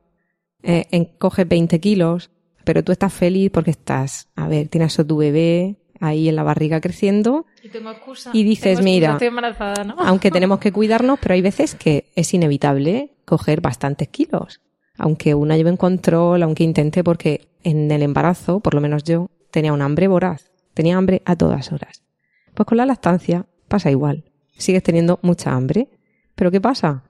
eh, 0.62 0.86
en- 0.90 1.04
coge 1.18 1.44
20 1.44 1.78
kilos, 1.80 2.30
pero 2.64 2.82
tú 2.82 2.92
estás 2.92 3.12
feliz 3.12 3.50
porque 3.52 3.70
estás, 3.70 4.28
a 4.36 4.48
ver, 4.48 4.68
tienes 4.68 4.98
a 4.98 5.04
tu 5.06 5.16
bebé 5.18 5.76
ahí 6.00 6.28
en 6.28 6.36
la 6.36 6.42
barriga 6.42 6.80
creciendo 6.80 7.46
Y 7.62 7.68
tengo 7.70 7.90
excusa. 7.90 8.30
y 8.34 8.42
dices, 8.42 8.62
Tengo 8.62 8.80
excusa, 8.80 8.84
mira, 8.84 9.12
Estoy 9.12 9.28
embarazada, 9.28 9.84
¿no? 9.84 9.94
aunque 9.98 10.30
tenemos 10.32 10.58
que 10.58 10.72
cuidarnos, 10.72 11.18
pero 11.20 11.34
hay 11.34 11.42
veces 11.42 11.74
que 11.76 12.10
es 12.16 12.34
inevitable 12.34 13.12
coger 13.24 13.60
bastantes 13.60 14.08
kilos. 14.08 14.60
Aunque 14.98 15.34
una 15.34 15.56
lleve 15.56 15.70
en 15.70 15.76
control, 15.76 16.42
aunque 16.42 16.64
intente, 16.64 17.04
porque 17.04 17.48
en 17.62 17.90
el 17.90 18.02
embarazo, 18.02 18.58
por 18.60 18.74
lo 18.74 18.80
menos 18.80 19.04
yo, 19.04 19.30
tenía 19.50 19.72
un 19.72 19.82
hambre 19.82 20.08
voraz. 20.08 20.50
Tenía 20.74 20.96
hambre 20.96 21.22
a 21.24 21.36
todas 21.36 21.72
horas. 21.72 22.02
Pues 22.54 22.66
con 22.66 22.76
la 22.78 22.86
lactancia 22.86 23.46
pasa 23.68 23.90
igual. 23.90 24.24
Sigues 24.56 24.82
teniendo 24.82 25.18
mucha 25.22 25.52
hambre. 25.52 25.88
¿Pero 26.34 26.50
qué 26.50 26.60
pasa? 26.60 27.04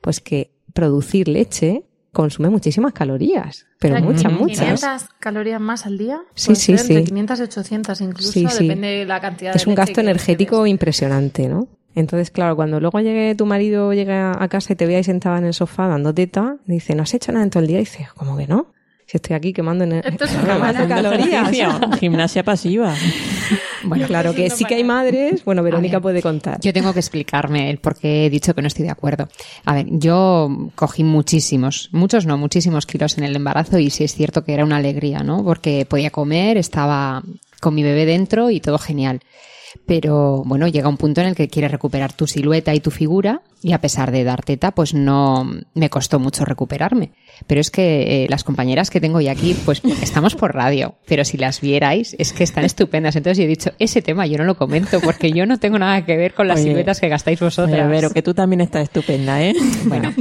Pues 0.00 0.20
que 0.20 0.52
producir 0.72 1.28
leche 1.28 1.84
consume 2.12 2.48
muchísimas 2.50 2.92
calorías, 2.92 3.66
pero 3.78 3.94
O 3.94 3.98
sea, 3.98 4.04
muchas, 4.06 4.32
500 4.32 4.68
muchas. 4.70 5.08
calorías 5.20 5.60
más 5.60 5.86
al 5.86 5.96
día. 5.98 6.20
Sí, 6.34 6.56
sí, 6.56 6.72
Entre 6.72 6.98
sí. 7.00 7.04
500 7.04 7.38
y 7.38 7.42
800 7.42 8.00
incluso, 8.00 8.32
Sí, 8.32 8.46
sí. 8.48 8.64
depende 8.66 8.88
de 8.88 9.04
la 9.06 9.20
cantidad 9.20 9.54
Es 9.54 9.64
de 9.64 9.70
un 9.70 9.74
leche 9.74 9.80
gasto 9.80 9.94
que- 9.96 10.00
energético 10.00 10.66
impresionante, 10.66 11.48
¿no? 11.48 11.68
Entonces, 11.94 12.30
claro, 12.30 12.56
cuando 12.56 12.80
luego 12.80 12.98
llegue 13.00 13.34
tu 13.36 13.46
marido, 13.46 13.92
llega 13.92 14.42
a 14.42 14.48
casa 14.48 14.72
y 14.72 14.76
te 14.76 14.86
ve 14.86 14.96
ahí 14.96 15.04
sentada 15.04 15.38
en 15.38 15.44
el 15.44 15.54
sofá 15.54 15.86
dando 15.88 16.12
teta, 16.14 16.56
dice, 16.66 16.94
no 16.94 17.02
has 17.04 17.14
hecho 17.14 17.30
nada 17.32 17.44
en 17.44 17.50
todo 17.50 17.62
el 17.62 17.68
día, 17.68 17.78
y 17.78 17.80
dices, 17.80 18.12
¿cómo 18.14 18.36
que 18.36 18.46
no? 18.46 18.72
Si 19.10 19.16
estoy 19.16 19.34
aquí 19.34 19.52
quemando, 19.52 19.84
ener- 19.84 20.06
Esto 20.06 20.24
es 20.24 20.36
una 20.36 20.86
calorías. 20.86 21.50
Gimnasia 21.98 22.44
pasiva. 22.44 22.94
Bueno, 23.82 24.06
claro 24.06 24.32
que 24.32 24.50
sí 24.50 24.64
que 24.64 24.76
hay 24.76 24.84
madres, 24.84 25.44
bueno, 25.44 25.64
Verónica 25.64 25.98
puede 25.98 26.22
contar. 26.22 26.60
Yo 26.60 26.72
tengo 26.72 26.92
que 26.92 27.00
explicarme 27.00 27.70
el 27.70 27.78
por 27.78 27.96
qué 27.98 28.26
he 28.26 28.30
dicho 28.30 28.54
que 28.54 28.62
no 28.62 28.68
estoy 28.68 28.84
de 28.84 28.92
acuerdo. 28.92 29.28
A 29.64 29.74
ver, 29.74 29.86
yo 29.90 30.70
cogí 30.76 31.02
muchísimos, 31.02 31.88
muchos 31.90 32.24
no, 32.24 32.38
muchísimos 32.38 32.86
kilos 32.86 33.18
en 33.18 33.24
el 33.24 33.34
embarazo 33.34 33.80
y 33.80 33.90
sí 33.90 34.04
es 34.04 34.14
cierto 34.14 34.44
que 34.44 34.54
era 34.54 34.64
una 34.64 34.76
alegría, 34.76 35.24
¿no? 35.24 35.42
Porque 35.42 35.84
podía 35.86 36.10
comer, 36.10 36.56
estaba 36.56 37.20
con 37.60 37.74
mi 37.74 37.82
bebé 37.82 38.06
dentro 38.06 38.50
y 38.50 38.60
todo 38.60 38.78
genial. 38.78 39.22
Pero 39.86 40.42
bueno, 40.44 40.68
llega 40.68 40.88
un 40.88 40.96
punto 40.96 41.20
en 41.20 41.28
el 41.28 41.34
que 41.34 41.48
quieres 41.48 41.70
recuperar 41.70 42.12
tu 42.12 42.26
silueta 42.26 42.74
y 42.74 42.80
tu 42.80 42.90
figura 42.90 43.42
y 43.62 43.72
a 43.72 43.80
pesar 43.80 44.10
de 44.10 44.24
dar 44.24 44.42
teta, 44.42 44.70
pues 44.72 44.94
no 44.94 45.46
me 45.74 45.90
costó 45.90 46.18
mucho 46.18 46.44
recuperarme. 46.44 47.12
Pero 47.46 47.60
es 47.60 47.70
que 47.70 48.24
eh, 48.24 48.26
las 48.28 48.42
compañeras 48.42 48.90
que 48.90 49.00
tengo 49.00 49.20
ya 49.20 49.32
aquí, 49.32 49.54
pues 49.64 49.82
estamos 50.02 50.34
por 50.34 50.54
radio, 50.54 50.94
pero 51.06 51.24
si 51.24 51.36
las 51.36 51.60
vierais, 51.60 52.16
es 52.18 52.32
que 52.32 52.44
están 52.44 52.64
estupendas. 52.64 53.16
Entonces 53.16 53.38
yo 53.38 53.44
he 53.44 53.48
dicho, 53.48 53.70
ese 53.78 54.02
tema 54.02 54.26
yo 54.26 54.38
no 54.38 54.44
lo 54.44 54.56
comento 54.56 55.00
porque 55.00 55.30
yo 55.32 55.46
no 55.46 55.58
tengo 55.58 55.78
nada 55.78 56.04
que 56.04 56.16
ver 56.16 56.34
con 56.34 56.48
las 56.48 56.58
Oye, 56.60 56.68
siluetas 56.68 57.00
que 57.00 57.08
gastáis 57.08 57.40
vosotras. 57.40 57.80
Oye, 57.80 57.90
Vero, 57.90 58.10
que 58.10 58.22
tú 58.22 58.34
también 58.34 58.60
estás 58.62 58.84
estupenda, 58.84 59.42
¿eh? 59.42 59.54
Bueno, 59.84 60.12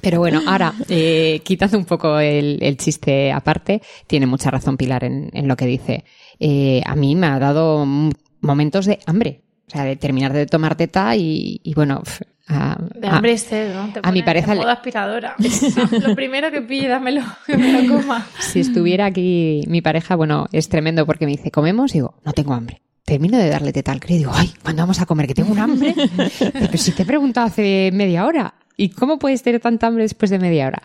pero 0.00 0.18
bueno, 0.18 0.42
ahora, 0.46 0.72
eh, 0.88 1.40
quitando 1.44 1.78
un 1.78 1.84
poco 1.84 2.18
el, 2.18 2.58
el 2.62 2.76
chiste 2.76 3.32
aparte, 3.32 3.82
tiene 4.06 4.26
mucha 4.26 4.50
razón 4.50 4.76
Pilar 4.76 5.04
en, 5.04 5.30
en 5.32 5.48
lo 5.48 5.56
que 5.56 5.66
dice. 5.66 6.04
Eh, 6.40 6.82
a 6.86 6.94
mí 6.94 7.16
me 7.16 7.26
ha 7.26 7.38
dado 7.38 7.84
momentos 8.40 8.86
de 8.86 8.98
hambre, 9.06 9.42
o 9.66 9.70
sea, 9.70 9.84
de 9.84 9.96
terminar 9.96 10.32
de 10.32 10.46
tomar 10.46 10.76
teta 10.76 11.14
y, 11.16 11.60
y 11.62 11.74
bueno, 11.74 12.02
a, 12.48 12.78
De 12.94 13.06
hambre 13.06 13.32
y 13.32 13.38
sed, 13.38 13.74
¿no? 13.74 13.92
Te 13.92 14.00
a 14.02 14.10
mi 14.10 14.22
pareja 14.22 14.54
modo 14.54 14.68
aspiradora. 14.68 15.36
lo 15.90 16.14
primero 16.14 16.50
que 16.50 16.62
pille, 16.62 16.88
dámelo, 16.88 17.22
que 17.46 17.56
me 17.56 17.82
lo 17.82 17.94
coma. 17.94 18.26
si 18.40 18.60
estuviera 18.60 19.06
aquí 19.06 19.62
mi 19.68 19.82
pareja, 19.82 20.16
bueno, 20.16 20.46
es 20.52 20.68
tremendo 20.68 21.04
porque 21.04 21.26
me 21.26 21.32
dice, 21.32 21.50
¿comemos? 21.50 21.90
Y 21.92 21.98
digo, 21.98 22.14
no 22.24 22.32
tengo 22.32 22.54
hambre. 22.54 22.80
Termino 23.04 23.38
de 23.38 23.48
darle 23.48 23.72
teta 23.72 23.92
al 23.92 24.00
crío 24.00 24.16
y 24.16 24.18
digo, 24.20 24.32
ay, 24.34 24.52
¿cuándo 24.62 24.82
vamos 24.82 25.00
a 25.00 25.06
comer? 25.06 25.26
Que 25.26 25.34
tengo 25.34 25.52
un 25.52 25.58
hambre. 25.58 25.94
Pero 26.38 26.78
si 26.78 26.92
te 26.92 27.02
he 27.02 27.06
preguntado 27.06 27.46
hace 27.46 27.90
media 27.92 28.26
hora. 28.26 28.54
¿Y 28.76 28.90
cómo 28.90 29.18
puedes 29.18 29.42
tener 29.42 29.60
tanta 29.60 29.88
hambre 29.88 30.04
después 30.04 30.30
de 30.30 30.38
media 30.38 30.66
hora? 30.66 30.82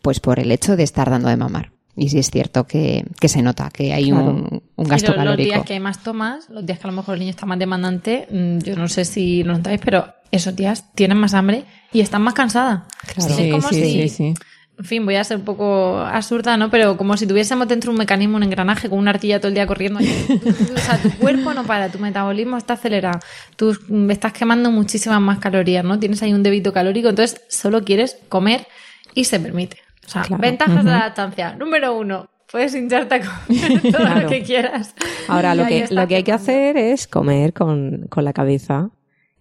Pues 0.00 0.18
por 0.18 0.40
el 0.40 0.50
hecho 0.50 0.76
de 0.76 0.82
estar 0.82 1.10
dando 1.10 1.28
de 1.28 1.36
mamar. 1.36 1.73
Y 1.96 2.08
sí 2.08 2.18
es 2.18 2.30
cierto 2.30 2.66
que, 2.66 3.04
que 3.20 3.28
se 3.28 3.40
nota 3.42 3.70
que 3.70 3.92
hay 3.92 4.10
un, 4.10 4.62
un 4.76 4.84
gasto 4.88 5.06
Y 5.06 5.10
lo- 5.10 5.16
los 5.16 5.24
calórico. 5.24 5.48
días 5.54 5.64
que 5.64 5.74
hay 5.74 5.80
más 5.80 6.02
tomas, 6.02 6.48
los 6.50 6.66
días 6.66 6.78
que 6.80 6.88
a 6.88 6.90
lo 6.90 6.96
mejor 6.96 7.14
el 7.14 7.20
niño 7.20 7.30
está 7.30 7.46
más 7.46 7.58
demandante, 7.58 8.26
mm, 8.30 8.58
yo 8.58 8.74
no 8.76 8.88
sé 8.88 9.04
si 9.04 9.44
lo 9.44 9.52
notáis, 9.52 9.80
pero 9.84 10.06
esos 10.32 10.56
días 10.56 10.92
tienen 10.94 11.18
más 11.18 11.34
hambre 11.34 11.64
y 11.92 12.00
están 12.00 12.22
más 12.22 12.34
cansadas. 12.34 12.82
Claro. 13.14 13.30
Es 13.30 13.36
Sí, 13.36 13.50
como 13.50 13.68
sí, 13.68 13.74
si, 13.76 13.92
sí, 13.92 14.08
sí. 14.08 14.34
en 14.76 14.84
fin, 14.84 15.04
voy 15.06 15.14
a 15.14 15.22
ser 15.22 15.36
un 15.36 15.44
poco 15.44 15.98
absurda, 15.98 16.56
¿no? 16.56 16.68
Pero 16.68 16.96
como 16.96 17.16
si 17.16 17.28
tuviésemos 17.28 17.68
dentro 17.68 17.92
un 17.92 17.98
mecanismo, 17.98 18.38
un 18.38 18.42
engranaje 18.42 18.90
con 18.90 18.98
una 18.98 19.10
artilla 19.12 19.38
todo 19.38 19.48
el 19.50 19.54
día 19.54 19.68
corriendo. 19.68 20.00
o 20.74 20.78
sea, 20.80 21.00
tu 21.00 21.12
cuerpo 21.12 21.54
no 21.54 21.62
para, 21.62 21.90
tu 21.92 22.00
metabolismo 22.00 22.56
está 22.56 22.72
acelerado. 22.72 23.20
Tú 23.54 23.78
estás 24.10 24.32
quemando 24.32 24.72
muchísimas 24.72 25.20
más 25.20 25.38
calorías, 25.38 25.84
¿no? 25.84 26.00
Tienes 26.00 26.20
ahí 26.24 26.32
un 26.34 26.42
débito 26.42 26.72
calórico, 26.72 27.08
entonces 27.10 27.40
solo 27.48 27.84
quieres 27.84 28.16
comer 28.28 28.66
y 29.14 29.26
se 29.26 29.38
permite. 29.38 29.76
O 30.06 30.08
sea, 30.08 30.22
Claro. 30.22 30.40
ventajas 30.42 30.84
de 30.84 30.90
la 30.90 30.98
lactancia. 30.98 31.54
Número 31.56 31.96
uno, 31.98 32.28
puedes 32.50 32.74
hincharte 32.74 33.16
a 33.16 33.20
comer 33.20 33.82
todo 33.82 33.92
Claro. 34.02 34.20
lo 34.22 34.28
que 34.28 34.42
quieras. 34.42 34.94
Ahora, 35.28 35.54
lo 35.54 35.66
que, 35.66 35.86
lo 35.90 36.06
que 36.06 36.16
hay 36.16 36.22
que 36.22 36.32
hacer 36.32 36.76
es 36.76 37.06
comer 37.06 37.52
con, 37.52 38.06
con 38.10 38.24
la 38.24 38.32
cabeza. 38.32 38.90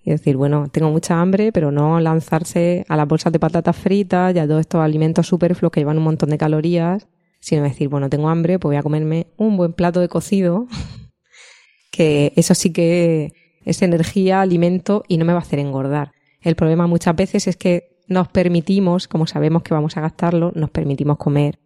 Y 0.05 0.11
decir, 0.11 0.35
bueno, 0.35 0.67
tengo 0.69 0.89
mucha 0.91 1.21
hambre, 1.21 1.53
pero 1.53 1.71
no 1.71 1.97
lanzarse 2.01 2.83
a 2.89 2.97
las 2.97 3.07
bolsas 3.07 3.31
de 3.31 3.39
patatas 3.39 3.75
fritas 3.77 4.35
y 4.35 4.39
a 4.39 4.45
todos 4.45 4.59
estos 4.59 4.81
alimentos 4.81 5.27
superfluos 5.27 5.71
que 5.71 5.79
llevan 5.79 5.97
un 5.97 6.03
montón 6.03 6.29
de 6.29 6.37
calorías, 6.37 7.07
sino 7.39 7.63
decir, 7.63 7.87
bueno, 7.87 8.09
tengo 8.09 8.27
hambre, 8.27 8.59
pues 8.59 8.71
voy 8.71 8.75
a 8.75 8.83
comerme 8.83 9.27
un 9.37 9.55
buen 9.55 9.71
plato 9.71 10.01
de 10.01 10.09
cocido, 10.09 10.67
que 11.91 12.33
eso 12.35 12.53
sí 12.55 12.73
que 12.73 13.31
es 13.65 13.81
energía, 13.81 14.41
alimento 14.41 15.03
y 15.07 15.17
no 15.17 15.25
me 15.25 15.33
va 15.33 15.39
a 15.39 15.41
hacer 15.43 15.59
engordar. 15.59 16.11
El 16.41 16.55
problema 16.55 16.87
muchas 16.87 17.15
veces 17.15 17.47
es 17.47 17.55
que 17.55 17.92
nos 18.07 18.27
permitimos, 18.27 19.07
como 19.07 19.27
sabemos 19.27 19.63
que 19.63 19.73
vamos 19.73 19.97
a 19.97 20.01
gastarlo, 20.01 20.51
nos 20.55 20.69
permitimos 20.69 21.17
comer 21.17 21.59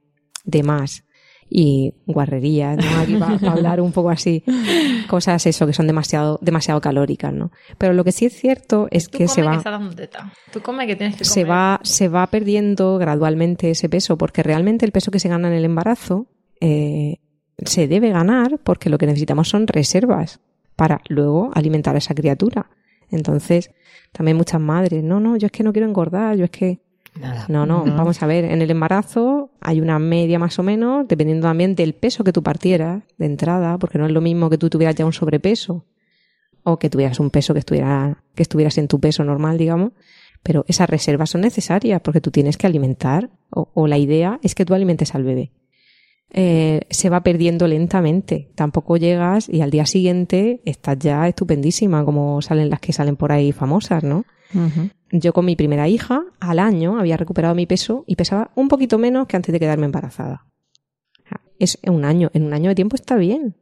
de 0.45 0.63
más 0.63 1.03
y 1.49 1.93
guarrerías, 2.05 2.77
¿no? 2.77 2.99
Aquí 2.99 3.15
va 3.15 3.37
a 3.41 3.51
hablar 3.51 3.79
un 3.79 3.91
poco 3.91 4.09
así, 4.09 4.43
cosas 5.09 5.45
eso 5.45 5.65
que 5.65 5.73
son 5.73 5.87
demasiado, 5.87 6.39
demasiado 6.41 6.81
calóricas, 6.81 7.33
¿no? 7.33 7.51
Pero 7.77 7.93
lo 7.93 8.03
que 8.03 8.11
sí 8.11 8.25
es 8.25 8.33
cierto 8.33 8.87
es 8.91 9.05
Tú 9.05 9.17
que 9.17 9.25
come 9.25 9.27
se 9.29 9.41
que 9.41 9.47
va, 9.47 9.55
está 9.55 9.71
dando 9.71 9.95
teta. 9.95 10.33
Tú 10.51 10.61
come 10.61 10.85
que 10.87 10.95
tienes 10.95 11.15
que 11.15 11.23
comer. 11.23 11.33
se 11.33 11.43
va, 11.45 11.79
se 11.83 12.09
va 12.09 12.27
perdiendo 12.27 12.97
gradualmente 12.97 13.71
ese 13.71 13.87
peso, 13.87 14.17
porque 14.17 14.43
realmente 14.43 14.85
el 14.85 14.91
peso 14.91 15.11
que 15.11 15.19
se 15.19 15.29
gana 15.29 15.47
en 15.47 15.53
el 15.53 15.65
embarazo 15.65 16.27
eh, 16.59 17.17
se 17.63 17.87
debe 17.87 18.09
ganar 18.09 18.59
porque 18.63 18.89
lo 18.89 18.97
que 18.97 19.05
necesitamos 19.05 19.49
son 19.49 19.67
reservas 19.67 20.41
para 20.75 21.01
luego 21.07 21.49
alimentar 21.53 21.95
a 21.95 21.99
esa 21.99 22.13
criatura. 22.13 22.69
Entonces, 23.11 23.71
también 24.11 24.37
muchas 24.37 24.59
madres, 24.61 25.03
no, 25.03 25.19
no, 25.19 25.37
yo 25.37 25.45
es 25.47 25.51
que 25.51 25.63
no 25.63 25.71
quiero 25.71 25.87
engordar, 25.87 26.35
yo 26.35 26.45
es 26.45 26.51
que 26.51 26.79
no, 27.47 27.65
no, 27.65 27.85
No. 27.85 27.95
vamos 27.95 28.21
a 28.21 28.27
ver, 28.27 28.45
en 28.45 28.61
el 28.61 28.69
embarazo 28.69 29.49
hay 29.59 29.81
una 29.81 29.97
media 29.97 30.37
más 30.37 30.59
o 30.59 30.63
menos, 30.63 31.07
dependiendo 31.07 31.47
también 31.47 31.73
del 31.75 31.93
peso 31.93 32.23
que 32.23 32.31
tú 32.31 32.43
partieras 32.43 33.01
de 33.17 33.25
entrada, 33.25 33.77
porque 33.79 33.97
no 33.97 34.05
es 34.05 34.11
lo 34.11 34.21
mismo 34.21 34.49
que 34.49 34.57
tú 34.57 34.69
tuvieras 34.69 34.95
ya 34.95 35.05
un 35.05 35.13
sobrepeso 35.13 35.83
o 36.63 36.77
que 36.77 36.89
tuvieras 36.89 37.19
un 37.19 37.29
peso 37.31 37.53
que 37.53 37.59
estuviera, 37.59 38.23
que 38.35 38.43
estuvieras 38.43 38.77
en 38.77 38.87
tu 38.87 38.99
peso 38.99 39.23
normal, 39.23 39.57
digamos, 39.57 39.93
pero 40.43 40.63
esas 40.67 40.89
reservas 40.89 41.31
son 41.31 41.41
necesarias 41.41 42.01
porque 42.03 42.21
tú 42.21 42.29
tienes 42.29 42.57
que 42.57 42.67
alimentar 42.67 43.29
o, 43.49 43.69
o 43.73 43.87
la 43.87 43.97
idea 43.97 44.39
es 44.43 44.53
que 44.53 44.65
tú 44.65 44.73
alimentes 44.75 45.15
al 45.15 45.23
bebé. 45.23 45.51
Eh, 46.33 46.81
se 46.89 47.09
va 47.09 47.21
perdiendo 47.23 47.67
lentamente. 47.67 48.49
Tampoco 48.55 48.97
llegas 48.97 49.47
y 49.49 49.61
al 49.61 49.71
día 49.71 49.85
siguiente 49.85 50.61
estás 50.65 50.99
ya 50.99 51.27
estupendísima, 51.27 52.03
como 52.03 52.41
salen 52.41 52.69
las 52.69 52.79
que 52.81 52.91
salen 52.93 53.15
por 53.15 53.31
ahí 53.31 53.51
famosas, 53.53 54.03
¿no? 54.03 54.25
Yo 55.11 55.31
con 55.33 55.45
mi 55.45 55.55
primera 55.55 55.87
hija, 55.87 56.23
al 56.39 56.59
año, 56.59 56.99
había 56.99 57.17
recuperado 57.17 57.55
mi 57.55 57.65
peso 57.65 58.03
y 58.07 58.15
pesaba 58.15 58.51
un 58.55 58.67
poquito 58.67 58.97
menos 58.97 59.27
que 59.27 59.35
antes 59.37 59.51
de 59.53 59.59
quedarme 59.59 59.85
embarazada. 59.85 60.45
Es 61.59 61.79
un 61.87 62.05
año, 62.05 62.29
en 62.33 62.43
un 62.43 62.53
año 62.53 62.69
de 62.69 62.75
tiempo 62.75 62.95
está 62.95 63.15
bien, 63.15 63.55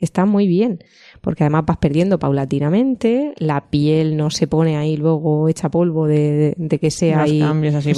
está 0.00 0.26
muy 0.26 0.46
bien, 0.46 0.84
porque 1.22 1.44
además 1.44 1.64
vas 1.66 1.78
perdiendo 1.78 2.18
paulatinamente, 2.18 3.32
la 3.38 3.70
piel 3.70 4.16
no 4.18 4.30
se 4.30 4.46
pone 4.46 4.76
ahí 4.76 4.96
luego 4.98 5.48
hecha 5.48 5.70
polvo 5.70 6.06
de, 6.06 6.32
de- 6.32 6.54
de 6.58 6.78
que 6.78 6.90
sea 6.90 7.22
Los 7.22 7.30
ahí 7.30 7.40
cambios 7.40 7.74
así 7.74 7.90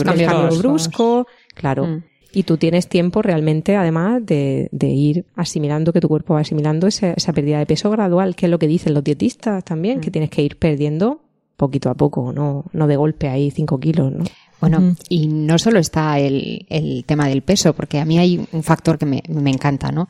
bruscos. 0.63 1.27
claro. 1.55 1.87
Mm. 1.87 2.05
Y 2.33 2.45
tú 2.45 2.57
tienes 2.57 2.89
tiempo 2.89 3.23
realmente, 3.23 3.77
además, 3.77 4.25
de, 4.25 4.69
de 4.71 4.89
ir 4.89 5.25
asimilando, 5.35 5.93
que 5.93 6.01
tu 6.01 6.09
cuerpo 6.09 6.35
va 6.35 6.41
asimilando 6.41 6.87
esa, 6.87 7.13
esa 7.13 7.33
pérdida 7.33 7.59
de 7.59 7.67
peso 7.67 7.91
gradual, 7.91 8.37
que 8.37 8.47
es 8.47 8.51
lo 8.51 8.59
que 8.59 8.69
dicen 8.69 8.95
los 8.95 9.03
dietistas 9.05 9.65
también, 9.65 9.99
Mm. 9.99 10.01
que 10.01 10.11
tienes 10.11 10.31
que 10.31 10.43
ir 10.43 10.57
perdiendo 10.57 11.21
poquito 11.57 11.91
a 11.91 11.95
poco, 11.95 12.33
no, 12.33 12.65
no 12.73 12.87
de 12.87 12.97
golpe 12.97 13.29
ahí 13.29 13.51
cinco 13.51 13.79
kilos, 13.81 14.13
¿no? 14.13 14.25
Bueno, 14.61 14.95
y 15.09 15.27
no 15.27 15.59
solo 15.59 15.79
está 15.79 16.19
el, 16.19 16.67
el 16.69 17.05
tema 17.07 17.29
del 17.29 17.43
peso, 17.43 17.73
porque 17.75 17.99
a 17.99 18.05
mí 18.05 18.19
hay 18.19 18.47
un 18.53 18.63
factor 18.63 18.99
que 18.99 19.07
me, 19.07 19.23
me 19.29 19.51
encanta, 19.51 19.91
¿no? 19.91 20.07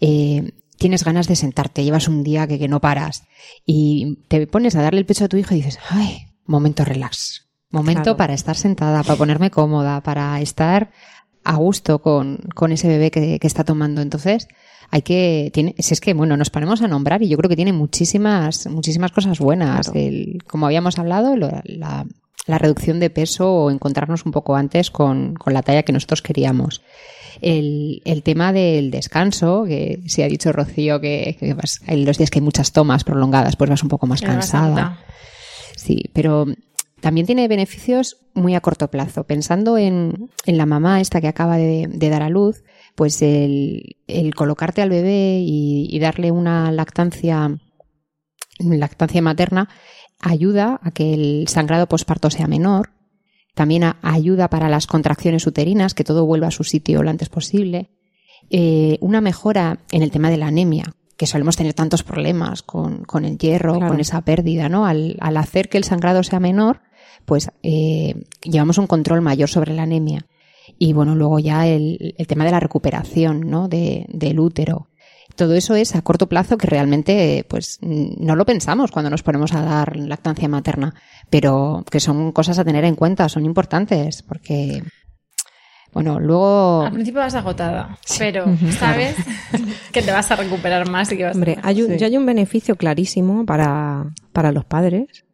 Eh, 0.00 0.52
tienes 0.78 1.04
ganas 1.04 1.26
de 1.26 1.36
sentarte, 1.36 1.82
llevas 1.84 2.06
un 2.08 2.22
día 2.22 2.46
que, 2.46 2.58
que 2.58 2.68
no 2.68 2.80
paras 2.80 3.24
y 3.66 4.18
te 4.28 4.46
pones 4.46 4.76
a 4.76 4.82
darle 4.82 5.00
el 5.00 5.06
pecho 5.06 5.24
a 5.24 5.28
tu 5.28 5.36
hijo 5.38 5.54
y 5.54 5.58
dices, 5.58 5.78
ay, 5.90 6.18
momento 6.46 6.84
relax, 6.84 7.46
momento 7.70 8.02
Claro. 8.02 8.16
para 8.18 8.34
estar 8.34 8.56
sentada, 8.56 9.02
para 9.02 9.16
ponerme 9.16 9.50
cómoda, 9.50 10.02
para 10.02 10.40
estar 10.42 10.90
a 11.44 11.56
gusto 11.56 12.00
con, 12.00 12.38
con 12.54 12.72
ese 12.72 12.88
bebé 12.88 13.10
que, 13.10 13.38
que 13.38 13.46
está 13.46 13.64
tomando. 13.64 14.00
Entonces, 14.02 14.48
hay 14.90 15.02
que, 15.02 15.50
tiene, 15.52 15.74
si 15.78 15.92
es 15.94 16.00
que, 16.00 16.14
bueno, 16.14 16.36
nos 16.36 16.50
ponemos 16.50 16.82
a 16.82 16.88
nombrar 16.88 17.22
y 17.22 17.28
yo 17.28 17.36
creo 17.36 17.48
que 17.48 17.56
tiene 17.56 17.72
muchísimas, 17.72 18.66
muchísimas 18.66 19.12
cosas 19.12 19.38
buenas. 19.38 19.90
El- 19.94 20.38
como 20.46 20.66
habíamos 20.66 20.98
hablado, 20.98 21.36
lo- 21.36 21.50
la, 21.64 22.06
la 22.46 22.58
reducción 22.58 23.00
de 23.00 23.10
peso 23.10 23.52
o 23.52 23.70
encontrarnos 23.70 24.24
un 24.26 24.32
poco 24.32 24.54
antes 24.56 24.90
con, 24.90 25.34
con 25.34 25.54
la 25.54 25.62
talla 25.62 25.82
que 25.82 25.92
nosotros 25.92 26.22
queríamos. 26.22 26.82
El, 27.40 28.00
el 28.04 28.22
tema 28.22 28.52
del 28.52 28.90
descanso, 28.90 29.64
que 29.66 30.00
si 30.06 30.22
ha 30.22 30.28
dicho 30.28 30.52
Rocío 30.52 31.00
que, 31.00 31.36
que 31.40 31.52
vas- 31.54 31.80
en 31.86 32.04
los 32.04 32.16
días 32.18 32.30
que 32.30 32.38
hay 32.38 32.44
muchas 32.44 32.72
tomas 32.72 33.04
prolongadas, 33.04 33.56
pues 33.56 33.68
vas 33.70 33.82
un 33.82 33.88
poco 33.88 34.06
más 34.06 34.20
cansada. 34.34 34.72
Sí, 35.76 36.04
pero, 36.12 36.46
también 37.04 37.26
tiene 37.26 37.48
beneficios 37.48 38.16
muy 38.32 38.54
a 38.54 38.62
corto 38.62 38.90
plazo. 38.90 39.24
Pensando 39.24 39.76
en, 39.76 40.30
en 40.46 40.56
la 40.56 40.64
mamá 40.64 41.02
esta 41.02 41.20
que 41.20 41.28
acaba 41.28 41.58
de, 41.58 41.86
de 41.86 42.08
dar 42.08 42.22
a 42.22 42.30
luz, 42.30 42.64
pues 42.94 43.20
el, 43.20 43.98
el 44.06 44.34
colocarte 44.34 44.80
al 44.80 44.88
bebé 44.88 45.38
y, 45.42 45.86
y, 45.90 45.98
darle 45.98 46.30
una 46.30 46.72
lactancia, 46.72 47.58
lactancia 48.58 49.20
materna 49.20 49.68
ayuda 50.18 50.80
a 50.82 50.92
que 50.92 51.12
el 51.12 51.46
sangrado 51.46 51.90
posparto 51.90 52.30
sea 52.30 52.46
menor. 52.46 52.92
También 53.54 53.84
a, 53.84 53.98
ayuda 54.00 54.48
para 54.48 54.70
las 54.70 54.86
contracciones 54.86 55.46
uterinas, 55.46 55.92
que 55.92 56.04
todo 56.04 56.24
vuelva 56.24 56.46
a 56.46 56.52
su 56.52 56.64
sitio 56.64 57.02
lo 57.02 57.10
antes 57.10 57.28
posible. 57.28 57.90
Eh, 58.48 58.96
una 59.02 59.20
mejora 59.20 59.80
en 59.92 60.02
el 60.02 60.10
tema 60.10 60.30
de 60.30 60.38
la 60.38 60.46
anemia, 60.46 60.94
que 61.18 61.26
solemos 61.26 61.56
tener 61.56 61.74
tantos 61.74 62.02
problemas 62.02 62.62
con, 62.62 63.04
con 63.04 63.26
el 63.26 63.36
hierro, 63.36 63.74
claro. 63.74 63.88
con 63.88 64.00
esa 64.00 64.22
pérdida, 64.22 64.70
¿no? 64.70 64.86
Al, 64.86 65.18
al, 65.20 65.36
hacer 65.36 65.68
que 65.68 65.76
el 65.76 65.84
sangrado 65.84 66.22
sea 66.22 66.40
menor, 66.40 66.80
pues 67.24 67.50
eh, 67.62 68.14
llevamos 68.42 68.78
un 68.78 68.86
control 68.86 69.20
mayor 69.20 69.48
sobre 69.48 69.74
la 69.74 69.82
anemia. 69.82 70.26
Y 70.78 70.92
bueno, 70.92 71.14
luego 71.14 71.38
ya 71.38 71.66
el, 71.66 72.14
el 72.16 72.26
tema 72.26 72.44
de 72.44 72.50
la 72.50 72.60
recuperación, 72.60 73.48
¿no? 73.48 73.68
De, 73.68 74.06
del 74.08 74.40
útero. 74.40 74.88
Todo 75.36 75.54
eso 75.54 75.74
es 75.74 75.96
a 75.96 76.02
corto 76.02 76.28
plazo 76.28 76.56
que 76.56 76.68
realmente 76.68 77.44
pues 77.48 77.78
no 77.82 78.36
lo 78.36 78.46
pensamos 78.46 78.92
cuando 78.92 79.10
nos 79.10 79.22
ponemos 79.22 79.52
a 79.52 79.62
dar 79.62 79.96
lactancia 79.96 80.48
materna, 80.48 80.94
pero 81.28 81.84
que 81.90 81.98
son 81.98 82.30
cosas 82.30 82.58
a 82.58 82.64
tener 82.64 82.84
en 82.84 82.94
cuenta, 82.94 83.28
son 83.28 83.44
importantes 83.44 84.22
porque 84.22 84.82
bueno, 85.94 86.18
luego. 86.18 86.82
Al 86.82 86.92
principio 86.92 87.20
vas 87.20 87.36
agotada, 87.36 87.96
sí. 88.04 88.16
pero 88.18 88.46
sabes 88.72 89.16
que 89.92 90.02
te 90.02 90.10
vas 90.10 90.28
a 90.30 90.36
recuperar 90.36 90.90
más 90.90 91.10
y 91.12 91.16
que 91.16 91.24
vas 91.24 91.36
Hombre, 91.36 91.56
a. 91.62 91.68
Hay 91.68 91.82
un, 91.82 91.92
sí. 91.92 91.98
yo 91.98 92.06
hay 92.06 92.16
un 92.16 92.26
beneficio 92.26 92.74
clarísimo 92.74 93.46
para, 93.46 94.12
para 94.32 94.50
los 94.50 94.64
padres. 94.64 95.24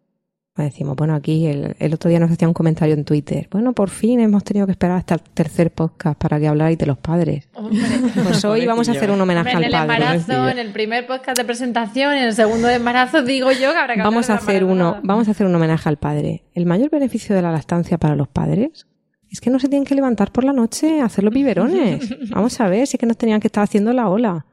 Decimos, 0.64 0.96
bueno, 0.96 1.14
aquí 1.14 1.46
el, 1.46 1.76
el, 1.78 1.94
otro 1.94 2.08
día 2.08 2.18
nos 2.18 2.30
hacía 2.30 2.48
un 2.48 2.54
comentario 2.54 2.94
en 2.94 3.04
Twitter. 3.04 3.48
Bueno, 3.50 3.72
por 3.72 3.90
fin 3.90 4.20
hemos 4.20 4.44
tenido 4.44 4.66
que 4.66 4.72
esperar 4.72 4.98
hasta 4.98 5.14
el 5.14 5.20
tercer 5.20 5.70
podcast 5.70 6.18
para 6.18 6.38
que 6.38 6.48
habláis 6.48 6.78
de 6.78 6.86
los 6.86 6.98
padres. 6.98 7.48
Hombre. 7.54 7.80
Pues 8.22 8.44
hoy 8.44 8.66
vamos 8.66 8.88
a 8.88 8.92
hacer 8.92 9.10
un 9.10 9.20
homenaje 9.20 9.56
Hombre, 9.56 9.66
al 9.66 9.86
padre. 9.86 9.94
En 9.96 10.02
el 10.02 10.08
embarazo, 10.08 10.48
en 10.48 10.58
el 10.58 10.72
primer 10.72 11.06
podcast 11.06 11.38
de 11.38 11.44
presentación, 11.44 12.14
en 12.14 12.24
el 12.24 12.34
segundo 12.34 12.68
de 12.68 12.74
embarazo, 12.74 13.22
digo 13.22 13.50
yo 13.52 13.72
que 13.72 13.78
habrá 13.78 13.94
que 13.94 14.02
vamos 14.02 14.30
a 14.30 14.34
hacer 14.34 14.64
uno, 14.64 15.00
Vamos 15.02 15.28
a 15.28 15.30
hacer 15.32 15.46
un 15.46 15.54
homenaje 15.54 15.88
al 15.88 15.96
padre. 15.96 16.44
El 16.54 16.66
mayor 16.66 16.90
beneficio 16.90 17.34
de 17.34 17.42
la 17.42 17.52
lactancia 17.52 17.98
para 17.98 18.16
los 18.16 18.28
padres 18.28 18.86
es 19.30 19.40
que 19.40 19.50
no 19.50 19.58
se 19.58 19.68
tienen 19.68 19.84
que 19.84 19.94
levantar 19.94 20.32
por 20.32 20.44
la 20.44 20.52
noche 20.52 21.00
a 21.00 21.06
hacer 21.06 21.24
los 21.24 21.32
biberones. 21.32 22.08
Vamos 22.30 22.60
a 22.60 22.68
ver, 22.68 22.86
si 22.86 22.96
es 22.96 23.00
que 23.00 23.06
nos 23.06 23.16
tenían 23.16 23.40
que 23.40 23.48
estar 23.48 23.62
haciendo 23.62 23.92
la 23.92 24.08
ola. 24.08 24.44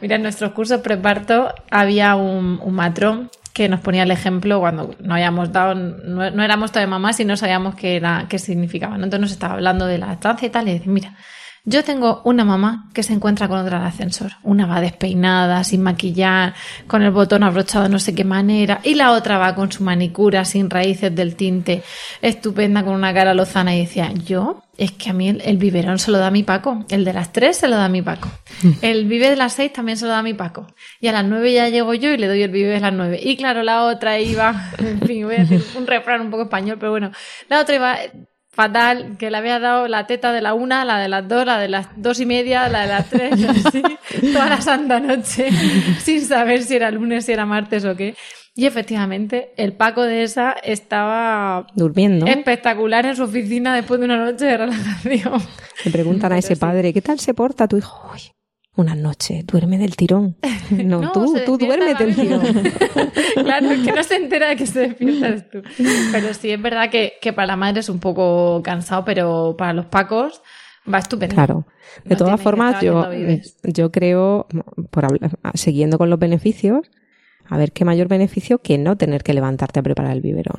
Mira, 0.00 0.16
en 0.16 0.22
nuestros 0.22 0.52
cursos 0.52 0.80
preparto 0.80 1.48
había 1.70 2.16
un, 2.16 2.60
un 2.62 2.74
matrón 2.74 3.30
que 3.56 3.70
nos 3.70 3.80
ponía 3.80 4.02
el 4.02 4.10
ejemplo 4.10 4.60
cuando 4.60 4.94
no 5.00 5.14
habíamos 5.14 5.50
dado, 5.50 5.74
no, 5.74 6.30
no 6.30 6.42
éramos 6.42 6.72
todavía 6.72 6.90
mamás 6.90 7.18
y 7.20 7.24
no 7.24 7.38
sabíamos 7.38 7.74
qué 7.74 7.96
era, 7.96 8.26
qué 8.28 8.38
significaba. 8.38 8.96
Entonces 8.96 9.18
nos 9.18 9.32
estaba 9.32 9.54
hablando 9.54 9.86
de 9.86 9.96
la 9.96 10.08
lactancia 10.08 10.46
y 10.46 10.50
tal, 10.50 10.68
y 10.68 10.72
decía, 10.74 10.92
mira, 10.92 11.16
yo 11.68 11.82
tengo 11.82 12.22
una 12.22 12.44
mamá 12.44 12.88
que 12.94 13.02
se 13.02 13.12
encuentra 13.12 13.48
con 13.48 13.58
otra 13.58 13.78
en 13.78 13.82
el 13.82 13.88
ascensor. 13.88 14.32
Una 14.44 14.66
va 14.66 14.80
despeinada, 14.80 15.64
sin 15.64 15.82
maquillar, 15.82 16.54
con 16.86 17.02
el 17.02 17.10
botón 17.10 17.42
abrochado 17.42 17.84
de 17.84 17.90
no 17.90 17.98
sé 17.98 18.14
qué 18.14 18.24
manera. 18.24 18.80
Y 18.84 18.94
la 18.94 19.10
otra 19.10 19.36
va 19.36 19.56
con 19.56 19.72
su 19.72 19.82
manicura, 19.82 20.44
sin 20.44 20.70
raíces 20.70 21.12
del 21.12 21.34
tinte, 21.34 21.82
estupenda, 22.22 22.84
con 22.84 22.94
una 22.94 23.12
cara 23.12 23.34
lozana. 23.34 23.74
Y 23.74 23.80
decía, 23.80 24.12
yo, 24.12 24.62
es 24.78 24.92
que 24.92 25.10
a 25.10 25.12
mí 25.12 25.28
el, 25.28 25.40
el 25.40 25.56
biberón 25.56 25.98
se 25.98 26.12
lo 26.12 26.18
da 26.18 26.30
mi 26.30 26.44
Paco. 26.44 26.84
El 26.88 27.04
de 27.04 27.12
las 27.12 27.32
tres 27.32 27.56
se 27.56 27.66
lo 27.66 27.74
da 27.74 27.88
mi 27.88 28.00
Paco. 28.00 28.30
El 28.80 29.06
vive 29.06 29.28
de 29.28 29.36
las 29.36 29.54
seis 29.54 29.72
también 29.72 29.98
se 29.98 30.04
lo 30.04 30.12
da 30.12 30.22
mi 30.22 30.34
Paco. 30.34 30.68
Y 31.00 31.08
a 31.08 31.12
las 31.12 31.24
nueve 31.24 31.52
ya 31.52 31.68
llego 31.68 31.94
yo 31.94 32.10
y 32.12 32.16
le 32.16 32.28
doy 32.28 32.42
el 32.44 32.50
vive 32.52 32.68
de 32.68 32.80
las 32.80 32.92
nueve. 32.92 33.18
Y 33.20 33.36
claro, 33.36 33.64
la 33.64 33.82
otra 33.84 34.20
iba, 34.20 34.70
en 34.78 35.00
fin, 35.00 35.26
voy 35.26 35.34
a 35.34 35.38
decir 35.38 35.64
un 35.76 35.88
refrán 35.88 36.20
un 36.20 36.30
poco 36.30 36.44
español, 36.44 36.76
pero 36.78 36.92
bueno, 36.92 37.10
la 37.48 37.60
otra 37.60 37.74
iba 37.74 37.98
fatal, 38.56 39.16
que 39.18 39.30
le 39.30 39.36
había 39.36 39.60
dado 39.60 39.86
la 39.86 40.06
teta 40.06 40.32
de 40.32 40.40
la 40.40 40.54
una, 40.54 40.84
la 40.86 40.98
de 40.98 41.08
las 41.08 41.28
dos, 41.28 41.44
la 41.44 41.58
de 41.58 41.68
las 41.68 41.88
dos 41.94 42.18
y 42.20 42.26
media, 42.26 42.68
la 42.70 42.80
de 42.80 42.88
las 42.88 43.10
tres, 43.10 43.32
así, 43.66 43.82
toda 44.32 44.48
la 44.48 44.62
santa 44.62 44.98
noche, 44.98 45.50
sin 46.02 46.22
saber 46.22 46.62
si 46.62 46.74
era 46.74 46.90
lunes, 46.90 47.26
si 47.26 47.32
era 47.32 47.44
martes 47.44 47.84
o 47.84 47.94
qué. 47.94 48.16
Y 48.54 48.64
efectivamente, 48.64 49.52
el 49.58 49.74
Paco 49.74 50.02
de 50.04 50.22
esa 50.22 50.52
estaba 50.52 51.66
durmiendo 51.74 52.26
espectacular 52.26 53.04
en 53.04 53.14
su 53.14 53.24
oficina 53.24 53.74
después 53.74 54.00
de 54.00 54.06
una 54.06 54.16
noche 54.16 54.46
de 54.46 54.56
relajación. 54.56 55.42
Le 55.84 55.90
preguntan 55.90 56.32
a 56.32 56.38
ese 56.38 56.56
padre, 56.56 56.94
¿qué 56.94 57.02
tal 57.02 57.20
se 57.20 57.34
porta 57.34 57.68
tu 57.68 57.76
hijo? 57.76 58.10
Uy, 58.14 58.20
una 58.76 58.94
noche, 58.94 59.42
duerme 59.44 59.78
del 59.78 59.96
tirón. 59.96 60.36
No, 60.70 61.00
no 61.00 61.12
tú, 61.12 61.36
tú 61.44 61.58
duermes 61.58 61.96
del 61.96 62.14
tirón. 62.14 62.42
claro, 63.34 63.70
es 63.70 63.80
que 63.80 63.92
no 63.92 64.02
se 64.02 64.16
entera 64.16 64.48
de 64.48 64.56
que 64.56 64.66
se 64.66 64.80
despiertas 64.80 65.48
tú. 65.48 65.62
Pero 66.12 66.34
sí, 66.34 66.50
es 66.50 66.60
verdad 66.60 66.90
que, 66.90 67.14
que 67.20 67.32
para 67.32 67.46
la 67.46 67.56
madre 67.56 67.80
es 67.80 67.88
un 67.88 68.00
poco 68.00 68.60
cansado, 68.64 69.04
pero 69.04 69.54
para 69.56 69.72
los 69.72 69.86
pacos 69.86 70.42
va 70.92 70.98
estupendo. 70.98 71.34
Claro. 71.34 71.66
De 72.04 72.14
no 72.14 72.16
todas 72.16 72.40
formas, 72.40 72.82
yo, 72.82 73.06
yo 73.62 73.92
creo, 73.92 74.48
por 74.90 75.04
hablar, 75.04 75.30
siguiendo 75.54 75.98
con 75.98 76.10
los 76.10 76.18
beneficios, 76.18 76.90
a 77.48 77.56
ver 77.56 77.72
qué 77.72 77.84
mayor 77.84 78.08
beneficio 78.08 78.58
que 78.58 78.76
no 78.76 78.96
tener 78.96 79.22
que 79.22 79.32
levantarte 79.32 79.80
a 79.80 79.82
preparar 79.82 80.12
el 80.12 80.20
biberón. 80.20 80.56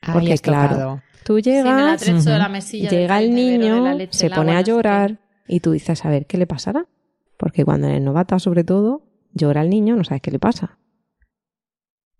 Ay, 0.00 0.12
Porque 0.14 0.38
claro, 0.38 1.02
tú 1.24 1.40
llegas, 1.40 2.00
sí, 2.00 2.10
uh 2.10 2.16
-huh. 2.16 2.88
llega 2.88 3.20
el 3.20 3.34
niño, 3.34 3.94
leche, 3.94 4.18
se 4.18 4.30
pone 4.30 4.56
a 4.56 4.62
llorar 4.62 5.18
y 5.46 5.60
tú 5.60 5.72
dices, 5.72 6.04
a 6.04 6.08
ver, 6.08 6.26
¿qué 6.26 6.38
le 6.38 6.46
pasará? 6.46 6.86
Porque 7.42 7.64
cuando 7.64 7.88
en 7.88 7.94
el 7.94 8.04
novata, 8.04 8.38
sobre 8.38 8.62
todo, 8.62 9.02
llora 9.34 9.62
el 9.62 9.68
niño, 9.68 9.96
no 9.96 10.04
sabes 10.04 10.22
qué 10.22 10.30
le 10.30 10.38
pasa. 10.38 10.78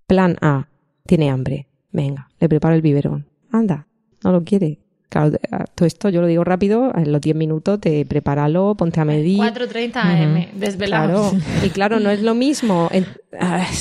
Plan 0.09 0.37
A, 0.41 0.67
tiene 1.07 1.31
hambre. 1.31 1.69
Venga, 1.93 2.29
le 2.41 2.49
preparo 2.49 2.75
el 2.75 2.83
biberón. 2.83 3.29
Anda, 3.53 3.87
no 4.25 4.33
lo 4.33 4.43
quiere. 4.43 4.81
Claro, 5.09 5.39
todo 5.77 5.87
esto 5.87 6.09
yo 6.09 6.23
lo 6.23 6.27
digo 6.27 6.43
rápido, 6.43 6.91
en 6.97 7.13
los 7.13 7.21
10 7.21 7.37
minutos 7.37 7.79
te 7.81 8.05
prepáralo, 8.05 8.75
ponte 8.75 9.01
a 9.01 9.05
medir. 9.05 9.39
4.30 9.39 9.95
am, 9.95 10.11
uh 10.11 10.39
-huh. 10.39 10.53
desvelado. 10.55 11.31
Claro, 11.31 11.67
y 11.67 11.71
claro, 11.71 12.01
no 12.01 12.11
es 12.11 12.21
lo 12.21 12.35
mismo 12.35 12.89
en, 12.91 13.07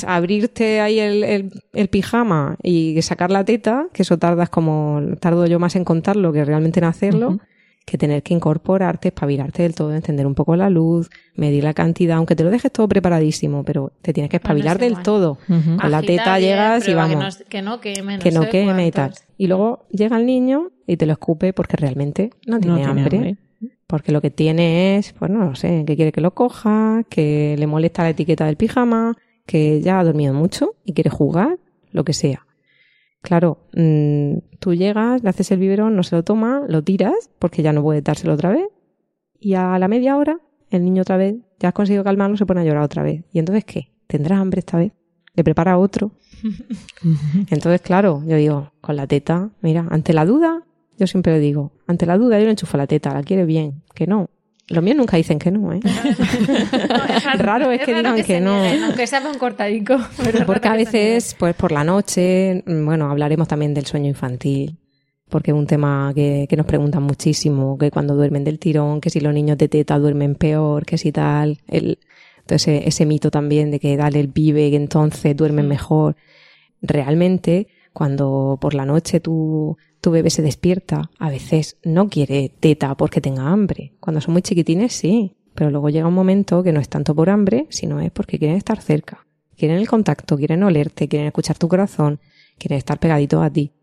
abrirte 0.05 0.79
ahí 0.79 0.99
el, 0.99 1.23
el, 1.23 1.51
el, 1.73 1.87
pijama 1.87 2.57
y 2.61 3.01
sacar 3.01 3.31
la 3.31 3.45
teta, 3.45 3.87
que 3.93 4.03
eso 4.03 4.19
tardas 4.19 4.49
como, 4.49 5.01
tardo 5.19 5.47
yo 5.47 5.57
más 5.57 5.75
en 5.75 5.85
contarlo 5.85 6.31
que 6.33 6.45
realmente 6.45 6.81
en 6.81 6.83
hacerlo. 6.83 7.29
Uh 7.29 7.33
-huh 7.37 7.50
que 7.91 7.97
tener 7.97 8.23
que 8.23 8.33
incorporarte, 8.33 9.09
espabilarte 9.09 9.63
del 9.63 9.75
todo, 9.75 9.93
encender 9.93 10.25
un 10.25 10.33
poco 10.33 10.55
la 10.55 10.69
luz, 10.69 11.09
medir 11.35 11.65
la 11.65 11.73
cantidad, 11.73 12.15
aunque 12.15 12.37
te 12.37 12.45
lo 12.45 12.49
dejes 12.49 12.71
todo 12.71 12.87
preparadísimo, 12.87 13.65
pero 13.65 13.91
te 14.01 14.13
tienes 14.13 14.29
que 14.29 14.37
espabilar 14.37 14.77
bueno, 14.77 14.95
del 14.95 15.03
todo. 15.03 15.37
Uh 15.49 15.53
-huh. 15.53 15.81
Con 15.81 15.91
la 15.91 16.01
teta 16.01 16.37
bien, 16.37 16.51
llegas 16.51 16.87
y 16.87 16.93
vamos. 16.93 17.43
Que 17.49 17.61
no, 17.61 17.81
que 17.81 17.91
no 17.91 18.01
queme, 18.01 18.17
no 18.17 18.23
que 18.23 18.31
no 18.31 18.49
queme 18.49 18.87
y 18.87 18.91
tal. 18.91 19.13
Y 19.37 19.47
luego 19.47 19.85
llega 19.91 20.17
el 20.17 20.25
niño 20.25 20.71
y 20.87 20.95
te 20.95 21.05
lo 21.05 21.11
escupe 21.11 21.51
porque 21.51 21.75
realmente 21.75 22.29
no 22.47 22.61
tiene, 22.61 22.81
no 22.81 22.89
hambre. 22.91 23.09
tiene 23.09 23.27
hambre. 23.27 23.77
Porque 23.87 24.13
lo 24.13 24.21
que 24.21 24.31
tiene 24.31 24.97
es, 24.97 25.11
pues 25.11 25.29
no 25.29 25.43
lo 25.43 25.55
sé, 25.55 25.83
que 25.85 25.97
quiere 25.97 26.13
que 26.13 26.21
lo 26.21 26.33
coja, 26.33 27.03
que 27.09 27.57
le 27.59 27.67
molesta 27.67 28.03
la 28.03 28.11
etiqueta 28.11 28.45
del 28.45 28.55
pijama, 28.55 29.17
que 29.45 29.81
ya 29.81 29.99
ha 29.99 30.03
dormido 30.05 30.33
mucho 30.33 30.75
y 30.85 30.93
quiere 30.93 31.09
jugar, 31.09 31.57
lo 31.91 32.05
que 32.05 32.13
sea. 32.13 32.47
Claro, 33.21 33.59
mmm, 33.73 34.37
tú 34.59 34.73
llegas, 34.73 35.23
le 35.23 35.29
haces 35.29 35.51
el 35.51 35.59
biberón, 35.59 35.95
no 35.95 36.03
se 36.03 36.15
lo 36.15 36.23
toma, 36.23 36.63
lo 36.67 36.83
tiras, 36.83 37.29
porque 37.39 37.61
ya 37.61 37.73
no 37.73 37.83
puede 37.83 38.01
dárselo 38.01 38.33
otra 38.33 38.49
vez, 38.51 38.65
y 39.39 39.53
a 39.55 39.77
la 39.79 39.87
media 39.87 40.17
hora, 40.17 40.39
el 40.69 40.83
niño 40.83 41.01
otra 41.01 41.17
vez, 41.17 41.35
ya 41.59 41.69
has 41.69 41.73
conseguido 41.73 42.03
calmarlo, 42.03 42.37
se 42.37 42.45
pone 42.45 42.61
a 42.61 42.63
llorar 42.63 42.83
otra 42.83 43.03
vez. 43.03 43.23
¿Y 43.31 43.39
entonces 43.39 43.65
qué? 43.65 43.91
¿Tendrás 44.07 44.39
hambre 44.39 44.59
esta 44.59 44.77
vez? 44.77 44.93
¿Le 45.33 45.43
prepara 45.43 45.77
otro? 45.77 46.11
entonces, 47.49 47.81
claro, 47.81 48.23
yo 48.25 48.35
digo, 48.35 48.71
con 48.81 48.95
la 48.95 49.07
teta, 49.07 49.49
mira, 49.61 49.87
ante 49.89 50.13
la 50.13 50.25
duda, 50.25 50.63
yo 50.97 51.07
siempre 51.07 51.33
le 51.33 51.39
digo, 51.39 51.71
ante 51.87 52.05
la 52.05 52.17
duda 52.17 52.39
yo 52.39 52.45
le 52.45 52.51
enchufo 52.51 52.77
la 52.77 52.87
teta, 52.87 53.13
la 53.13 53.23
quiere 53.23 53.45
bien, 53.45 53.83
que 53.93 54.07
no, 54.07 54.29
los 54.71 54.83
míos 54.83 54.97
nunca 54.97 55.17
dicen 55.17 55.39
que 55.39 55.51
no, 55.51 55.73
¿eh? 55.73 55.79
no, 55.83 57.43
raro 57.43 57.71
es, 57.71 57.79
es 57.79 57.85
que 57.85 57.93
raro 57.93 58.13
digan 58.13 58.15
que, 58.15 58.23
que 58.23 58.41
no. 58.41 58.63
Aunque 58.85 59.07
sea 59.07 59.21
un 59.27 59.37
cortadico. 59.37 59.97
Porque 60.45 60.67
a 60.67 60.73
veces, 60.73 61.35
pues 61.37 61.55
por 61.55 61.71
la 61.71 61.83
noche, 61.83 62.63
bueno, 62.65 63.09
hablaremos 63.09 63.47
también 63.47 63.73
del 63.73 63.85
sueño 63.85 64.07
infantil. 64.07 64.77
Porque 65.29 65.51
es 65.51 65.57
un 65.57 65.67
tema 65.67 66.11
que, 66.13 66.45
que 66.49 66.57
nos 66.57 66.65
preguntan 66.65 67.03
muchísimo, 67.03 67.77
que 67.77 67.89
cuando 67.89 68.15
duermen 68.15 68.43
del 68.43 68.59
tirón, 68.59 68.99
que 68.99 69.09
si 69.09 69.21
los 69.21 69.33
niños 69.33 69.57
de 69.57 69.69
teta 69.69 69.97
duermen 69.97 70.35
peor, 70.35 70.85
que 70.85 70.97
si 70.97 71.11
tal. 71.13 71.59
El, 71.67 71.99
entonces, 72.41 72.83
ese 72.85 73.05
mito 73.05 73.31
también 73.31 73.71
de 73.71 73.79
que 73.79 73.95
dale 73.95 74.19
el 74.19 74.29
pibe, 74.29 74.69
que 74.69 74.75
entonces 74.75 75.35
duermen 75.37 75.67
mejor. 75.67 76.17
Realmente, 76.81 77.67
cuando 77.93 78.57
por 78.59 78.73
la 78.73 78.85
noche 78.85 79.19
tú 79.19 79.77
tu 80.01 80.09
bebé 80.09 80.31
se 80.31 80.41
despierta, 80.41 81.11
a 81.19 81.29
veces 81.29 81.77
no 81.83 82.09
quiere 82.09 82.51
teta 82.59 82.95
porque 82.95 83.21
tenga 83.21 83.47
hambre. 83.49 83.93
Cuando 83.99 84.19
son 84.19 84.33
muy 84.33 84.41
chiquitines, 84.41 84.93
sí. 84.93 85.37
Pero 85.53 85.69
luego 85.69 85.89
llega 85.89 86.07
un 86.07 86.13
momento 86.13 86.63
que 86.63 86.71
no 86.71 86.79
es 86.79 86.89
tanto 86.89 87.13
por 87.13 87.29
hambre, 87.29 87.67
sino 87.69 87.99
es 87.99 88.11
porque 88.11 88.39
quieren 88.39 88.57
estar 88.57 88.81
cerca. 88.81 89.25
Quieren 89.55 89.77
el 89.77 89.87
contacto, 89.87 90.37
quieren 90.37 90.63
olerte, 90.63 91.07
quieren 91.07 91.27
escuchar 91.27 91.57
tu 91.57 91.67
corazón, 91.67 92.19
quieren 92.57 92.79
estar 92.79 92.99
pegaditos 92.99 93.43
a 93.43 93.49
ti. 93.51 93.73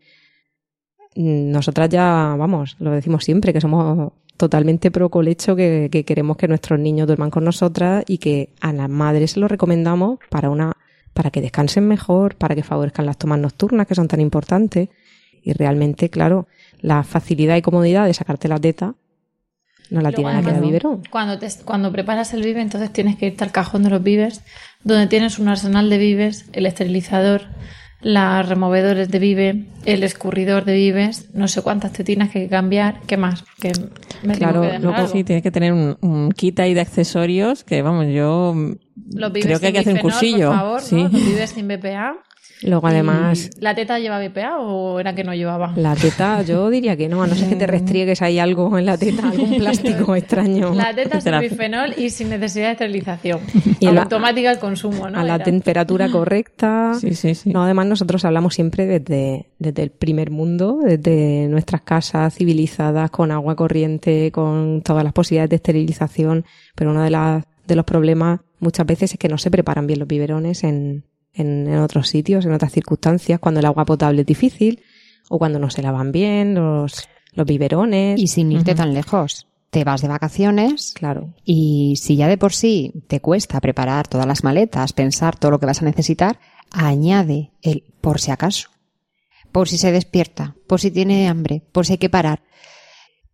Nosotras 1.15 1.89
ya, 1.89 2.35
vamos, 2.37 2.75
lo 2.79 2.91
decimos 2.91 3.23
siempre, 3.23 3.53
que 3.53 3.61
somos 3.61 4.11
totalmente 4.35 4.91
pro 4.91 5.09
colecho, 5.09 5.55
que, 5.55 5.89
que 5.91 6.03
queremos 6.03 6.37
que 6.37 6.47
nuestros 6.47 6.79
niños 6.79 7.07
duerman 7.07 7.29
con 7.29 7.45
nosotras 7.45 8.03
y 8.07 8.17
que 8.17 8.53
a 8.59 8.73
las 8.73 8.89
madres 8.89 9.31
se 9.31 9.39
lo 9.39 9.47
recomendamos 9.47 10.19
para 10.29 10.49
una, 10.49 10.73
para 11.13 11.31
que 11.31 11.41
descansen 11.41 11.87
mejor, 11.87 12.35
para 12.35 12.55
que 12.55 12.63
favorezcan 12.63 13.05
las 13.05 13.17
tomas 13.17 13.39
nocturnas 13.39 13.87
que 13.87 13.95
son 13.95 14.07
tan 14.07 14.21
importantes 14.21 14.89
Y 15.43 15.53
realmente, 15.53 16.09
claro, 16.09 16.47
la 16.81 17.03
facilidad 17.03 17.55
y 17.55 17.61
comodidad 17.61 18.05
de 18.05 18.13
sacarte 18.13 18.47
la 18.47 18.59
teta 18.59 18.95
no 19.89 20.01
la 20.01 20.11
tiene 20.11 20.43
que 20.43 20.51
biberón. 20.51 21.01
Cuando, 21.09 21.39
te, 21.39 21.47
cuando 21.65 21.91
preparas 21.91 22.33
el 22.33 22.43
vive, 22.43 22.61
entonces 22.61 22.93
tienes 22.93 23.17
que 23.17 23.27
irte 23.27 23.43
al 23.43 23.51
cajón 23.51 23.83
de 23.83 23.89
los 23.89 24.03
vives, 24.03 24.41
donde 24.83 25.07
tienes 25.07 25.39
un 25.39 25.47
arsenal 25.47 25.89
de 25.89 25.97
vives, 25.97 26.45
el 26.53 26.65
esterilizador, 26.65 27.47
las 28.01 28.47
removedores 28.47 29.09
de 29.09 29.19
vive, 29.19 29.65
el 29.85 30.03
escurridor 30.03 30.63
de 30.63 30.73
vives, 30.73 31.33
no 31.33 31.47
sé 31.47 31.61
cuántas 31.61 31.91
tetinas 31.91 32.29
que 32.29 32.39
hay 32.39 32.45
que 32.45 32.51
cambiar, 32.51 33.01
¿qué 33.07 33.17
más? 33.17 33.41
Porque 33.43 33.71
me 34.23 34.35
Claro, 34.35 34.61
que 34.61 34.67
dejar 34.67 34.81
luego 34.81 34.97
algo. 34.97 35.11
sí, 35.11 35.23
tienes 35.23 35.43
que 35.43 35.51
tener 35.51 35.73
un, 35.73 35.97
un 36.01 36.31
kit 36.31 36.59
ahí 36.59 36.73
de 36.73 36.81
accesorios 36.81 37.63
que, 37.63 37.81
vamos, 37.81 38.07
yo 38.07 38.55
Los 39.11 39.31
creo 39.31 39.59
que 39.59 39.67
hay 39.67 39.73
que 39.73 39.79
hacer 39.79 39.95
un 39.95 40.01
cursillo. 40.01 40.49
Por 40.49 40.57
favor, 40.57 40.81
sí. 40.81 40.95
¿no? 40.95 41.09
Los 41.09 41.25
vives 41.25 41.49
sin 41.49 41.67
BPA. 41.67 42.13
Luego, 42.61 42.87
Y- 42.89 42.91
además, 42.91 43.49
¿La 43.59 43.73
teta 43.73 43.99
lleva 43.99 44.19
BPA 44.19 44.59
o 44.59 44.99
era 44.99 45.15
que 45.15 45.23
no 45.23 45.33
llevaba? 45.33 45.73
la 45.77 45.95
teta, 45.95 46.41
yo 46.41 46.69
diría 46.69 46.97
que 46.97 47.07
no, 47.07 47.23
a 47.23 47.27
no 47.27 47.35
ser 47.35 47.47
que 47.49 47.55
te 47.55 47.67
restriegues 47.67 48.21
ahí 48.21 48.37
algo 48.37 48.77
en 48.77 48.85
la 48.85 48.97
teta, 48.97 49.29
algún 49.29 49.57
plástico 49.57 50.15
extraño. 50.15 50.73
La 50.75 50.93
teta 50.93 51.19
la- 51.31 51.39
bifenol 51.39 51.93
y 51.97 52.09
sin 52.09 52.29
necesidad 52.29 52.65
de 52.67 52.71
esterilización. 52.73 53.39
Y 53.79 53.87
en 53.87 53.95
la- 53.95 54.01
Automática 54.03 54.51
el 54.51 54.59
consumo, 54.59 55.09
¿no? 55.09 55.17
a 55.19 55.23
la 55.23 55.35
Era. 55.35 55.43
temperatura 55.45 56.09
correcta. 56.09 56.93
Sí, 56.99 57.13
sí, 57.15 57.33
sí. 57.35 57.49
No, 57.51 57.63
además 57.63 57.85
nosotros 57.87 58.25
hablamos 58.25 58.53
siempre 58.55 58.85
desde, 58.85 59.45
desde 59.57 59.83
el 59.83 59.91
primer 59.91 60.29
mundo, 60.31 60.79
desde 60.83 61.47
nuestras 61.47 61.81
casas 61.81 62.33
civilizadas, 62.35 63.09
con 63.09 63.31
agua 63.31 63.55
corriente, 63.55 64.31
con 64.33 64.81
todas 64.83 65.03
las 65.05 65.13
posibilidades 65.13 65.49
de 65.51 65.55
esterilización, 65.55 66.45
pero 66.75 66.91
uno 66.91 67.03
de, 67.03 67.09
las 67.09 67.43
de 67.67 67.75
los 67.75 67.85
problemas 67.85 68.41
muchas 68.59 68.85
veces 68.85 69.13
es 69.13 69.17
que 69.17 69.29
no 69.29 69.37
se 69.37 69.49
preparan 69.49 69.87
bien 69.87 69.99
los 69.99 70.07
biberones 70.09 70.63
en, 70.65 71.05
en, 71.33 71.67
en 71.67 71.79
otros 71.79 72.09
sitios, 72.09 72.45
en 72.45 72.53
otras 72.53 72.71
circunstancias, 72.71 73.39
cuando 73.39 73.59
el 73.59 73.65
agua 73.65 73.85
potable 73.85 74.21
es 74.21 74.27
difícil 74.27 74.83
o 75.29 75.37
cuando 75.37 75.59
no 75.59 75.69
se 75.69 75.81
lavan 75.81 76.11
bien 76.11 76.55
los, 76.55 77.07
los 77.33 77.47
biberones. 77.47 78.19
Y 78.19 78.27
sin 78.27 78.51
irte 78.51 78.75
tan 78.75 78.93
lejos. 78.93 79.47
Te 79.69 79.83
vas 79.83 80.01
de 80.01 80.07
vacaciones. 80.07 80.93
Claro. 80.95 81.35
Y 81.45 81.95
si 81.97 82.15
ya 82.15 82.27
de 82.27 82.37
por 82.37 82.53
sí 82.53 82.91
te 83.07 83.21
cuesta 83.21 83.61
preparar 83.61 84.07
todas 84.07 84.25
las 84.25 84.43
maletas, 84.43 84.93
pensar 84.93 85.37
todo 85.37 85.51
lo 85.51 85.59
que 85.59 85.67
vas 85.67 85.81
a 85.81 85.85
necesitar, 85.85 86.39
añade 86.71 87.51
el 87.61 87.83
por 88.01 88.19
si 88.19 88.31
acaso. 88.31 88.69
Por 89.51 89.69
si 89.69 89.77
se 89.77 89.91
despierta, 89.91 90.55
por 90.67 90.79
si 90.79 90.91
tiene 90.91 91.27
hambre, 91.27 91.63
por 91.71 91.85
si 91.85 91.93
hay 91.93 91.97
que 91.97 92.09
parar. 92.09 92.41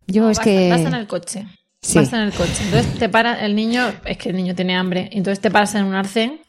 Yo 0.06 0.22
No, 0.22 0.30
es 0.30 0.38
vas, 0.38 0.44
que. 0.44 0.70
Vas 0.70 0.80
en 0.80 0.94
el 0.94 1.06
coche. 1.06 1.46
Sí. 1.80 1.98
Vas 1.98 2.12
en 2.12 2.20
el 2.20 2.32
coche. 2.32 2.64
Entonces 2.64 2.98
te 2.98 3.08
para 3.08 3.44
el 3.44 3.54
niño, 3.54 3.82
es 4.04 4.18
que 4.18 4.30
el 4.30 4.36
niño 4.36 4.54
tiene 4.54 4.76
hambre, 4.76 5.08
entonces 5.12 5.40
te 5.40 5.50
paras 5.50 5.74
en 5.74 5.84
un 5.84 5.94
arcén 5.94 6.40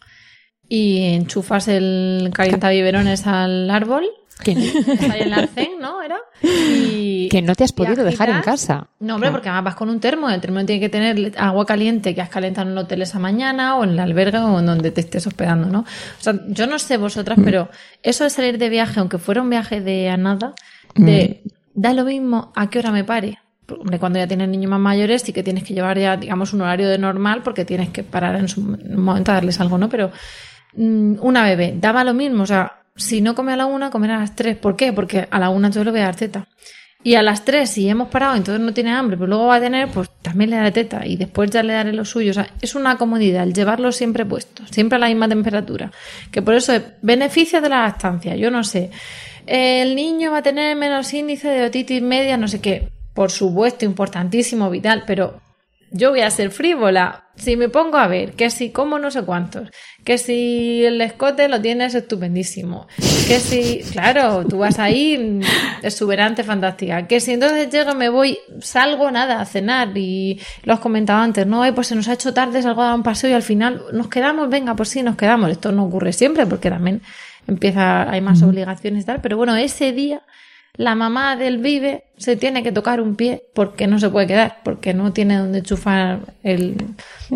y 0.69 1.13
enchufas 1.13 1.67
el 1.67 2.31
calientabiberones 2.33 3.27
al 3.27 3.69
árbol. 3.69 4.05
Que, 4.43 4.51
en 4.51 5.11
el 5.13 5.33
arcén, 5.33 5.79
¿no? 5.81 6.01
Era. 6.03 6.17
Y, 6.43 7.27
que 7.29 7.41
no 7.41 7.55
te 7.55 7.63
has 7.63 7.71
podido 7.71 8.03
dejar 8.03 8.29
en 8.29 8.41
casa. 8.41 8.87
No, 8.99 9.15
hombre, 9.15 9.31
porque 9.31 9.49
además 9.49 9.71
vas 9.71 9.75
con 9.75 9.89
un 9.89 9.99
termo. 9.99 10.29
El 10.29 10.39
termo 10.41 10.63
tiene 10.63 10.79
que 10.79 10.89
tener 10.89 11.33
agua 11.37 11.65
caliente 11.65 12.13
que 12.13 12.21
has 12.21 12.29
calentado 12.29 12.67
en 12.67 12.73
el 12.73 12.77
hotel 12.77 13.01
esa 13.01 13.17
mañana 13.17 13.77
o 13.77 13.83
en 13.83 13.91
el 13.91 13.99
albergue 13.99 14.37
o 14.37 14.59
en 14.59 14.67
donde 14.67 14.91
te 14.91 15.01
estés 15.01 15.25
hospedando, 15.25 15.69
¿no? 15.69 15.79
O 15.79 16.21
sea, 16.21 16.35
yo 16.49 16.67
no 16.67 16.77
sé 16.77 16.97
vosotras, 16.97 17.39
pero 17.43 17.69
eso 18.03 18.25
de 18.25 18.29
salir 18.29 18.59
de 18.59 18.69
viaje, 18.69 18.99
aunque 18.99 19.17
fuera 19.17 19.41
un 19.41 19.49
viaje 19.49 19.81
de 19.81 20.09
a 20.09 20.17
nada, 20.17 20.53
de 20.93 21.41
da 21.73 21.93
lo 21.93 22.05
mismo 22.05 22.51
a 22.55 22.69
qué 22.69 22.79
hora 22.79 22.91
me 22.91 23.03
pare. 23.03 23.39
Hombre, 23.69 23.99
cuando 23.99 24.19
ya 24.19 24.27
tienes 24.27 24.47
niños 24.47 24.71
más 24.71 24.79
mayores 24.79 25.21
sí 25.21 25.33
que 25.33 25.43
tienes 25.43 25.63
que 25.63 25.73
llevar 25.73 25.99
ya, 25.99 26.15
digamos, 26.15 26.53
un 26.53 26.61
horario 26.61 26.87
de 26.87 26.97
normal 26.97 27.41
porque 27.43 27.65
tienes 27.65 27.89
que 27.89 28.03
parar 28.03 28.35
en 28.35 28.47
su 28.47 28.61
momento 28.61 29.31
a 29.31 29.35
darles 29.35 29.59
algo, 29.59 29.77
¿no? 29.77 29.89
Pero 29.89 30.07
mm, 30.07 30.11
una 30.77 31.43
bebé, 31.43 31.73
daba 31.77 32.03
lo 32.03 32.13
mismo. 32.13 32.43
O 32.43 32.47
sea, 32.47 32.81
si 32.95 33.21
no 33.21 33.35
come 33.35 33.53
a 33.53 33.57
la 33.57 33.65
una, 33.65 33.89
comer 33.89 34.11
a 34.11 34.19
las 34.19 34.35
tres. 34.35 34.57
¿Por 34.57 34.75
qué? 34.75 34.93
Porque 34.93 35.27
a 35.29 35.39
la 35.39 35.49
una 35.49 35.69
yo 35.69 35.83
le 35.83 35.91
voy 35.91 35.99
a 36.01 36.05
dar 36.05 36.15
teta. 36.15 36.47
Y 37.03 37.15
a 37.15 37.21
las 37.21 37.45
tres, 37.45 37.69
si 37.69 37.87
hemos 37.87 38.09
parado, 38.09 38.35
entonces 38.35 38.61
no 38.61 38.73
tiene 38.73 38.91
hambre, 38.91 39.15
pero 39.17 39.27
luego 39.27 39.45
va 39.45 39.55
a 39.55 39.61
tener, 39.61 39.87
pues 39.89 40.09
también 40.21 40.49
le 40.49 40.57
daré 40.57 40.71
teta 40.71 41.05
y 41.05 41.15
después 41.15 41.49
ya 41.49 41.63
le 41.63 41.73
daré 41.73 41.93
lo 41.93 42.03
suyo. 42.03 42.31
O 42.31 42.33
sea, 42.33 42.49
es 42.59 42.75
una 42.75 42.97
comodidad 42.97 43.43
el 43.43 43.53
llevarlo 43.53 43.91
siempre 43.91 44.25
puesto, 44.25 44.63
siempre 44.69 44.97
a 44.97 44.99
la 44.99 45.07
misma 45.07 45.29
temperatura. 45.29 45.91
Que 46.31 46.41
por 46.41 46.55
eso 46.55 46.73
es 46.73 46.83
beneficio 47.01 47.61
de 47.61 47.69
la 47.69 47.83
lactancia. 47.83 48.35
Yo 48.35 48.51
no 48.51 48.63
sé. 48.63 48.89
El 49.45 49.95
niño 49.95 50.31
va 50.31 50.39
a 50.39 50.43
tener 50.43 50.75
menos 50.75 51.13
índice 51.13 51.47
de 51.47 51.65
otitis 51.67 52.01
media, 52.01 52.35
no 52.35 52.47
sé 52.47 52.59
qué. 52.59 52.89
Por 53.13 53.31
supuesto, 53.31 53.85
importantísimo, 53.85 54.69
vital, 54.69 55.03
pero 55.07 55.39
yo 55.91 56.11
voy 56.11 56.21
a 56.21 56.29
ser 56.29 56.51
frívola. 56.51 57.23
Si 57.35 57.55
me 57.55 57.69
pongo 57.69 57.97
a 57.97 58.07
ver 58.07 58.33
que 58.33 58.49
si 58.49 58.71
como 58.71 58.97
no 58.97 59.11
sé 59.11 59.21
cuántos, 59.21 59.69
que 60.03 60.17
si 60.17 60.83
el 60.83 60.99
escote 61.01 61.47
lo 61.47 61.61
tienes 61.61 61.93
estupendísimo, 61.93 62.87
que 62.97 63.39
si, 63.39 63.81
claro, 63.91 64.43
tú 64.45 64.57
vas 64.57 64.79
ahí 64.79 65.39
exuberante, 65.83 66.43
fantástica, 66.43 67.05
que 67.05 67.19
si 67.19 67.33
entonces 67.33 67.69
llego, 67.69 67.93
me 67.93 68.09
voy, 68.09 68.39
salgo 68.59 69.11
nada 69.11 69.39
a 69.39 69.45
cenar 69.45 69.95
y 69.95 70.41
lo 70.63 70.73
has 70.73 70.79
comentado 70.79 71.21
antes, 71.21 71.45
no, 71.45 71.61
Ay, 71.61 71.73
pues 71.73 71.87
se 71.87 71.95
nos 71.95 72.07
ha 72.07 72.13
hecho 72.13 72.33
tarde, 72.33 72.61
salgo 72.61 72.81
a 72.81 72.85
dar 72.87 72.95
un 72.95 73.03
paseo 73.03 73.29
y 73.29 73.33
al 73.33 73.43
final 73.43 73.83
nos 73.93 74.07
quedamos, 74.07 74.49
venga, 74.49 74.75
pues 74.75 74.89
sí, 74.89 75.03
nos 75.03 75.15
quedamos. 75.15 75.51
Esto 75.51 75.71
no 75.71 75.83
ocurre 75.83 76.13
siempre 76.13 76.47
porque 76.47 76.71
también 76.71 77.01
empieza, 77.47 78.09
hay 78.09 78.21
más 78.21 78.41
obligaciones 78.41 79.03
y 79.03 79.05
tal, 79.05 79.21
pero 79.21 79.37
bueno, 79.37 79.55
ese 79.55 79.91
día 79.91 80.23
la 80.75 80.93
mamá 80.93 81.35
del 81.35 81.57
vive 81.57 82.03
se 82.17 82.35
tiene 82.35 82.61
que 82.61 82.71
tocar 82.71 83.01
un 83.01 83.15
pie 83.15 83.43
porque 83.53 83.87
no 83.87 83.99
se 83.99 84.09
puede 84.09 84.27
quedar, 84.27 84.57
porque 84.63 84.93
no 84.93 85.11
tiene 85.13 85.37
donde 85.37 85.59
enchufar 85.59 86.19
el, 86.43 86.77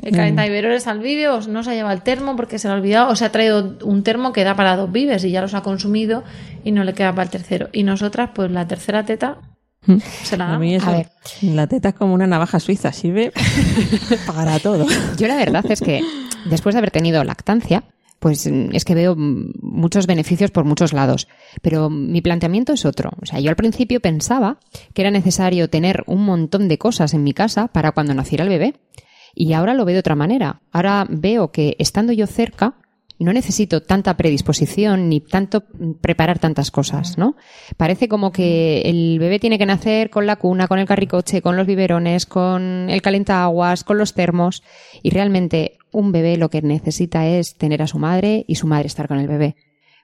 el 0.02 0.16
calentaviberones 0.16 0.86
al 0.88 1.00
vive, 1.00 1.28
o 1.28 1.42
no 1.42 1.64
se 1.64 1.72
ha 1.72 1.74
llevado 1.74 1.96
el 1.96 2.04
termo 2.04 2.36
porque 2.36 2.60
se 2.60 2.68
le 2.68 2.74
ha 2.74 2.78
olvidado, 2.78 3.10
o 3.12 3.16
se 3.16 3.26
ha 3.26 3.32
traído 3.32 3.78
un 3.84 4.04
termo 4.04 4.32
que 4.32 4.44
da 4.44 4.56
para 4.56 4.76
dos 4.76 4.92
vives 4.92 5.24
y 5.24 5.32
ya 5.32 5.42
los 5.42 5.54
ha 5.56 5.62
consumido 5.62 6.24
y 6.64 6.72
no 6.72 6.84
le 6.84 6.94
queda 6.94 7.12
para 7.12 7.24
el 7.24 7.30
tercero. 7.30 7.70
Y 7.72 7.84
nosotras, 7.84 8.30
pues 8.34 8.52
la 8.52 8.68
tercera 8.68 9.06
teta 9.06 9.38
se 10.24 10.38
la 10.38 10.54
A 10.54 10.60
mí 10.60 10.76
eso, 10.76 10.90
A 10.90 10.94
ver. 10.98 11.10
la 11.42 11.66
teta 11.66 11.90
es 11.90 11.96
como 11.96 12.14
una 12.14 12.28
navaja 12.28 12.60
suiza, 12.60 12.92
sirve 12.92 13.32
para 14.28 14.60
todo. 14.60 14.86
Yo 15.18 15.28
la 15.28 15.36
verdad 15.36 15.66
es 15.70 15.82
que 15.82 16.02
después 16.46 16.76
de 16.76 16.80
haber 16.80 16.92
tenido 16.92 17.24
lactancia, 17.24 17.84
pues 18.22 18.45
mm, 18.49 18.69
es 18.74 18.86
que 18.86 18.95
veo 18.95 19.15
mm, 19.17 19.53
muchos 19.61 20.05
beneficios 20.05 20.51
por 20.51 20.63
muchos 20.63 20.93
lados. 20.93 21.28
Pero 21.61 21.89
mi 21.89 22.22
planteamiento 22.22 22.72
es 22.72 22.86
otro. 22.86 23.09
O 23.22 23.26
sea, 23.26 23.39
yo 23.39 23.49
al 23.49 23.55
principio 23.55 23.99
pensaba 23.99 24.59
que 24.93 25.01
era 25.01 25.11
necesario 25.11 25.69
tener 25.69 26.03
un 26.05 26.24
montón 26.24 26.67
de 26.69 26.78
cosas 26.78 27.13
en 27.15 27.24
mi 27.24 27.34
casa 27.34 27.67
para 27.67 27.91
cuando 27.91 28.13
naciera 28.13 28.43
el 28.43 28.49
bebé. 28.49 28.76
Y 29.34 29.53
ahora 29.53 29.74
lo 29.74 29.86
veo 29.86 29.95
de 29.95 29.99
otra 29.99 30.15
manera. 30.15 30.61
Ahora 30.72 31.07
veo 31.09 31.51
que 31.51 31.76
estando 31.80 32.13
yo 32.13 32.28
cerca, 32.28 32.76
no 33.24 33.34
necesito 33.34 33.82
tanta 33.82 34.17
predisposición 34.17 35.09
ni 35.09 35.22
tanto 35.22 35.63
preparar 36.01 36.39
tantas 36.39 36.72
cosas, 36.72 37.17
¿no? 37.17 37.36
Parece 37.78 38.07
como 38.07 38.32
que 38.32 38.82
el 38.82 39.19
bebé 39.19 39.39
tiene 39.39 39.57
que 39.57 39.65
nacer 39.65 40.09
con 40.09 40.26
la 40.26 40.36
cuna, 40.38 40.67
con 40.67 40.80
el 40.80 40.88
carricoche, 40.88 41.41
con 41.41 41.55
los 41.57 41.67
biberones, 41.67 42.26
con 42.26 42.89
el 42.89 43.01
calentaaguas, 43.01 43.84
con 43.84 43.97
los 43.97 44.13
termos 44.13 44.63
y 45.03 45.09
realmente 45.11 45.78
un 45.91 46.11
bebé 46.11 46.38
lo 46.38 46.49
que 46.49 46.61
necesita 46.61 47.28
es 47.28 47.55
tener 47.55 47.82
a 47.82 47.88
su 47.88 47.99
madre 47.99 48.45
y 48.47 48.55
su 48.55 48.67
madre 48.67 48.88
estar 48.88 49.07
con 49.07 49.19
el 49.19 49.28
bebé. 49.28 49.55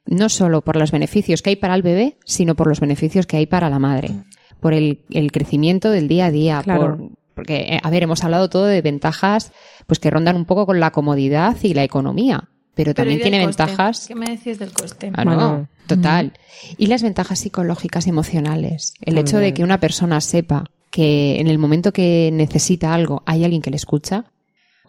No 0.06 0.30
solo 0.30 0.62
por 0.62 0.78
los 0.78 0.92
beneficios 0.92 1.42
que 1.42 1.50
hay 1.52 1.56
para 1.56 1.76
el 1.76 1.82
bebé, 1.82 2.18
sino 2.26 2.56
por 2.56 2.68
los 2.68 2.80
beneficios 2.80 3.26
que 3.26 3.38
hay 3.38 3.46
para 3.46 3.70
la 3.70 3.80
madre. 3.80 4.12
Por 4.60 4.74
el, 4.74 5.06
el 5.12 5.32
crecimiento 5.32 5.92
del 5.92 6.08
día 6.08 6.28
a 6.28 6.32
día, 6.32 6.62
Claro. 6.64 6.98
por, 6.98 7.10
porque, 7.36 7.76
eh, 7.76 7.80
a 7.84 7.90
ver, 7.90 8.04
hemos 8.04 8.24
hablado 8.24 8.50
todo 8.50 8.66
de 8.66 8.82
ventajas 8.82 9.52
pues 9.86 10.00
que 10.00 10.10
rondan 10.10 10.36
un 10.36 10.46
poco 10.46 10.66
con 10.66 10.80
la 10.80 10.92
comodidad 10.92 11.56
y 11.62 11.74
la 11.74 11.84
economía, 11.84 12.50
pero, 12.78 12.94
Pero 12.94 12.94
también 12.94 13.20
¿y 13.20 13.24
del 13.24 13.32
tiene 13.32 13.46
coste? 13.46 13.64
ventajas. 13.64 14.06
¿Qué 14.08 14.16
me 14.16 14.28
decís 14.28 14.58
del 14.60 14.72
coste? 14.72 15.12
Ah, 15.14 15.26
no, 15.26 15.36
Bueno. 15.36 15.68
total. 15.88 16.32
Y 16.78 16.86
las 16.88 17.04
ventajas 17.04 17.40
psicológicas 17.40 18.08
y 18.08 18.12
emocionales. 18.12 18.94
El 19.02 19.18
hecho 19.18 19.38
de 19.40 19.54
que 19.54 19.64
una 19.64 19.80
persona 19.80 20.22
sepa 20.22 20.64
que 20.92 21.40
en 21.42 21.48
el 21.48 21.58
momento 21.58 21.92
que 21.92 22.30
necesita 22.32 22.94
algo 22.94 23.24
hay 23.26 23.44
alguien 23.44 23.62
que 23.62 23.70
le 23.72 23.76
escucha, 23.76 24.26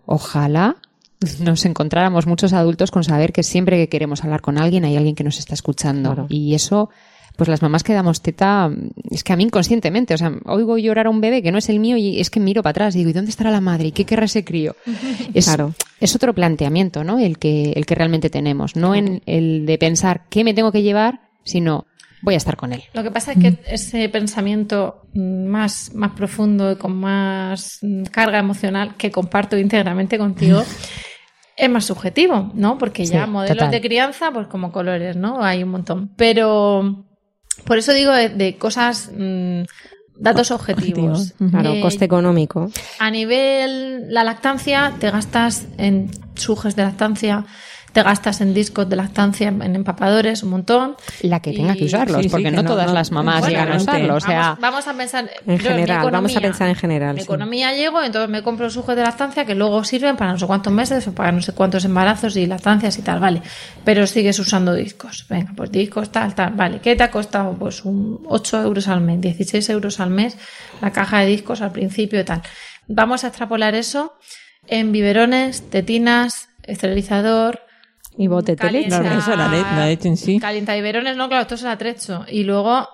ojalá 0.07 0.76
nos 1.41 1.64
encontráramos 1.64 2.26
muchos 2.26 2.53
adultos 2.53 2.91
con 2.91 3.03
saber 3.05 3.32
que 3.32 3.43
siempre 3.43 3.76
que 3.76 3.89
queremos 3.89 4.22
hablar 4.22 4.41
con 4.41 4.59
alguien 4.59 4.84
hay 4.84 4.97
alguien 4.97 5.14
que 5.16 5.24
nos 5.24 5.39
está 5.39 5.55
escuchando. 5.55 6.11
Claro. 6.14 6.26
Y 6.28 6.55
eso, 6.55 6.91
pues 7.36 7.49
las 7.49 7.61
mamás 7.62 7.82
que 7.82 7.93
damos 7.93 8.22
teta, 8.22 8.70
es 9.11 9.24
que 9.24 9.32
a 9.32 9.36
mí 9.36 9.45
inconscientemente, 9.45 10.14
o 10.14 10.18
sea, 10.18 10.32
oigo 10.45 10.78
llorar 10.78 11.07
a 11.07 11.11
un 11.11 11.20
bebé 11.20 11.43
que 11.43 11.51
no 11.53 11.59
es 11.59 11.68
el 11.68 11.80
mío 11.80 11.97
y 11.97 12.20
es 12.20 12.30
que 12.30 12.39
miro 12.41 12.62
para 12.62 12.70
atrás 12.70 12.95
y 12.95 12.99
digo, 12.99 13.11
¿y 13.11 13.14
dónde 13.14 13.30
estará 13.30 13.51
la 13.51 13.61
madre? 13.61 13.89
¿Y 13.89 13.93
qué 13.93 14.05
querrá 14.05 14.26
ese 14.26 14.45
crío? 14.45 14.76
Es, 15.34 15.47
Claro. 15.47 15.74
Es 16.01 16.14
otro 16.14 16.34
planteamiento, 16.34 17.05
¿no? 17.05 17.18
El 17.18 17.38
que, 17.38 17.72
el 17.72 17.86
que 17.86 17.94
realmente 17.94 18.30
tenemos. 18.30 18.76
No 18.76 18.94
en 18.94 19.22
el 19.26 19.66
de 19.66 19.78
pensar 19.78 20.24
qué 20.30 20.44
me 20.44 20.55
tengo 20.55 20.72
que 20.72 20.82
llevar, 20.82 21.20
sino 21.44 21.86
voy 22.22 22.34
a 22.34 22.36
estar 22.38 22.57
con 22.57 22.72
él. 22.72 22.82
Lo 22.94 23.03
que 23.03 23.11
pasa 23.11 23.32
es 23.32 23.38
que 23.38 23.59
ese 23.66 24.09
pensamiento 24.09 25.03
más, 25.14 25.92
más 25.94 26.12
profundo 26.12 26.72
y 26.72 26.76
con 26.76 26.96
más 26.96 27.80
carga 28.11 28.38
emocional 28.38 28.96
que 28.96 29.11
comparto 29.11 29.57
íntegramente 29.57 30.18
contigo 30.18 30.62
es 31.57 31.70
más 31.70 31.84
subjetivo, 31.84 32.51
¿no? 32.55 32.78
Porque 32.78 33.05
ya 33.05 33.24
Sí, 33.24 33.30
modelos 33.30 33.57
total. 33.59 33.70
de 33.70 33.80
crianza, 33.80 34.30
pues 34.32 34.46
como 34.46 34.70
colores, 34.72 35.16
¿no? 35.16 35.42
Hay 35.42 35.62
un 35.62 35.70
montón. 35.70 36.12
Pero 36.16 37.07
por 37.64 37.78
eso 37.78 37.92
digo 37.92 38.12
de, 38.12 38.28
de 38.28 38.57
cosas, 38.57 39.11
mm, 39.16 39.62
datos 40.18 40.50
objetivos. 40.50 41.32
Objetivos. 41.32 41.50
Claro, 41.50 41.72
Eh, 41.74 41.80
coste 41.80 42.04
económico. 42.04 42.70
a 42.98 43.10
nivel 43.10 44.12
la 44.12 44.24
lactancia, 44.24 44.92
te 44.98 45.10
gastas 45.10 45.66
en 45.78 46.10
sujes 46.34 46.76
de 46.76 46.82
lactancia, 46.84 47.44
te 47.99 48.05
gastas 48.05 48.40
en 48.40 48.55
discos 48.55 48.88
de 48.88 48.94
lactancia, 48.94 49.49
en 49.49 49.74
empapadores, 49.74 50.44
un 50.44 50.51
montón. 50.51 50.96
La 51.22 51.40
que 51.40 51.53
tenga 51.53 51.74
Y- 51.74 51.78
que 51.80 51.84
usarlos, 51.86 52.18
sí, 52.18 52.22
sí, 52.24 52.28
porque 52.28 52.44
que 52.44 52.51
no, 52.53 52.62
no- 52.62 52.68
todas 52.70 52.86
no- 52.86 52.92
las 52.94 53.11
mamás 53.11 53.40
Bueno, 53.40 53.49
llegan 53.59 53.72
a 53.72 53.76
usarlo. 53.76 54.14
O 54.14 54.20
sea, 54.20 54.40
vamos, 54.40 54.61
vamos 54.61 54.86
a 54.88 54.94
pensar 54.94 55.30
En 55.46 55.59
general, 55.59 56.11
vamos 56.12 56.36
a 56.36 56.40
pensar 56.40 56.68
en 56.68 56.76
general, 56.76 57.14
Mi 57.14 57.20
sí. 57.20 57.24
economía 57.24 57.72
llego, 57.74 58.01
entonces 58.03 58.30
me 58.30 58.42
compro 58.42 58.70
sujos 58.70 58.94
de 58.94 59.03
lactancia 59.03 59.44
que 59.44 59.57
luego 59.57 59.82
sirven 59.82 60.16
para 60.16 60.30
no 60.32 60.38
sé 60.38 60.46
cuántos 60.46 60.72
meses 60.72 61.09
o 61.09 61.12
para 61.12 61.32
no 61.32 61.42
sé 61.42 61.53
cuántos 61.55 61.84
embarazos 61.84 62.36
y 62.36 62.46
lactancias 62.46 62.96
y 62.99 63.03
tal, 63.03 63.18
vale. 63.18 63.42
Pero 63.84 64.07
sigues 64.07 64.38
usando 64.38 64.74
discos. 64.74 65.26
Venga, 65.28 65.53
pues 65.57 65.72
discos, 65.72 66.12
tal, 66.12 66.34
tal. 66.36 66.53
Vale, 66.55 66.78
¿qué 66.80 66.94
te 66.94 67.03
ha 67.03 67.11
costado? 67.11 67.55
Pues 67.59 67.84
un 67.84 68.20
8 68.28 68.62
euros 68.62 68.86
al 68.86 69.01
mes, 69.01 69.20
16 69.20 69.68
euros 69.70 69.99
al 69.99 70.11
mes 70.11 70.36
la 70.80 70.92
caja 70.92 71.18
de 71.20 71.26
discos 71.26 71.61
al 71.62 71.72
principio 71.72 72.20
y 72.20 72.24
tal. 72.24 72.42
Vamos 72.86 73.24
a 73.24 73.28
extrapolar 73.28 73.74
eso 73.74 74.14
en 74.68 74.92
biberones, 74.92 75.68
tetinas, 75.70 76.49
esterilizador, 76.62 77.61
Y 78.18 78.26
bote 78.26 78.56
de 78.56 78.70
leche. 78.72 78.88
Calienta- 78.90 79.00
Claro, 79.00 79.18
eso, 79.20 79.36
la, 79.36 79.48
le- 79.48 79.62
la 79.62 79.86
leche 79.86 80.08
en 80.08 80.16
sí. 80.16 80.38
Calienta 80.40 80.74
biberones, 80.74 81.16
no, 81.16 81.28
claro, 81.28 81.42
esto 81.42 81.54
es 81.54 81.62
el 81.62 81.68
atrecho. 81.68 82.24
Y 82.28 82.42
luego 82.44 82.86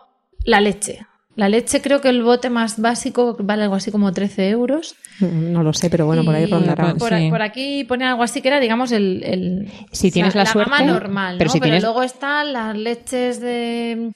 la 0.44 0.60
leche. 0.60 1.06
La 1.36 1.48
leche 1.48 1.82
creo 1.82 2.00
que 2.00 2.10
el 2.10 2.22
bote 2.22 2.48
más 2.48 2.80
básico 2.80 3.36
vale 3.40 3.64
algo 3.64 3.74
así 3.74 3.90
como 3.90 4.12
13 4.12 4.50
euros. 4.50 4.94
No 5.18 5.64
lo 5.64 5.72
sé, 5.72 5.90
pero 5.90 6.06
bueno, 6.06 6.24
por 6.24 6.32
ahí 6.34 6.46
rondará. 6.46 6.94
Por, 6.94 7.12
Sí. 7.16 7.28
por 7.28 7.42
aquí 7.42 7.82
pone 7.84 8.04
algo 8.04 8.22
así 8.22 8.40
que 8.40 8.48
era, 8.48 8.60
digamos, 8.60 8.92
el... 8.92 9.22
el- 9.24 9.72
Si 9.90 10.12
tienes 10.12 10.34
la 10.36 10.44
gama 10.44 10.52
suerte, 10.52 10.84
normal, 10.84 11.34
pero 11.38 11.48
¿no? 11.48 11.52
si 11.52 11.58
pero 11.58 11.70
tienes- 11.70 11.82
luego 11.82 12.02
están 12.04 12.52
las 12.52 12.76
leches 12.76 13.40
de... 13.40 14.12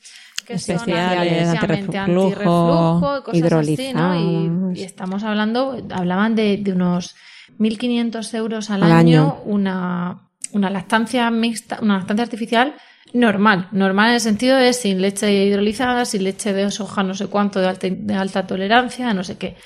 Que 0.47 0.59
son 0.59 0.77
Especiales, 0.77 1.33
especialmente 1.49 1.99
antirreflujo, 1.99 2.29
antirreflujo, 2.29 3.23
cosas 3.25 3.53
así, 3.53 3.93
¿no? 3.95 4.73
Y, 4.75 4.83
estamos 4.83 5.23
hablando, 5.25 5.77
hablaban 5.91 6.35
de, 6.37 6.57
de 6.59 6.73
unos 6.73 7.17
1.500 7.59 8.35
euros 8.35 8.71
al, 8.71 8.83
Al 8.85 8.93
año, 8.93 9.21
año. 9.23 9.43
una, 9.45 10.28
una 10.53 10.71
lactancia 10.71 11.31
mixta, 11.31 11.79
una 11.83 11.99
lactancia 11.99 12.25
artificial 12.25 12.75
normal. 13.13 13.69
Normal 13.73 14.09
en 14.09 14.15
el 14.15 14.21
sentido 14.21 14.57
de 14.57 14.73
sin 14.73 15.01
leche 15.01 15.33
hidrolizada, 15.33 16.05
sin 16.05 16.25
leche 16.25 16.53
de 16.53 16.71
soja 16.71 17.03
no 17.03 17.15
sé 17.15 17.27
cuánto, 17.27 17.61
de 17.61 17.69
alta, 17.69 17.89
de 17.91 18.15
alta 18.15 18.47
tolerancia, 18.47 19.13
no 19.15 19.25
sé 19.25 19.37
qué. 19.37 19.57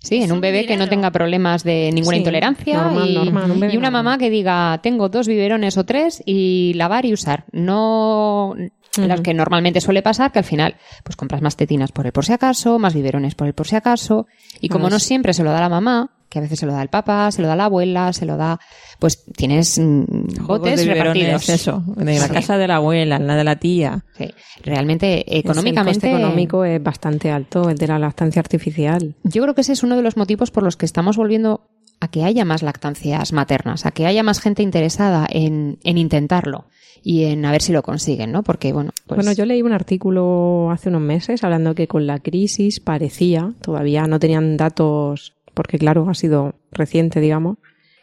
Sí, 0.00 0.22
en 0.22 0.30
un 0.30 0.40
bebé 0.40 0.64
que 0.64 0.76
no 0.76 0.88
tenga 0.88 1.10
problemas 1.10 1.64
de 1.64 1.90
ninguna 1.92 2.14
Sí, 2.14 2.18
intolerancia 2.18 2.82
normal, 2.82 3.08
y, 3.08 3.14
normal, 3.14 3.50
un 3.50 3.70
y 3.70 3.76
una 3.76 3.90
mamá 3.90 4.16
que 4.16 4.30
diga 4.30 4.78
tengo 4.80 5.08
dos 5.08 5.26
biberones 5.26 5.76
o 5.76 5.84
tres 5.84 6.22
y 6.24 6.72
lavar 6.74 7.04
y 7.04 7.12
usar. 7.12 7.44
No 7.50 8.54
las 8.96 9.20
que 9.20 9.34
normalmente 9.34 9.80
suele 9.80 10.02
pasar 10.02 10.32
que 10.32 10.38
al 10.40 10.44
final 10.44 10.76
pues 11.04 11.16
compras 11.16 11.42
más 11.42 11.56
tetinas 11.56 11.92
por 11.92 12.06
el 12.06 12.12
por 12.12 12.24
si 12.24 12.32
acaso, 12.32 12.78
más 12.78 12.94
biberones 12.94 13.34
por 13.34 13.46
el 13.46 13.54
por 13.54 13.66
si 13.66 13.76
acaso 13.76 14.26
y 14.60 14.68
como 14.68 14.88
no 14.88 14.98
siempre 14.98 15.32
se 15.34 15.44
lo 15.44 15.50
da 15.50 15.60
la 15.60 15.68
mamá, 15.68 16.10
que 16.28 16.38
a 16.38 16.42
veces 16.42 16.58
se 16.58 16.66
lo 16.66 16.72
da 16.72 16.82
el 16.82 16.88
papá, 16.88 17.30
se 17.32 17.40
lo 17.42 17.48
da 17.48 17.56
la 17.56 17.64
abuela, 17.66 18.12
se 18.12 18.26
lo 18.26 18.36
da 18.36 18.58
pues 18.98 19.24
tienes 19.36 19.78
mm, 19.78 20.44
botes 20.46 20.86
repartidos. 20.86 21.48
eso. 21.48 21.82
De 21.96 22.18
la 22.18 22.26
Sí. 22.26 22.32
casa 22.32 22.58
de 22.58 22.68
la 22.68 22.76
abuela, 22.76 23.18
la 23.18 23.36
de 23.36 23.44
la 23.44 23.56
tía. 23.56 24.04
Sí. 24.16 24.30
Realmente 24.62 25.20
Es 25.20 25.32
el 25.32 25.38
económicamente 25.40 26.08
coste 26.10 26.16
económico 26.16 26.64
es 26.64 26.82
bastante 26.82 27.30
alto, 27.30 27.70
el 27.70 27.78
de 27.78 27.86
la 27.86 27.98
lactancia 27.98 28.40
artificial. 28.40 29.14
Yo 29.24 29.42
creo 29.42 29.54
que 29.54 29.62
ese 29.62 29.72
es 29.72 29.82
uno 29.82 29.96
de 29.96 30.02
los 30.02 30.16
motivos 30.16 30.50
por 30.50 30.62
los 30.62 30.76
que 30.76 30.86
estamos 30.86 31.16
volviendo 31.16 31.68
a 32.00 32.08
que 32.08 32.24
haya 32.24 32.44
más 32.44 32.62
lactancias 32.62 33.32
maternas, 33.32 33.84
a 33.86 33.90
que 33.90 34.06
haya 34.06 34.22
más 34.22 34.40
gente 34.40 34.62
interesada 34.62 35.26
en, 35.30 35.78
en 35.82 35.98
intentarlo 35.98 36.66
y 37.02 37.24
en 37.24 37.44
a 37.44 37.50
ver 37.50 37.62
si 37.62 37.72
lo 37.72 37.82
consiguen, 37.82 38.30
¿no? 38.32 38.42
Porque, 38.44 38.72
bueno, 38.72 38.90
pues... 39.06 39.16
Bueno, 39.18 39.32
yo 39.32 39.44
leí 39.46 39.62
un 39.62 39.72
artículo 39.72 40.70
hace 40.70 40.90
unos 40.90 41.00
meses 41.00 41.42
hablando 41.42 41.74
que 41.74 41.88
con 41.88 42.06
la 42.06 42.18
crisis 42.20 42.80
parecía, 42.80 43.52
todavía 43.62 44.02
no 44.06 44.18
tenían 44.20 44.56
datos, 44.56 45.34
porque 45.58 45.76
claro, 45.76 46.06
ha 46.08 46.14
sido 46.14 46.54
reciente, 46.70 47.18
digamos, 47.20 47.56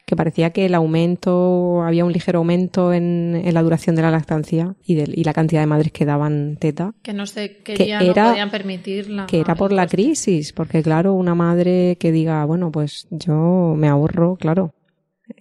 que 0.05 0.15
parecía 0.15 0.51
que 0.51 0.65
el 0.65 0.75
aumento, 0.75 1.81
había 1.83 2.05
un 2.05 2.11
ligero 2.11 2.39
aumento 2.39 2.93
en, 2.93 3.41
en 3.43 3.53
la 3.53 3.63
duración 3.63 3.95
de 3.95 4.01
la 4.03 4.11
lactancia 4.11 4.75
y, 4.85 4.95
de, 4.95 5.11
y 5.11 5.23
la 5.23 5.33
cantidad 5.33 5.61
de 5.61 5.67
madres 5.67 5.91
que 5.93 6.05
daban 6.05 6.57
teta, 6.59 6.93
Que 7.01 7.13
no 7.13 7.25
se 7.25 7.57
quería, 7.63 7.99
era- 8.01 8.23
no 8.25 8.29
podían 8.31 8.51
permitirla. 8.51 9.25
que 9.25 9.39
era 9.39 9.55
por 9.55 9.71
la 9.71 9.87
crisis, 9.87 10.53
porque 10.53 10.83
claro, 10.83 11.13
una 11.13 11.33
madre 11.33 11.97
que 11.99 12.11
diga, 12.11 12.43
bueno, 12.45 12.71
pues 12.71 13.07
yo 13.09 13.73
me 13.77 13.87
ahorro, 13.87 14.35
claro. 14.35 14.73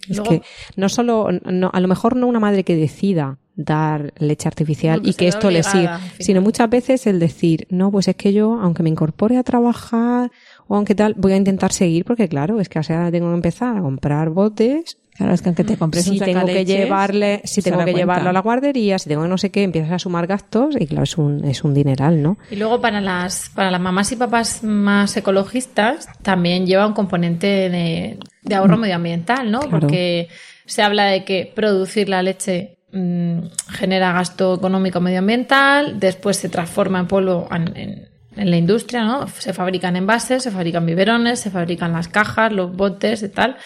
Es 0.09 0.17
Luego- 0.17 0.31
que 0.31 0.41
no 0.77 0.89
solo, 0.89 1.27
no, 1.45 1.69
a 1.71 1.79
lo 1.79 1.87
mejor 1.87 2.15
no 2.15 2.25
una 2.25 2.39
madre 2.39 2.63
que 2.63 2.75
decida 2.75 3.37
dar 3.57 4.13
leche 4.17 4.47
artificial 4.49 4.97
No, 4.97 5.03
que 5.03 5.09
y 5.09 5.13
se 5.13 5.17
que 5.19 5.27
esto 5.27 5.49
le 5.51 5.59
obligada, 5.59 5.71
siga, 5.79 5.95
al 5.95 6.01
final. 6.01 6.25
sino 6.25 6.41
muchas 6.41 6.69
veces 6.71 7.05
el 7.07 7.19
decir, 7.19 7.67
no, 7.69 7.91
pues 7.91 8.07
es 8.07 8.15
que 8.15 8.33
yo, 8.33 8.59
aunque 8.59 8.81
me 8.83 8.89
incorpore 8.89 9.37
a 9.37 9.43
trabajar 9.43 10.31
o 10.67 10.75
aunque 10.75 10.95
tal, 10.95 11.13
voy 11.15 11.33
a 11.33 11.37
intentar 11.37 11.71
seguir 11.71 12.05
porque 12.05 12.27
claro, 12.27 12.59
es 12.59 12.69
que 12.69 12.79
ahora 12.79 13.11
tengo 13.11 13.29
que 13.29 13.35
empezar 13.35 13.77
a 13.77 13.81
comprar 13.81 14.29
botes. 14.29 14.97
Claro, 15.17 15.33
es 15.33 15.41
que 15.41 15.47
aunque 15.47 15.63
te 15.63 15.77
compres 15.77 16.03
Si 16.03 16.09
un 16.11 16.19
tengo 16.19 16.45
que 16.45 16.65
llevarle, 16.65 17.39
si 17.45 17.61
tengo 17.61 17.77
que 17.77 17.83
cuenta. 17.85 17.99
llevarlo 17.99 18.29
a 18.31 18.33
la 18.33 18.41
guardería, 18.41 18.99
si 18.99 19.07
tengo 19.07 19.21
que 19.23 19.29
no 19.29 19.37
sé 19.37 19.49
qué, 19.49 19.63
empiezas 19.63 19.91
a 19.93 19.99
sumar 19.99 20.27
gastos 20.27 20.75
y 20.77 20.87
claro, 20.87 21.03
es 21.03 21.17
un, 21.17 21.45
es 21.45 21.63
un 21.63 21.73
dineral, 21.73 22.21
¿no? 22.21 22.37
Y 22.51 22.57
luego 22.57 22.81
para 22.81 22.99
las, 22.99 23.49
para 23.55 23.71
las 23.71 23.79
mamás 23.79 24.11
y 24.11 24.17
papás 24.17 24.61
más 24.63 25.15
ecologistas 25.15 26.09
también 26.21 26.65
lleva 26.65 26.85
un 26.85 26.91
componente 26.93 27.47
de, 27.47 28.17
de 28.41 28.55
ahorro 28.55 28.75
medioambiental, 28.75 29.49
¿no? 29.51 29.59
Claro. 29.61 29.79
Porque 29.79 30.27
se 30.65 30.81
habla 30.81 31.05
de 31.05 31.23
que 31.23 31.49
producir 31.55 32.09
la 32.09 32.21
leche 32.21 32.79
mm, 32.91 33.39
genera 33.69 34.11
gasto 34.11 34.55
económico 34.55 34.99
medioambiental, 34.99 35.97
después 35.97 36.35
se 36.35 36.49
transforma 36.49 36.99
en 36.99 37.07
polvo 37.07 37.47
en, 37.51 37.77
en- 37.77 38.14
en 38.35 38.51
la 38.51 38.57
industria, 38.57 39.03
¿no? 39.03 39.27
Se 39.27 39.53
fabrican 39.53 39.95
envases, 39.95 40.43
se 40.43 40.51
fabrican 40.51 40.85
biberones, 40.85 41.39
se 41.39 41.51
fabrican 41.51 41.93
las 41.93 42.07
cajas, 42.07 42.51
los 42.51 42.75
botes 42.75 43.23
y 43.23 43.29
tal. 43.29 43.57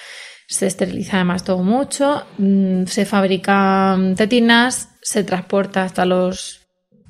Se 0.47 0.67
esteriliza 0.67 1.17
además 1.17 1.43
todo 1.43 1.63
mucho, 1.63 2.23
mm, 2.37 2.85
se 2.85 3.05
fabrican 3.05 4.15
tetinas, 4.15 4.89
se 5.01 5.23
transporta 5.23 5.83
hasta 5.83 6.05
los 6.05 6.67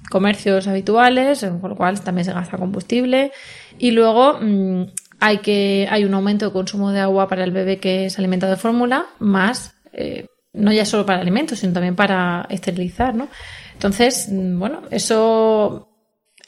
comercios 0.10 0.68
habituales, 0.68 1.45
con 1.62 1.70
lo 1.70 1.76
cual 1.76 2.01
también 2.01 2.26
se 2.26 2.34
gasta 2.34 2.57
combustible. 2.57 3.32
Y 3.78 3.91
luego 3.91 4.39
mm, 4.41 4.86
hay 5.20 5.39
que 5.39 5.88
hay 5.89 6.05
un 6.05 6.14
aumento 6.14 6.45
de 6.45 6.51
consumo 6.51 6.91
de 6.91 6.99
agua 6.99 7.28
para 7.28 7.43
el 7.43 7.51
bebé 7.51 7.78
que 7.78 8.05
es 8.05 8.18
alimentado 8.20 8.51
de 8.51 8.57
fórmula, 8.57 9.05
más 9.20 9.76
eh, 9.93 10.28
no 10.53 10.72
ya 10.72 10.86
solo 10.86 11.05
para 11.05 11.22
alimentos, 11.22 11.60
sino 11.60 11.74
también 11.74 11.95
para 11.95 12.45
esterilizar, 12.49 13.14
¿no? 13.16 13.30
Entonces, 13.74 14.30
mm, 14.30 14.60
bueno, 14.60 14.82
eso 14.91 15.89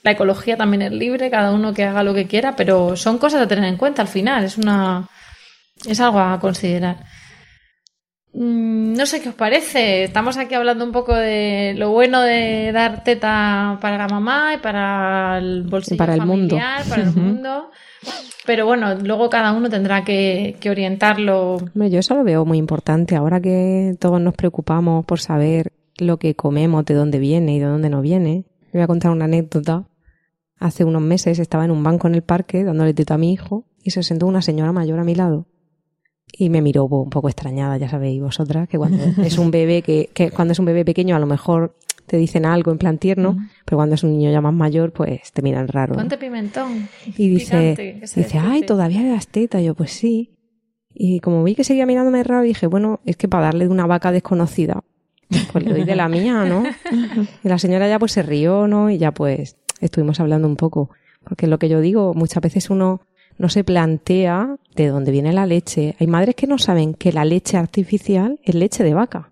la 0.03 0.11
ecología 0.11 0.57
también 0.57 0.81
es 0.81 0.91
libre, 0.91 1.29
cada 1.29 1.51
uno 1.51 1.73
que 1.73 1.83
haga 1.83 2.03
lo 2.03 2.13
que 2.13 2.27
quiera, 2.27 2.55
pero 2.55 2.95
son 2.95 3.17
cosas 3.17 3.41
a 3.41 3.47
tener 3.47 3.65
en 3.65 3.77
cuenta 3.77 4.01
al 4.01 4.07
final, 4.07 4.43
es 4.43 4.57
una 4.57 5.07
es 5.87 5.99
algo 5.99 6.19
a 6.19 6.39
considerar. 6.39 6.97
Mm, 8.33 8.93
No 8.93 9.05
sé 9.05 9.21
qué 9.21 9.29
os 9.29 9.35
parece. 9.35 10.03
Estamos 10.03 10.37
aquí 10.37 10.55
hablando 10.55 10.85
un 10.85 10.91
poco 10.91 11.13
de 11.15 11.73
lo 11.77 11.91
bueno 11.91 12.21
de 12.21 12.71
dar 12.71 13.03
teta 13.03 13.77
para 13.81 13.97
la 13.97 14.07
mamá 14.07 14.53
y 14.55 14.57
para 14.57 15.37
el 15.37 15.63
bolsillo 15.63 15.97
para 15.97 16.13
el 16.15 16.25
mundo. 16.25 16.55
familiar, 16.55 16.85
para 16.87 17.03
el 17.03 17.15
mundo. 17.15 17.71
Pero 18.45 18.65
bueno, 18.65 18.95
luego 18.95 19.29
cada 19.29 19.51
uno 19.51 19.69
tendrá 19.69 20.03
que, 20.03 20.55
que 20.59 20.69
orientarlo. 20.69 21.55
Hombre, 21.55 21.89
yo 21.89 21.99
eso 21.99 22.15
lo 22.15 22.23
veo 22.23 22.45
muy 22.45 22.57
importante. 22.57 23.15
Ahora 23.15 23.39
que 23.39 23.95
todos 23.99 24.19
nos 24.19 24.33
preocupamos 24.33 25.05
por 25.05 25.19
saber 25.19 25.71
lo 25.97 26.17
que 26.17 26.35
comemos, 26.35 26.85
de 26.85 26.95
dónde 26.95 27.19
viene 27.19 27.55
y 27.55 27.59
de 27.59 27.65
dónde 27.65 27.89
no 27.89 28.01
viene. 28.01 28.45
Voy 28.73 28.81
a 28.81 28.87
contar 28.87 29.11
una 29.11 29.25
anécdota. 29.25 29.83
Hace 30.61 30.85
unos 30.85 31.01
meses 31.01 31.39
estaba 31.39 31.65
en 31.65 31.71
un 31.71 31.83
banco 31.83 32.07
en 32.07 32.13
el 32.13 32.21
parque 32.21 32.63
dándole 32.63 32.93
teta 32.93 33.15
a 33.15 33.17
mi 33.17 33.33
hijo 33.33 33.65
y 33.81 33.89
se 33.89 34.03
sentó 34.03 34.27
una 34.27 34.43
señora 34.43 34.71
mayor 34.71 34.99
a 34.99 35.03
mi 35.03 35.15
lado. 35.15 35.47
Y 36.31 36.51
me 36.51 36.61
miró 36.61 36.85
un 36.85 37.09
poco 37.09 37.29
extrañada, 37.29 37.77
ya 37.77 37.89
sabéis 37.89 38.21
vosotras, 38.21 38.69
que 38.69 38.77
cuando 38.77 39.03
es 39.25 39.39
un 39.39 39.49
bebé 39.49 39.81
que, 39.81 40.11
que 40.13 40.29
cuando 40.29 40.51
es 40.51 40.59
un 40.59 40.65
bebé 40.65 40.85
pequeño 40.85 41.15
a 41.15 41.19
lo 41.19 41.25
mejor 41.25 41.75
te 42.05 42.17
dicen 42.17 42.45
algo 42.45 42.71
en 42.71 42.77
plan 42.77 42.99
tierno, 42.99 43.37
pero 43.65 43.77
cuando 43.77 43.95
es 43.95 44.03
un 44.03 44.11
niño 44.11 44.31
ya 44.31 44.39
más 44.39 44.53
mayor, 44.53 44.91
pues 44.91 45.31
te 45.31 45.41
miran 45.41 45.67
raro. 45.67 45.93
¿no? 45.93 45.99
Ponte 45.99 46.19
pimentón. 46.19 46.89
Y 47.17 47.29
dice, 47.29 47.71
Picante, 47.71 47.99
que 48.01 48.07
se 48.07 48.19
dice, 48.21 48.37
ay, 48.37 48.61
todavía 48.61 49.01
le 49.01 49.09
das 49.09 49.29
teta. 49.29 49.61
Yo, 49.61 49.73
pues 49.73 49.91
sí. 49.91 50.35
Y 50.93 51.21
como 51.21 51.43
vi 51.43 51.55
que 51.55 51.63
seguía 51.63 51.87
mirándome 51.87 52.21
raro, 52.23 52.43
dije, 52.43 52.67
bueno, 52.67 52.99
es 53.05 53.17
que 53.17 53.27
para 53.27 53.45
darle 53.45 53.65
de 53.65 53.71
una 53.71 53.87
vaca 53.87 54.11
desconocida, 54.11 54.83
pues 55.51 55.63
le 55.63 55.71
doy 55.71 55.83
de 55.85 55.95
la 55.95 56.09
mía, 56.09 56.45
¿no? 56.45 56.63
Y 57.43 57.47
la 57.47 57.57
señora 57.57 57.87
ya 57.87 57.97
pues 57.97 58.11
se 58.11 58.23
rió, 58.23 58.67
¿no? 58.67 58.89
Y 58.89 58.97
ya 58.97 59.13
pues 59.13 59.57
estuvimos 59.81 60.19
hablando 60.19 60.47
un 60.47 60.55
poco. 60.55 60.89
Porque 61.23 61.47
lo 61.47 61.59
que 61.59 61.69
yo 61.69 61.81
digo, 61.81 62.13
muchas 62.13 62.41
veces 62.41 62.69
uno 62.69 63.01
no 63.37 63.49
se 63.49 63.63
plantea 63.63 64.55
de 64.75 64.87
dónde 64.87 65.11
viene 65.11 65.33
la 65.33 65.45
leche. 65.45 65.95
Hay 65.99 66.07
madres 66.07 66.35
que 66.35 66.47
no 66.47 66.57
saben 66.57 66.93
que 66.93 67.11
la 67.11 67.25
leche 67.25 67.57
artificial 67.57 68.39
es 68.43 68.55
leche 68.55 68.83
de 68.83 68.93
vaca. 68.93 69.31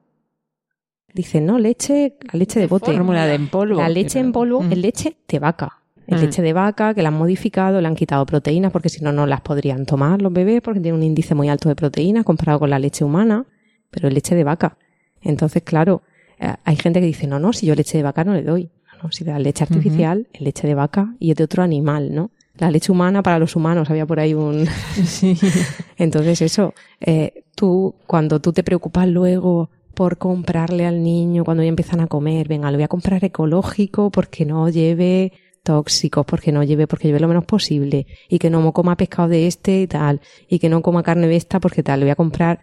Dicen, 1.13 1.45
no, 1.45 1.57
leche, 1.57 2.15
la 2.31 2.37
leche 2.37 2.59
de, 2.59 2.67
bote. 2.67 2.93
Fórmula 2.93 3.25
de 3.25 3.33
en 3.35 3.47
polvo. 3.47 3.79
La 3.79 3.89
leche 3.89 4.19
en 4.19 4.31
polvo 4.31 4.61
Mm. 4.61 4.71
es 4.71 4.77
leche 4.77 5.17
de 5.27 5.39
vaca. 5.39 5.81
Es 6.05 6.17
Mm. 6.19 6.21
leche 6.25 6.41
de 6.41 6.53
vaca 6.53 6.93
que 6.93 7.01
la 7.01 7.09
han 7.09 7.17
modificado, 7.17 7.81
le 7.81 7.87
han 7.87 7.95
quitado 7.95 8.25
proteínas 8.25 8.71
porque 8.71 8.89
si 8.89 9.03
no, 9.03 9.11
no 9.11 9.25
las 9.25 9.41
podrían 9.41 9.85
tomar 9.85 10.21
los 10.21 10.31
bebés 10.31 10.61
porque 10.61 10.79
tiene 10.79 10.97
un 10.97 11.03
índice 11.03 11.33
muy 11.35 11.49
alto 11.49 11.67
de 11.69 11.75
proteínas 11.75 12.25
comparado 12.25 12.59
con 12.59 12.69
la 12.69 12.77
leche 12.79 13.03
humana, 13.03 13.45
pero 13.89 14.07
es 14.07 14.13
leche 14.13 14.35
de 14.35 14.43
vaca. 14.43 14.77
Entonces, 15.21 15.63
claro, 15.63 16.03
eh, 16.39 16.53
hay 16.63 16.75
gente 16.75 16.99
que 16.99 17.05
dice, 17.07 17.27
no, 17.27 17.39
no, 17.39 17.53
si 17.53 17.65
yo 17.65 17.75
leche 17.75 17.97
de 17.97 18.03
vaca 18.03 18.23
no 18.23 18.33
le 18.33 18.43
doy. 18.43 18.69
No, 19.01 19.11
si 19.11 19.23
la 19.23 19.39
leche 19.39 19.63
artificial 19.63 20.27
es 20.33 20.41
leche 20.41 20.67
de 20.67 20.75
vaca 20.75 21.15
y 21.19 21.33
de 21.33 21.43
otro 21.43 21.63
animal, 21.63 22.13
¿no? 22.13 22.31
La 22.57 22.69
leche 22.71 22.91
humana 22.91 23.23
para 23.23 23.39
los 23.39 23.55
humanos, 23.55 23.89
había 23.89 24.05
por 24.05 24.19
ahí 24.19 24.33
un... 24.33 24.65
Sí. 25.05 25.37
Entonces 25.97 26.41
eso, 26.41 26.73
eh, 26.99 27.45
tú, 27.55 27.95
cuando 28.05 28.41
tú 28.41 28.51
te 28.51 28.63
preocupas 28.63 29.07
luego, 29.07 29.69
por 29.99 30.17
comprarle 30.17 30.85
al 30.85 31.03
niño 31.03 31.43
cuando 31.43 31.61
ya 31.61 31.67
empiezan 31.67 31.99
a 31.99 32.07
comer. 32.07 32.47
Venga, 32.47 32.71
lo 32.71 32.77
voy 32.77 32.85
a 32.85 32.87
comprar 32.87 33.21
ecológico 33.25 34.09
porque 34.11 34.45
no 34.45 34.69
lleve 34.69 35.33
tóxicos, 35.61 36.25
porque 36.25 36.53
no 36.53 36.63
lleve, 36.63 36.87
porque 36.87 37.09
lleve 37.09 37.19
lo 37.19 37.27
menos 37.27 37.43
posible, 37.43 38.07
y 38.29 38.39
que 38.39 38.49
no 38.49 38.71
coma 38.71 38.95
pescado 38.95 39.27
de 39.27 39.45
este 39.45 39.81
y 39.81 39.87
tal, 39.87 40.21
y 40.47 40.59
que 40.59 40.69
no 40.69 40.81
coma 40.81 41.03
carne 41.03 41.27
de 41.27 41.35
esta 41.35 41.59
porque 41.59 41.83
tal, 41.83 41.99
lo 41.99 42.05
voy 42.05 42.11
a 42.11 42.15
comprar. 42.15 42.61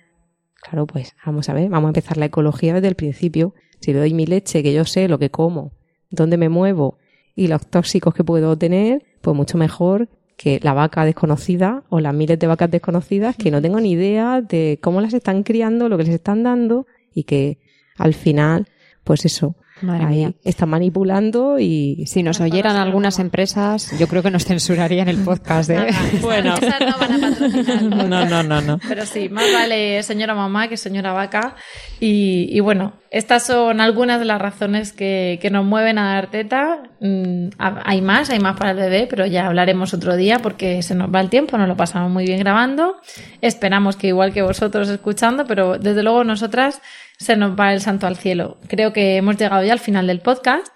Claro, 0.62 0.86
pues 0.86 1.14
vamos 1.26 1.48
a 1.50 1.52
ver, 1.52 1.68
vamos 1.68 1.88
a 1.88 1.90
empezar 1.90 2.16
la 2.16 2.24
ecología 2.24 2.72
desde 2.72 2.88
el 2.88 2.94
principio. 2.94 3.54
Si 3.80 3.92
le 3.92 3.98
doy 3.98 4.14
mi 4.14 4.24
leche, 4.24 4.62
que 4.62 4.72
yo 4.72 4.86
sé 4.86 5.06
lo 5.06 5.18
que 5.18 5.30
como, 5.30 5.72
dónde 6.10 6.36
me 6.36 6.48
muevo 6.48 6.98
y 7.34 7.48
los 7.48 7.66
tóxicos 7.66 8.14
que 8.14 8.24
puedo 8.24 8.56
tener, 8.56 9.04
pues 9.20 9.36
mucho 9.36 9.58
mejor 9.58 10.08
que 10.36 10.60
la 10.62 10.74
vaca 10.74 11.04
desconocida 11.04 11.84
o 11.88 12.00
las 12.00 12.14
miles 12.14 12.38
de 12.38 12.46
vacas 12.46 12.70
desconocidas 12.70 13.36
que 13.36 13.50
no 13.50 13.62
tengo 13.62 13.80
ni 13.80 13.92
idea 13.92 14.42
de 14.42 14.78
cómo 14.82 15.00
las 15.00 15.14
están 15.14 15.42
criando, 15.42 15.88
lo 15.88 15.96
que 15.96 16.04
les 16.04 16.14
están 16.14 16.42
dando 16.42 16.86
y 17.14 17.24
que 17.24 17.58
al 17.96 18.14
final, 18.14 18.68
pues 19.04 19.24
eso, 19.24 19.56
Madre 19.82 20.04
ahí 20.06 20.16
mía. 20.16 20.32
están 20.44 20.70
manipulando 20.70 21.58
y 21.58 22.04
Si 22.06 22.22
nos 22.22 22.40
oyeran 22.40 22.76
algunas 22.76 23.18
empresas, 23.18 23.90
yo 23.98 24.08
creo 24.08 24.22
que 24.22 24.30
nos 24.30 24.44
censurarían 24.46 25.08
el 25.08 25.18
podcast. 25.18 25.68
¿eh? 25.70 25.88
Bueno. 26.22 26.54
No 26.60 26.98
van 26.98 27.24
a. 27.24 27.36
No, 28.06 28.24
no, 28.24 28.42
no, 28.42 28.60
no. 28.60 28.78
Pero 28.88 29.04
sí, 29.04 29.28
más 29.28 29.44
vale 29.52 30.02
señora 30.02 30.34
mamá 30.34 30.68
que 30.68 30.76
señora 30.76 31.12
vaca. 31.12 31.56
Y, 32.00 32.48
y 32.50 32.60
bueno, 32.60 32.94
estas 33.10 33.44
son 33.46 33.80
algunas 33.80 34.18
de 34.18 34.24
las 34.26 34.40
razones 34.40 34.92
que, 34.92 35.38
que 35.42 35.50
nos 35.50 35.64
mueven 35.64 35.98
a 35.98 36.14
dar 36.14 36.30
teta. 36.30 36.82
Mm, 37.00 37.48
ha- 37.58 37.82
hay 37.84 38.00
más, 38.02 38.30
hay 38.30 38.38
más 38.38 38.56
para 38.56 38.70
el 38.72 38.76
bebé, 38.78 39.06
pero 39.08 39.26
ya 39.26 39.46
hablaremos 39.46 39.92
otro 39.94 40.16
día 40.16 40.38
porque 40.38 40.82
se 40.82 40.94
nos 40.94 41.14
va 41.14 41.20
el 41.20 41.28
tiempo, 41.30 41.56
nos 41.58 41.68
lo 41.68 41.76
pasamos 41.76 42.10
muy 42.10 42.24
bien 42.26 42.38
grabando. 42.40 42.96
Esperamos 43.40 43.96
que 43.96 44.08
igual 44.08 44.32
que 44.32 44.42
vosotros 44.42 44.88
escuchando, 44.88 45.44
pero 45.46 45.78
desde 45.78 46.02
luego 46.02 46.24
nosotras 46.24 46.80
se 47.18 47.36
nos 47.36 47.58
va 47.58 47.72
el 47.72 47.80
santo 47.80 48.06
al 48.06 48.16
cielo. 48.16 48.58
Creo 48.68 48.92
que 48.92 49.16
hemos 49.16 49.36
llegado 49.36 49.64
ya 49.64 49.72
al 49.72 49.78
final 49.78 50.06
del 50.06 50.20
podcast 50.20 50.68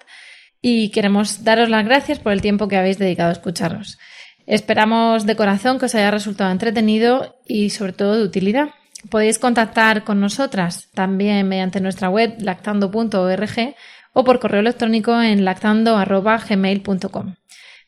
y 0.62 0.90
queremos 0.90 1.44
daros 1.44 1.68
las 1.68 1.84
gracias 1.84 2.18
por 2.18 2.32
el 2.32 2.42
tiempo 2.42 2.68
que 2.68 2.76
habéis 2.76 2.98
dedicado 2.98 3.30
a 3.30 3.32
escucharnos. 3.32 3.98
Esperamos 4.46 5.26
de 5.26 5.36
corazón 5.36 5.78
que 5.78 5.86
os 5.86 5.94
haya 5.94 6.10
resultado 6.10 6.50
entretenido 6.50 7.36
y 7.46 7.70
sobre 7.70 7.92
todo 7.92 8.16
de 8.16 8.24
utilidad. 8.24 8.70
Podéis 9.08 9.38
contactar 9.38 10.04
con 10.04 10.20
nosotras 10.20 10.90
también 10.92 11.48
mediante 11.48 11.80
nuestra 11.80 12.10
web 12.10 12.34
lactando.org 12.40 13.74
o 14.12 14.24
por 14.24 14.40
correo 14.40 14.60
electrónico 14.60 15.20
en 15.20 15.44
lactando.gmail.com. 15.44 17.34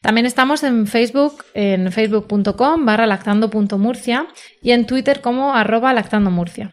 También 0.00 0.26
estamos 0.26 0.62
en 0.64 0.86
Facebook, 0.86 1.44
en 1.54 1.92
facebook.com 1.92 2.84
barra 2.84 3.06
lactando.murcia 3.06 4.26
y 4.62 4.72
en 4.72 4.86
Twitter 4.86 5.20
como 5.20 5.54
arroba 5.54 5.92
lactandomurcia. 5.92 6.72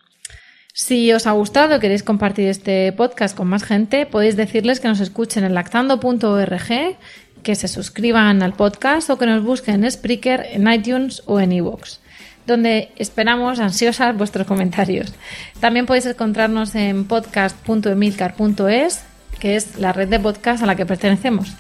Si 0.73 1.11
os 1.11 1.25
ha 1.27 1.31
gustado 1.31 1.75
y 1.75 1.79
queréis 1.79 2.03
compartir 2.03 2.47
este 2.47 2.91
podcast 2.93 3.35
con 3.35 3.47
más 3.47 3.63
gente, 3.63 4.05
podéis 4.05 4.35
decirles 4.37 4.79
que 4.79 4.87
nos 4.87 4.99
escuchen 4.99 5.43
en 5.43 5.55
lactando.org, 5.55 6.97
que 7.43 7.55
se 7.55 7.67
suscriban 7.67 8.43
al 8.43 8.53
podcast 8.53 9.09
o 9.09 9.17
que 9.17 9.25
nos 9.25 9.43
busquen 9.43 9.83
en 9.83 9.91
Spreaker, 9.91 10.45
en 10.51 10.71
iTunes 10.71 11.23
o 11.25 11.39
en 11.39 11.53
iVoox, 11.53 11.97
donde 12.45 12.91
esperamos 12.97 13.59
ansiosas 13.59 14.15
vuestros 14.15 14.45
comentarios. 14.45 15.13
También 15.59 15.85
podéis 15.85 16.05
encontrarnos 16.05 16.75
en 16.75 17.05
podcast.emilcar.es, 17.05 19.01
que 19.39 19.55
es 19.55 19.77
la 19.79 19.91
red 19.91 20.07
de 20.07 20.19
podcast 20.19 20.61
a 20.61 20.65
la 20.65 20.75
que 20.75 20.85
pertenecemos. 20.85 21.53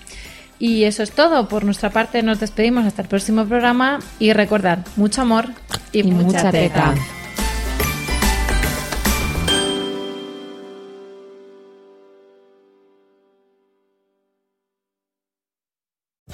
Y 0.59 0.83
eso 0.83 1.01
es 1.03 1.11
todo. 1.11 1.47
Por 1.47 1.63
nuestra 1.63 1.89
parte 1.89 2.21
nos 2.21 2.39
despedimos 2.39 2.85
hasta 2.85 3.01
el 3.01 3.07
próximo 3.07 3.45
programa 3.45 3.99
y 4.19 4.33
recordad, 4.33 4.85
mucho 4.97 5.21
amor 5.21 5.47
y, 5.93 6.03
mucha, 6.03 6.25
mucha 6.25 6.51
teta. 6.51 6.93
teta. 6.93 6.95